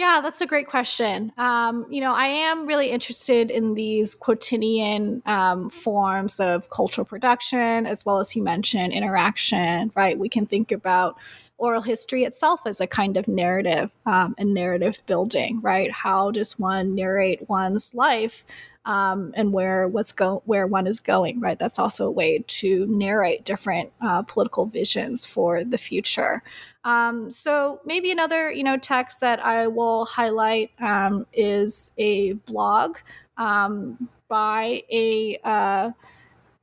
yeah, 0.00 0.20
that's 0.22 0.40
a 0.40 0.46
great 0.46 0.66
question. 0.66 1.32
Um, 1.36 1.84
you 1.90 2.00
know, 2.00 2.14
I 2.14 2.26
am 2.26 2.66
really 2.66 2.88
interested 2.88 3.50
in 3.50 3.74
these 3.74 4.14
quotidian 4.14 5.20
um, 5.26 5.68
forms 5.68 6.38
of 6.38 6.70
cultural 6.70 7.04
production, 7.04 7.86
as 7.86 8.06
well 8.06 8.18
as 8.20 8.34
you 8.34 8.42
mentioned, 8.42 8.92
interaction, 8.92 9.92
right? 9.96 10.16
We 10.18 10.28
can 10.28 10.46
think 10.46 10.70
about 10.70 11.18
oral 11.60 11.82
history 11.82 12.24
itself 12.24 12.60
as 12.66 12.80
a 12.80 12.86
kind 12.86 13.16
of 13.16 13.28
narrative 13.28 13.90
um, 14.06 14.34
and 14.38 14.54
narrative 14.54 14.98
building, 15.06 15.60
right? 15.60 15.92
How 15.92 16.30
does 16.30 16.58
one 16.58 16.94
narrate 16.94 17.48
one's 17.48 17.94
life 17.94 18.44
um, 18.86 19.32
and 19.36 19.52
where 19.52 19.86
what's 19.86 20.12
go 20.12 20.42
where 20.46 20.66
one 20.66 20.86
is 20.86 21.00
going, 21.00 21.38
right? 21.38 21.58
That's 21.58 21.78
also 21.78 22.06
a 22.06 22.10
way 22.10 22.42
to 22.46 22.86
narrate 22.86 23.44
different 23.44 23.92
uh, 24.00 24.22
political 24.22 24.66
visions 24.66 25.26
for 25.26 25.62
the 25.62 25.78
future. 25.78 26.42
Um, 26.84 27.30
so 27.30 27.80
maybe 27.84 28.10
another 28.10 28.50
you 28.50 28.64
know 28.64 28.78
text 28.78 29.20
that 29.20 29.44
I 29.44 29.66
will 29.66 30.06
highlight 30.06 30.70
um, 30.80 31.26
is 31.34 31.92
a 31.98 32.32
blog 32.32 32.96
um, 33.36 34.08
by 34.28 34.82
a 34.90 35.38
uh, 35.44 35.90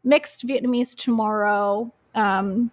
mixed 0.03 0.47
Vietnamese 0.47 0.95
Chamorro 0.95 1.91
um, 2.15 2.71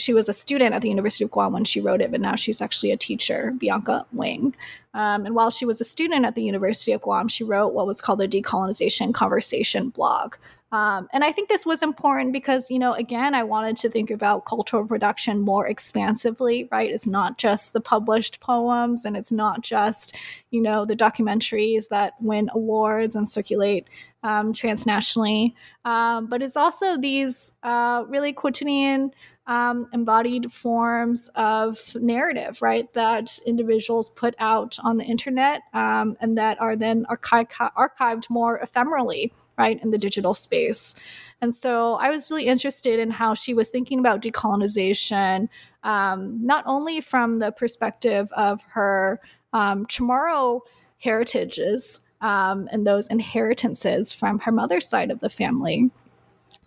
she 0.00 0.14
was 0.14 0.28
a 0.28 0.34
student 0.34 0.74
at 0.74 0.82
the 0.82 0.88
University 0.88 1.24
of 1.24 1.30
Guam 1.30 1.52
when 1.52 1.64
she 1.64 1.80
wrote 1.80 2.00
it, 2.00 2.10
but 2.10 2.20
now 2.20 2.34
she's 2.34 2.62
actually 2.62 2.90
a 2.90 2.96
teacher, 2.96 3.52
Bianca 3.58 4.06
Wing. 4.12 4.54
Um, 4.94 5.26
and 5.26 5.34
while 5.34 5.50
she 5.50 5.64
was 5.64 5.80
a 5.80 5.84
student 5.84 6.24
at 6.24 6.34
the 6.34 6.42
University 6.42 6.92
of 6.92 7.02
Guam, 7.02 7.28
she 7.28 7.44
wrote 7.44 7.74
what 7.74 7.86
was 7.86 8.00
called 8.00 8.18
the 8.18 8.28
Decolonization 8.28 9.14
Conversation 9.14 9.90
blog. 9.90 10.34
Um, 10.72 11.08
and 11.12 11.24
I 11.24 11.32
think 11.32 11.48
this 11.48 11.66
was 11.66 11.82
important 11.82 12.32
because, 12.32 12.70
you 12.70 12.78
know, 12.78 12.92
again, 12.92 13.34
I 13.34 13.42
wanted 13.42 13.76
to 13.78 13.88
think 13.88 14.08
about 14.10 14.46
cultural 14.46 14.86
production 14.86 15.40
more 15.40 15.66
expansively, 15.66 16.68
right? 16.70 16.90
It's 16.90 17.08
not 17.08 17.38
just 17.38 17.72
the 17.72 17.80
published 17.80 18.38
poems 18.40 19.04
and 19.04 19.16
it's 19.16 19.32
not 19.32 19.62
just, 19.62 20.16
you 20.50 20.62
know, 20.62 20.84
the 20.84 20.94
documentaries 20.94 21.88
that 21.88 22.14
win 22.20 22.50
awards 22.52 23.16
and 23.16 23.28
circulate 23.28 23.88
um, 24.22 24.52
transnationally, 24.52 25.54
um, 25.84 26.26
but 26.26 26.40
it's 26.40 26.56
also 26.56 26.96
these 26.96 27.52
uh, 27.64 28.04
really 28.06 28.32
quotidian 28.32 29.12
um, 29.50 29.88
embodied 29.92 30.52
forms 30.52 31.28
of 31.34 31.96
narrative, 31.96 32.62
right, 32.62 32.90
that 32.92 33.36
individuals 33.44 34.08
put 34.10 34.36
out 34.38 34.78
on 34.84 34.96
the 34.96 35.04
internet 35.04 35.62
um, 35.74 36.16
and 36.20 36.38
that 36.38 36.58
are 36.60 36.76
then 36.76 37.04
archi- 37.08 37.52
archived 37.76 38.30
more 38.30 38.60
ephemerally, 38.60 39.32
right, 39.58 39.82
in 39.82 39.90
the 39.90 39.98
digital 39.98 40.34
space. 40.34 40.94
And 41.40 41.52
so 41.52 41.94
I 41.94 42.10
was 42.10 42.30
really 42.30 42.46
interested 42.46 43.00
in 43.00 43.10
how 43.10 43.34
she 43.34 43.52
was 43.52 43.66
thinking 43.66 43.98
about 43.98 44.22
decolonization, 44.22 45.48
um, 45.82 46.46
not 46.46 46.62
only 46.64 47.00
from 47.00 47.40
the 47.40 47.50
perspective 47.50 48.30
of 48.36 48.62
her 48.68 49.20
um, 49.52 49.84
Chamorro 49.86 50.60
heritages 50.98 51.98
um, 52.20 52.68
and 52.70 52.86
those 52.86 53.08
inheritances 53.08 54.12
from 54.12 54.38
her 54.38 54.52
mother's 54.52 54.86
side 54.86 55.10
of 55.10 55.18
the 55.18 55.28
family, 55.28 55.90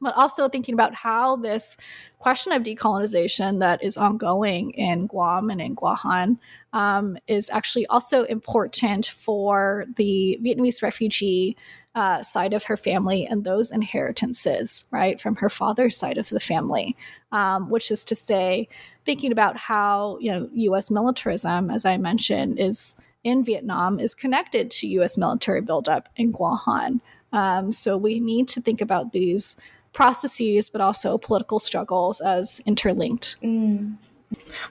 but 0.03 0.15
also 0.15 0.47
thinking 0.47 0.73
about 0.73 0.93
how 0.93 1.37
this 1.37 1.77
question 2.19 2.53
of 2.53 2.63
decolonization 2.63 3.59
that 3.59 3.83
is 3.83 3.97
ongoing 3.97 4.71
in 4.71 5.07
Guam 5.07 5.49
and 5.49 5.59
in 5.59 5.75
Guahan 5.75 6.37
um, 6.71 7.17
is 7.27 7.49
actually 7.49 7.85
also 7.87 8.23
important 8.23 9.07
for 9.07 9.85
the 9.97 10.39
Vietnamese 10.41 10.81
refugee 10.81 11.57
uh, 11.95 12.23
side 12.23 12.53
of 12.53 12.63
her 12.63 12.77
family 12.77 13.25
and 13.25 13.43
those 13.43 13.71
inheritances, 13.71 14.85
right, 14.89 15.19
from 15.21 15.35
her 15.35 15.49
father's 15.49 15.95
side 15.95 16.17
of 16.17 16.29
the 16.29 16.39
family, 16.39 16.95
um, 17.31 17.69
which 17.69 17.91
is 17.91 18.03
to 18.05 18.15
say, 18.15 18.67
thinking 19.05 19.31
about 19.31 19.57
how 19.57 20.17
you 20.19 20.31
know 20.31 20.49
U.S. 20.53 20.89
militarism, 20.89 21.69
as 21.69 21.85
I 21.85 21.97
mentioned, 21.97 22.59
is 22.59 22.95
in 23.23 23.43
Vietnam 23.43 23.99
is 23.99 24.15
connected 24.15 24.69
to 24.71 24.87
U.S. 24.87 25.17
military 25.17 25.61
buildup 25.61 26.09
in 26.15 26.33
Guahan. 26.33 26.99
Um, 27.31 27.71
so 27.71 27.97
we 27.97 28.19
need 28.19 28.47
to 28.49 28.61
think 28.61 28.81
about 28.81 29.11
these 29.11 29.55
processes, 29.93 30.69
but 30.69 30.81
also 30.81 31.17
political 31.17 31.59
struggles 31.59 32.21
as 32.21 32.61
interlinked. 32.65 33.37
Mm. 33.41 33.97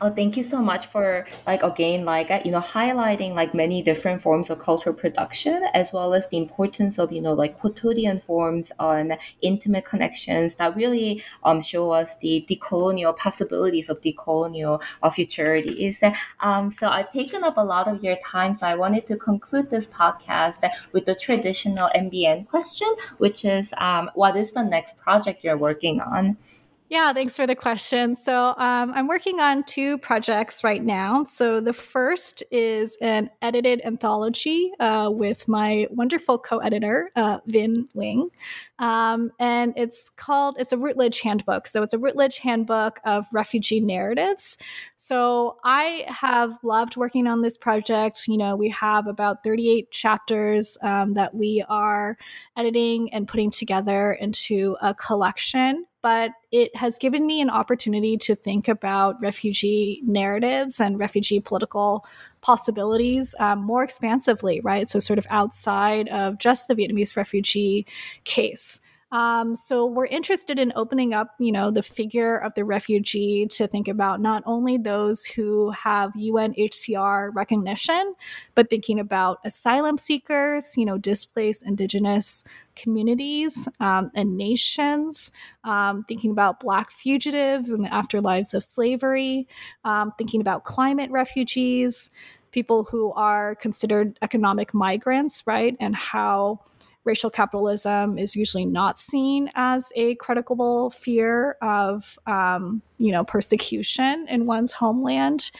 Oh, 0.00 0.10
thank 0.10 0.36
you 0.36 0.42
so 0.42 0.60
much 0.60 0.86
for 0.86 1.26
like 1.46 1.62
again 1.62 2.04
like 2.04 2.30
uh, 2.30 2.40
you 2.44 2.50
know 2.50 2.60
highlighting 2.60 3.34
like 3.34 3.54
many 3.54 3.82
different 3.82 4.22
forms 4.22 4.50
of 4.50 4.58
cultural 4.58 4.94
production 4.94 5.62
as 5.74 5.92
well 5.92 6.14
as 6.14 6.28
the 6.28 6.36
importance 6.36 6.98
of 6.98 7.12
you 7.12 7.20
know 7.20 7.32
like 7.32 7.58
quotidian 7.58 8.20
forms 8.20 8.72
on 8.78 9.14
intimate 9.40 9.84
connections 9.84 10.56
that 10.56 10.74
really 10.76 11.22
um 11.44 11.60
show 11.60 11.90
us 11.90 12.16
the 12.18 12.44
decolonial 12.48 13.16
possibilities 13.16 13.88
of 13.88 14.00
decolonial 14.00 14.82
uh, 15.02 15.10
futurities. 15.10 16.02
Um, 16.40 16.72
so 16.72 16.88
I've 16.88 17.12
taken 17.12 17.44
up 17.44 17.56
a 17.56 17.64
lot 17.64 17.88
of 17.88 18.02
your 18.02 18.16
time, 18.24 18.54
so 18.54 18.66
I 18.66 18.74
wanted 18.74 19.06
to 19.08 19.16
conclude 19.16 19.70
this 19.70 19.86
podcast 19.86 20.68
with 20.92 21.06
the 21.06 21.14
traditional 21.14 21.88
NBN 21.94 22.48
question, 22.48 22.88
which 23.18 23.44
is 23.44 23.72
um, 23.78 24.10
what 24.14 24.36
is 24.36 24.52
the 24.52 24.62
next 24.62 24.98
project 24.98 25.44
you're 25.44 25.56
working 25.56 26.00
on? 26.00 26.36
Yeah, 26.92 27.14
thanks 27.14 27.36
for 27.36 27.46
the 27.46 27.56
question. 27.56 28.14
So, 28.14 28.48
um, 28.58 28.92
I'm 28.94 29.06
working 29.06 29.40
on 29.40 29.64
two 29.64 29.96
projects 29.96 30.62
right 30.62 30.84
now. 30.84 31.24
So, 31.24 31.58
the 31.58 31.72
first 31.72 32.42
is 32.50 32.98
an 33.00 33.30
edited 33.40 33.80
anthology 33.86 34.70
uh, 34.78 35.08
with 35.10 35.48
my 35.48 35.86
wonderful 35.90 36.38
co 36.38 36.58
editor, 36.58 37.10
uh, 37.16 37.40
Vinh 37.48 37.88
Nguyen. 37.96 38.28
Um, 38.78 39.30
and 39.40 39.72
it's 39.74 40.10
called, 40.10 40.56
it's 40.58 40.72
a 40.72 40.76
Routledge 40.76 41.22
handbook. 41.22 41.66
So, 41.66 41.82
it's 41.82 41.94
a 41.94 41.98
Routledge 41.98 42.36
handbook 42.36 43.00
of 43.06 43.24
refugee 43.32 43.80
narratives. 43.80 44.58
So, 44.94 45.56
I 45.64 46.04
have 46.08 46.58
loved 46.62 46.98
working 46.98 47.26
on 47.26 47.40
this 47.40 47.56
project. 47.56 48.28
You 48.28 48.36
know, 48.36 48.54
we 48.54 48.68
have 48.68 49.06
about 49.06 49.42
38 49.44 49.90
chapters 49.92 50.76
um, 50.82 51.14
that 51.14 51.34
we 51.34 51.64
are 51.70 52.18
editing 52.54 53.14
and 53.14 53.26
putting 53.26 53.48
together 53.48 54.12
into 54.12 54.76
a 54.82 54.92
collection 54.92 55.86
but 56.02 56.32
it 56.50 56.74
has 56.76 56.98
given 56.98 57.26
me 57.26 57.40
an 57.40 57.48
opportunity 57.48 58.16
to 58.18 58.34
think 58.34 58.68
about 58.68 59.20
refugee 59.22 60.02
narratives 60.04 60.80
and 60.80 60.98
refugee 60.98 61.40
political 61.40 62.04
possibilities 62.40 63.34
um, 63.38 63.60
more 63.60 63.82
expansively, 63.84 64.60
right? 64.60 64.88
So, 64.88 64.98
sort 64.98 65.18
of 65.18 65.26
outside 65.30 66.08
of 66.08 66.38
just 66.38 66.68
the 66.68 66.74
Vietnamese 66.74 67.16
refugee 67.16 67.86
case. 68.24 68.80
Um, 69.12 69.56
so 69.56 69.84
we're 69.84 70.06
interested 70.06 70.58
in 70.58 70.72
opening 70.74 71.12
up, 71.12 71.34
you 71.38 71.52
know, 71.52 71.70
the 71.70 71.82
figure 71.82 72.38
of 72.38 72.54
the 72.54 72.64
refugee 72.64 73.46
to 73.50 73.66
think 73.66 73.86
about 73.86 74.22
not 74.22 74.42
only 74.46 74.78
those 74.78 75.26
who 75.26 75.70
have 75.72 76.14
UNHCR 76.14 77.30
recognition, 77.34 78.14
but 78.54 78.70
thinking 78.70 78.98
about 78.98 79.38
asylum 79.44 79.98
seekers, 79.98 80.78
you 80.78 80.86
know, 80.86 80.96
displaced 80.96 81.66
indigenous 81.66 82.42
communities 82.76 83.68
um, 83.80 84.10
and 84.14 84.36
nations, 84.36 85.32
um, 85.64 86.02
thinking 86.04 86.30
about 86.30 86.60
Black 86.60 86.90
fugitives 86.90 87.70
and 87.70 87.84
the 87.84 87.88
afterlives 87.88 88.54
of 88.54 88.62
slavery, 88.62 89.46
um, 89.84 90.12
thinking 90.18 90.40
about 90.40 90.64
climate 90.64 91.10
refugees, 91.10 92.10
people 92.50 92.84
who 92.84 93.12
are 93.12 93.54
considered 93.56 94.18
economic 94.22 94.74
migrants, 94.74 95.42
right? 95.46 95.76
And 95.80 95.96
how 95.96 96.60
racial 97.04 97.30
capitalism 97.30 98.16
is 98.16 98.36
usually 98.36 98.64
not 98.64 98.98
seen 98.98 99.50
as 99.54 99.92
a 99.96 100.14
credible 100.16 100.90
fear 100.90 101.56
of, 101.60 102.18
um, 102.26 102.82
you 102.98 103.10
know, 103.10 103.24
persecution 103.24 104.26
in 104.28 104.46
one's 104.46 104.72
homeland. 104.72 105.50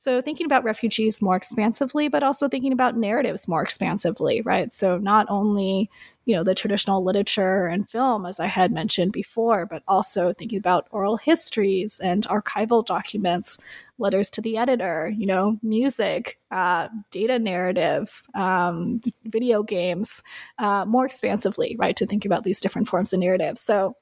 So 0.00 0.22
thinking 0.22 0.46
about 0.46 0.64
refugees 0.64 1.20
more 1.20 1.36
expansively, 1.36 2.08
but 2.08 2.22
also 2.22 2.48
thinking 2.48 2.72
about 2.72 2.96
narratives 2.96 3.46
more 3.46 3.62
expansively, 3.62 4.40
right? 4.40 4.72
So 4.72 4.96
not 4.96 5.26
only 5.28 5.90
you 6.24 6.34
know 6.34 6.42
the 6.42 6.54
traditional 6.54 7.02
literature 7.02 7.66
and 7.66 7.88
film 7.88 8.24
as 8.26 8.38
i 8.38 8.46
had 8.46 8.70
mentioned 8.70 9.10
before 9.10 9.64
but 9.66 9.82
also 9.88 10.32
thinking 10.32 10.58
about 10.58 10.86
oral 10.90 11.16
histories 11.16 11.98
and 12.00 12.28
archival 12.28 12.84
documents 12.84 13.58
letters 13.98 14.30
to 14.30 14.42
the 14.42 14.56
editor 14.56 15.12
you 15.16 15.26
know 15.26 15.56
music 15.62 16.38
uh, 16.50 16.88
data 17.10 17.38
narratives 17.38 18.28
um, 18.34 19.00
video 19.24 19.62
games 19.62 20.22
uh, 20.58 20.84
more 20.84 21.06
expansively 21.06 21.74
right 21.78 21.96
to 21.96 22.06
think 22.06 22.24
about 22.24 22.44
these 22.44 22.60
different 22.60 22.86
forms 22.86 23.12
of 23.12 23.18
narrative 23.18 23.58
so 23.58 23.96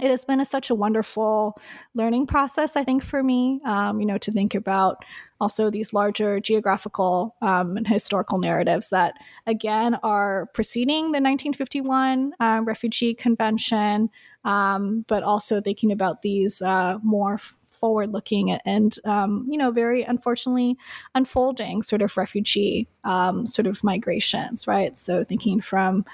it 0.00 0.10
has 0.10 0.24
been 0.24 0.40
a, 0.40 0.44
such 0.44 0.70
a 0.70 0.74
wonderful 0.74 1.58
learning 1.94 2.26
process, 2.26 2.76
I 2.76 2.84
think, 2.84 3.02
for 3.02 3.22
me, 3.22 3.60
um, 3.64 4.00
you 4.00 4.06
know, 4.06 4.18
to 4.18 4.30
think 4.30 4.54
about 4.54 5.04
also 5.40 5.70
these 5.70 5.92
larger 5.92 6.40
geographical 6.40 7.36
um, 7.42 7.76
and 7.76 7.86
historical 7.86 8.38
narratives 8.38 8.90
that, 8.90 9.14
again, 9.46 9.94
are 10.02 10.46
preceding 10.54 11.06
the 11.06 11.20
1951 11.20 12.32
uh, 12.40 12.60
Refugee 12.64 13.14
Convention, 13.14 14.10
um, 14.44 15.04
but 15.08 15.22
also 15.22 15.60
thinking 15.60 15.92
about 15.92 16.22
these 16.22 16.62
uh, 16.62 16.98
more 17.02 17.38
forward 17.78 18.12
looking 18.12 18.50
and 18.50 18.96
um, 19.04 19.46
you 19.48 19.56
know 19.56 19.70
very 19.70 20.02
unfortunately 20.02 20.76
unfolding 21.14 21.80
sort 21.80 22.02
of 22.02 22.16
refugee 22.16 22.88
um, 23.04 23.46
sort 23.46 23.66
of 23.68 23.84
migrations 23.84 24.66
right? 24.66 24.98
So 24.98 25.22
thinking 25.22 25.60
from 25.60 26.04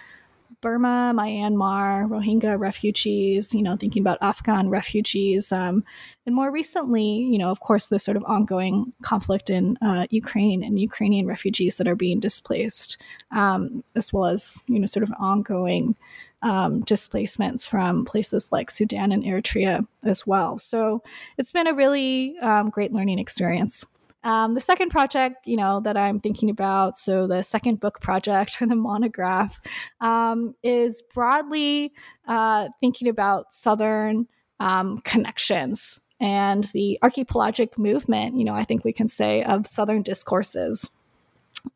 Burma, 0.65 1.13
Myanmar, 1.15 2.09
Rohingya 2.09 2.59
refugees, 2.59 3.53
you 3.53 3.63
know, 3.63 3.77
thinking 3.77 4.01
about 4.01 4.17
Afghan 4.23 4.71
refugees. 4.71 5.53
Um, 5.53 5.85
and 6.25 6.35
more 6.35 6.51
recently, 6.51 7.05
you 7.05 7.37
know, 7.37 7.51
of 7.51 7.61
course, 7.61 7.89
the 7.89 7.99
sort 7.99 8.17
of 8.17 8.25
ongoing 8.25 8.95
conflict 9.03 9.51
in 9.51 9.77
uh, 9.83 10.07
Ukraine 10.09 10.65
and 10.65 10.81
Ukrainian 10.81 11.27
refugees 11.27 11.77
that 11.77 11.87
are 11.87 11.95
being 11.95 12.19
displaced, 12.19 12.97
um, 13.31 13.85
as 13.95 14.11
well 14.11 14.25
as, 14.25 14.65
you 14.67 14.81
know, 14.81 14.87
sort 14.87 15.03
of 15.03 15.13
ongoing 15.19 15.97
um, 16.41 16.81
displacements 16.81 17.67
from 17.67 18.07
places 18.07 18.51
like 18.51 18.71
Sudan 18.71 19.13
and 19.13 19.23
Eritrea 19.23 19.87
as 20.03 20.27
well. 20.27 20.59
So 20.59 21.03
it's 21.37 21.53
been 21.53 21.67
a 21.67 21.75
really 21.75 22.39
um, 22.39 22.71
great 22.71 22.93
learning 22.93 23.19
experience. 23.19 23.85
Um, 24.25 24.55
the 24.55 24.61
second 24.61 24.89
project, 24.89 25.47
you 25.47 25.57
know, 25.57 25.81
that 25.81 25.97
I'm 25.97 26.19
thinking 26.19 26.51
about, 26.51 26.97
so 26.97 27.27
the 27.27 27.43
second 27.43 27.79
book 27.79 28.01
project 28.01 28.61
or 28.61 28.67
the 28.69 28.75
monograph, 28.75 29.61
um, 30.01 30.55
is 30.63 31.03
broadly 31.15 31.93
uh, 32.27 32.69
thinking 32.81 33.09
about 33.09 33.53
Southern 33.53 34.27
um, 34.59 34.99
connections 34.99 36.01
and 36.21 36.65
the 36.73 36.99
archipelagic 37.03 37.79
movement, 37.79 38.37
you 38.37 38.45
know, 38.45 38.55
I 38.55 38.65
think 38.65 38.85
we 38.85 38.93
can 38.93 39.09
say, 39.09 39.43
of 39.43 39.67
Southern 39.67 40.03
discourses 40.03 40.91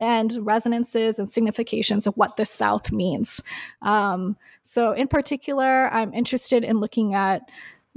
and 0.01 0.37
resonances 0.41 1.19
and 1.19 1.29
significations 1.29 2.07
of 2.07 2.15
what 2.17 2.37
the 2.37 2.47
South 2.47 2.93
means. 2.93 3.43
Um, 3.83 4.37
so, 4.63 4.93
in 4.93 5.09
particular, 5.09 5.89
I'm 5.93 6.15
interested 6.15 6.65
in 6.65 6.79
looking 6.79 7.15
at 7.15 7.43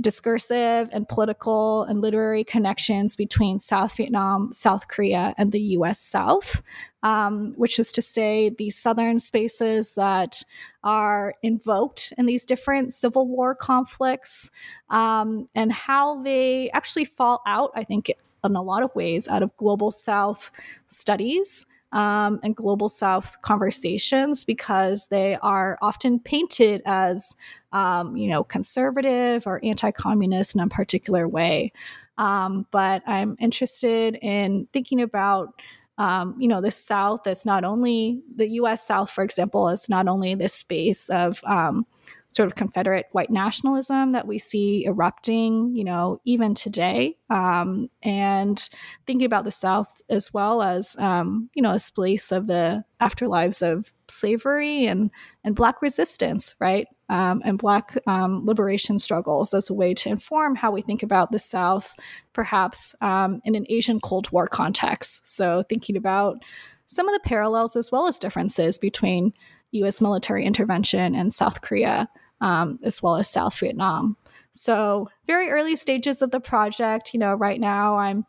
discursive 0.01 0.89
and 0.91 1.07
political 1.07 1.83
and 1.83 2.01
literary 2.01 2.43
connections 2.43 3.15
between 3.15 3.59
South 3.59 3.95
Vietnam, 3.95 4.51
South 4.53 4.87
Korea, 4.87 5.33
and 5.37 5.51
the 5.51 5.61
US 5.77 5.99
South, 5.99 6.61
um, 7.03 7.53
which 7.55 7.79
is 7.79 7.91
to 7.93 8.01
say, 8.01 8.49
the 8.49 8.69
southern 8.69 9.19
spaces 9.19 9.95
that 9.95 10.43
are 10.83 11.35
invoked 11.43 12.13
in 12.17 12.25
these 12.25 12.45
different 12.45 12.93
Civil 12.93 13.27
War 13.27 13.55
conflicts 13.55 14.51
um, 14.89 15.47
and 15.55 15.71
how 15.71 16.21
they 16.23 16.69
actually 16.71 17.05
fall 17.05 17.41
out, 17.45 17.71
I 17.75 17.83
think, 17.83 18.11
in 18.43 18.55
a 18.55 18.61
lot 18.61 18.83
of 18.83 18.93
ways, 18.95 19.27
out 19.27 19.43
of 19.43 19.55
Global 19.57 19.91
South 19.91 20.51
studies. 20.87 21.65
Um, 21.93 22.39
and 22.41 22.55
global 22.55 22.87
south 22.87 23.41
conversations 23.41 24.45
because 24.45 25.07
they 25.07 25.35
are 25.41 25.77
often 25.81 26.19
painted 26.19 26.81
as 26.85 27.35
um, 27.73 28.17
you 28.17 28.27
know, 28.27 28.43
conservative 28.43 29.47
or 29.47 29.63
anti 29.63 29.91
communist 29.91 30.55
in 30.55 30.61
a 30.61 30.67
particular 30.67 31.27
way. 31.27 31.71
Um, 32.17 32.67
but 32.71 33.01
I'm 33.07 33.35
interested 33.39 34.17
in 34.21 34.67
thinking 34.73 35.01
about. 35.01 35.53
Um, 35.97 36.35
you 36.39 36.47
know, 36.47 36.61
the 36.61 36.71
South 36.71 37.27
is 37.27 37.45
not 37.45 37.63
only 37.63 38.23
the 38.35 38.47
U.S. 38.51 38.87
South, 38.87 39.11
for 39.11 39.23
example, 39.23 39.69
is 39.69 39.87
not 39.87 40.07
only 40.07 40.33
this 40.33 40.53
space 40.53 41.09
of 41.09 41.43
um, 41.43 41.85
sort 42.33 42.47
of 42.47 42.55
Confederate 42.55 43.07
white 43.11 43.29
nationalism 43.29 44.13
that 44.13 44.25
we 44.25 44.39
see 44.39 44.85
erupting, 44.85 45.75
you 45.75 45.83
know, 45.83 46.21
even 46.23 46.53
today. 46.53 47.17
Um, 47.29 47.89
and 48.03 48.57
thinking 49.05 49.25
about 49.25 49.43
the 49.43 49.51
South 49.51 50.01
as 50.09 50.33
well 50.33 50.61
as, 50.61 50.95
um, 50.97 51.49
you 51.53 51.61
know, 51.61 51.73
a 51.73 51.79
place 51.93 52.31
of 52.31 52.47
the 52.47 52.83
afterlives 53.01 53.61
of 53.61 53.91
slavery 54.07 54.85
and 54.85 55.11
and 55.43 55.55
Black 55.55 55.81
resistance, 55.81 56.55
right? 56.59 56.87
Um, 57.09 57.41
and 57.43 57.57
Black 57.57 57.97
um, 58.07 58.45
liberation 58.45 58.97
struggles 58.99 59.53
as 59.53 59.69
a 59.69 59.73
way 59.73 59.93
to 59.95 60.09
inform 60.09 60.55
how 60.55 60.71
we 60.71 60.81
think 60.81 61.03
about 61.03 61.31
the 61.31 61.39
South, 61.39 61.93
perhaps 62.31 62.95
um, 63.01 63.41
in 63.43 63.55
an 63.55 63.65
Asian 63.69 63.99
Cold 63.99 64.31
War 64.31 64.47
context. 64.47 65.27
So 65.27 65.63
thinking 65.67 65.97
about 65.97 66.37
some 66.85 67.09
of 67.09 67.13
the 67.13 67.27
parallels 67.27 67.75
as 67.75 67.91
well 67.91 68.07
as 68.07 68.19
differences 68.19 68.77
between 68.77 69.33
U.S. 69.71 70.01
military 70.01 70.45
intervention 70.45 71.15
in 71.15 71.31
South 71.31 71.61
Korea 71.61 72.09
um, 72.41 72.79
as 72.83 73.01
well 73.01 73.15
as 73.15 73.29
South 73.29 73.57
Vietnam. 73.59 74.17
So, 74.51 75.09
very 75.27 75.49
early 75.49 75.75
stages 75.75 76.21
of 76.21 76.31
the 76.31 76.41
project. 76.41 77.13
You 77.13 77.19
know, 77.19 77.33
right 77.33 77.59
now 77.59 77.95
I'm 77.97 78.25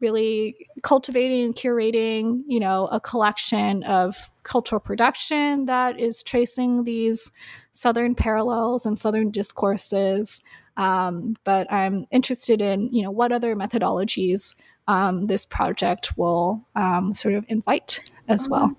really 0.00 0.68
cultivating 0.82 1.44
and 1.44 1.54
curating, 1.54 2.42
you 2.46 2.60
know, 2.60 2.86
a 2.88 3.00
collection 3.00 3.82
of 3.84 4.30
cultural 4.42 4.80
production 4.80 5.64
that 5.66 5.98
is 5.98 6.22
tracing 6.22 6.84
these 6.84 7.30
Southern 7.72 8.14
parallels 8.14 8.86
and 8.86 8.96
Southern 8.96 9.30
discourses. 9.30 10.42
Um, 10.76 11.34
but 11.44 11.70
I'm 11.72 12.06
interested 12.10 12.60
in, 12.60 12.92
you 12.92 13.02
know, 13.02 13.10
what 13.10 13.32
other 13.32 13.56
methodologies 13.56 14.54
um, 14.86 15.24
this 15.24 15.44
project 15.44 16.16
will 16.16 16.64
um, 16.76 17.12
sort 17.12 17.34
of 17.34 17.44
invite 17.48 18.10
as 18.28 18.48
well. 18.48 18.76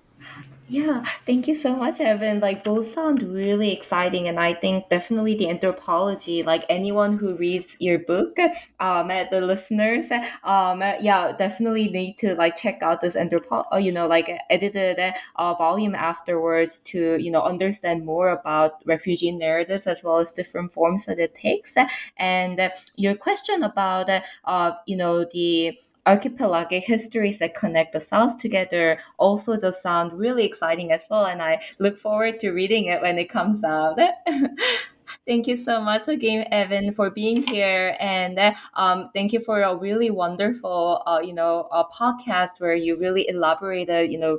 Yeah, 0.70 1.02
thank 1.24 1.48
you 1.48 1.56
so 1.56 1.74
much, 1.74 1.94
Evyn. 1.98 2.42
Like 2.42 2.62
both 2.62 2.88
sound 2.88 3.22
really 3.22 3.72
exciting, 3.72 4.28
and 4.28 4.38
I 4.38 4.52
think 4.52 4.90
definitely 4.90 5.34
the 5.34 5.48
anthropology. 5.48 6.42
Like 6.42 6.66
anyone 6.68 7.16
who 7.16 7.36
reads 7.36 7.74
your 7.80 7.98
book, 8.00 8.36
um, 8.78 9.10
at 9.10 9.30
the 9.30 9.40
listeners, 9.40 10.10
um, 10.44 10.82
yeah, 11.00 11.32
definitely 11.32 11.88
need 11.88 12.18
to 12.18 12.34
like 12.34 12.56
check 12.58 12.82
out 12.82 13.00
this 13.00 13.16
anthropo, 13.16 13.64
uh, 13.72 13.78
you 13.78 13.92
know, 13.92 14.06
like 14.06 14.30
edited 14.50 14.98
uh, 15.36 15.54
volume 15.54 15.94
afterwards 15.94 16.80
to 16.80 17.16
you 17.16 17.30
know 17.30 17.40
understand 17.42 18.04
more 18.04 18.28
about 18.28 18.82
refugee 18.84 19.32
narratives 19.32 19.86
as 19.86 20.04
well 20.04 20.18
as 20.18 20.30
different 20.32 20.74
forms 20.74 21.06
that 21.06 21.18
it 21.18 21.34
takes. 21.34 21.74
And 22.18 22.70
your 22.96 23.14
question 23.14 23.62
about, 23.62 24.10
uh, 24.44 24.72
you 24.86 24.96
know, 24.96 25.24
the 25.24 25.78
archipelagic 26.06 26.84
histories 26.84 27.38
that 27.38 27.54
connect 27.54 27.92
the 27.92 28.00
sounds 28.00 28.34
together 28.36 28.98
also 29.18 29.56
just 29.56 29.82
sound 29.82 30.12
really 30.12 30.44
exciting 30.44 30.92
as 30.92 31.06
well. 31.10 31.26
And 31.26 31.42
I 31.42 31.60
look 31.78 31.98
forward 31.98 32.38
to 32.40 32.50
reading 32.50 32.86
it 32.86 33.02
when 33.02 33.18
it 33.18 33.28
comes 33.28 33.62
out. 33.64 33.98
thank 35.26 35.46
you 35.46 35.56
so 35.56 35.80
much 35.80 36.08
again, 36.08 36.46
Evyn, 36.50 36.94
for 36.94 37.10
being 37.10 37.42
here, 37.46 37.96
and 38.00 38.54
um, 38.74 39.10
thank 39.14 39.32
you 39.32 39.40
for 39.40 39.62
a 39.62 39.76
really 39.76 40.10
wonderful, 40.10 41.02
uh, 41.06 41.20
you 41.22 41.32
know, 41.32 41.68
a 41.72 41.84
podcast 41.84 42.60
where 42.60 42.74
you 42.74 42.98
really 42.98 43.28
elaborated, 43.28 44.10
you 44.10 44.18
know, 44.18 44.38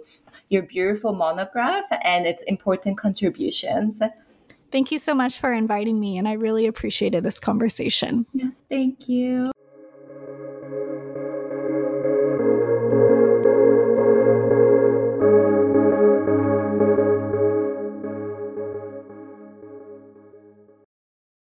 your 0.49 0.63
beautiful 0.63 1.13
monograph 1.13 1.85
and 2.03 2.25
its 2.25 2.41
important 2.43 2.97
contributions. 2.97 3.99
Thank 4.71 4.91
you 4.91 4.99
so 4.99 5.15
much 5.15 5.39
for 5.39 5.51
inviting 5.51 5.99
me, 5.99 6.17
and 6.17 6.27
I 6.27 6.33
really 6.33 6.67
appreciated 6.67 7.23
this 7.23 7.39
conversation. 7.39 8.25
Yeah, 8.33 8.49
thank 8.69 9.07
you. 9.07 9.51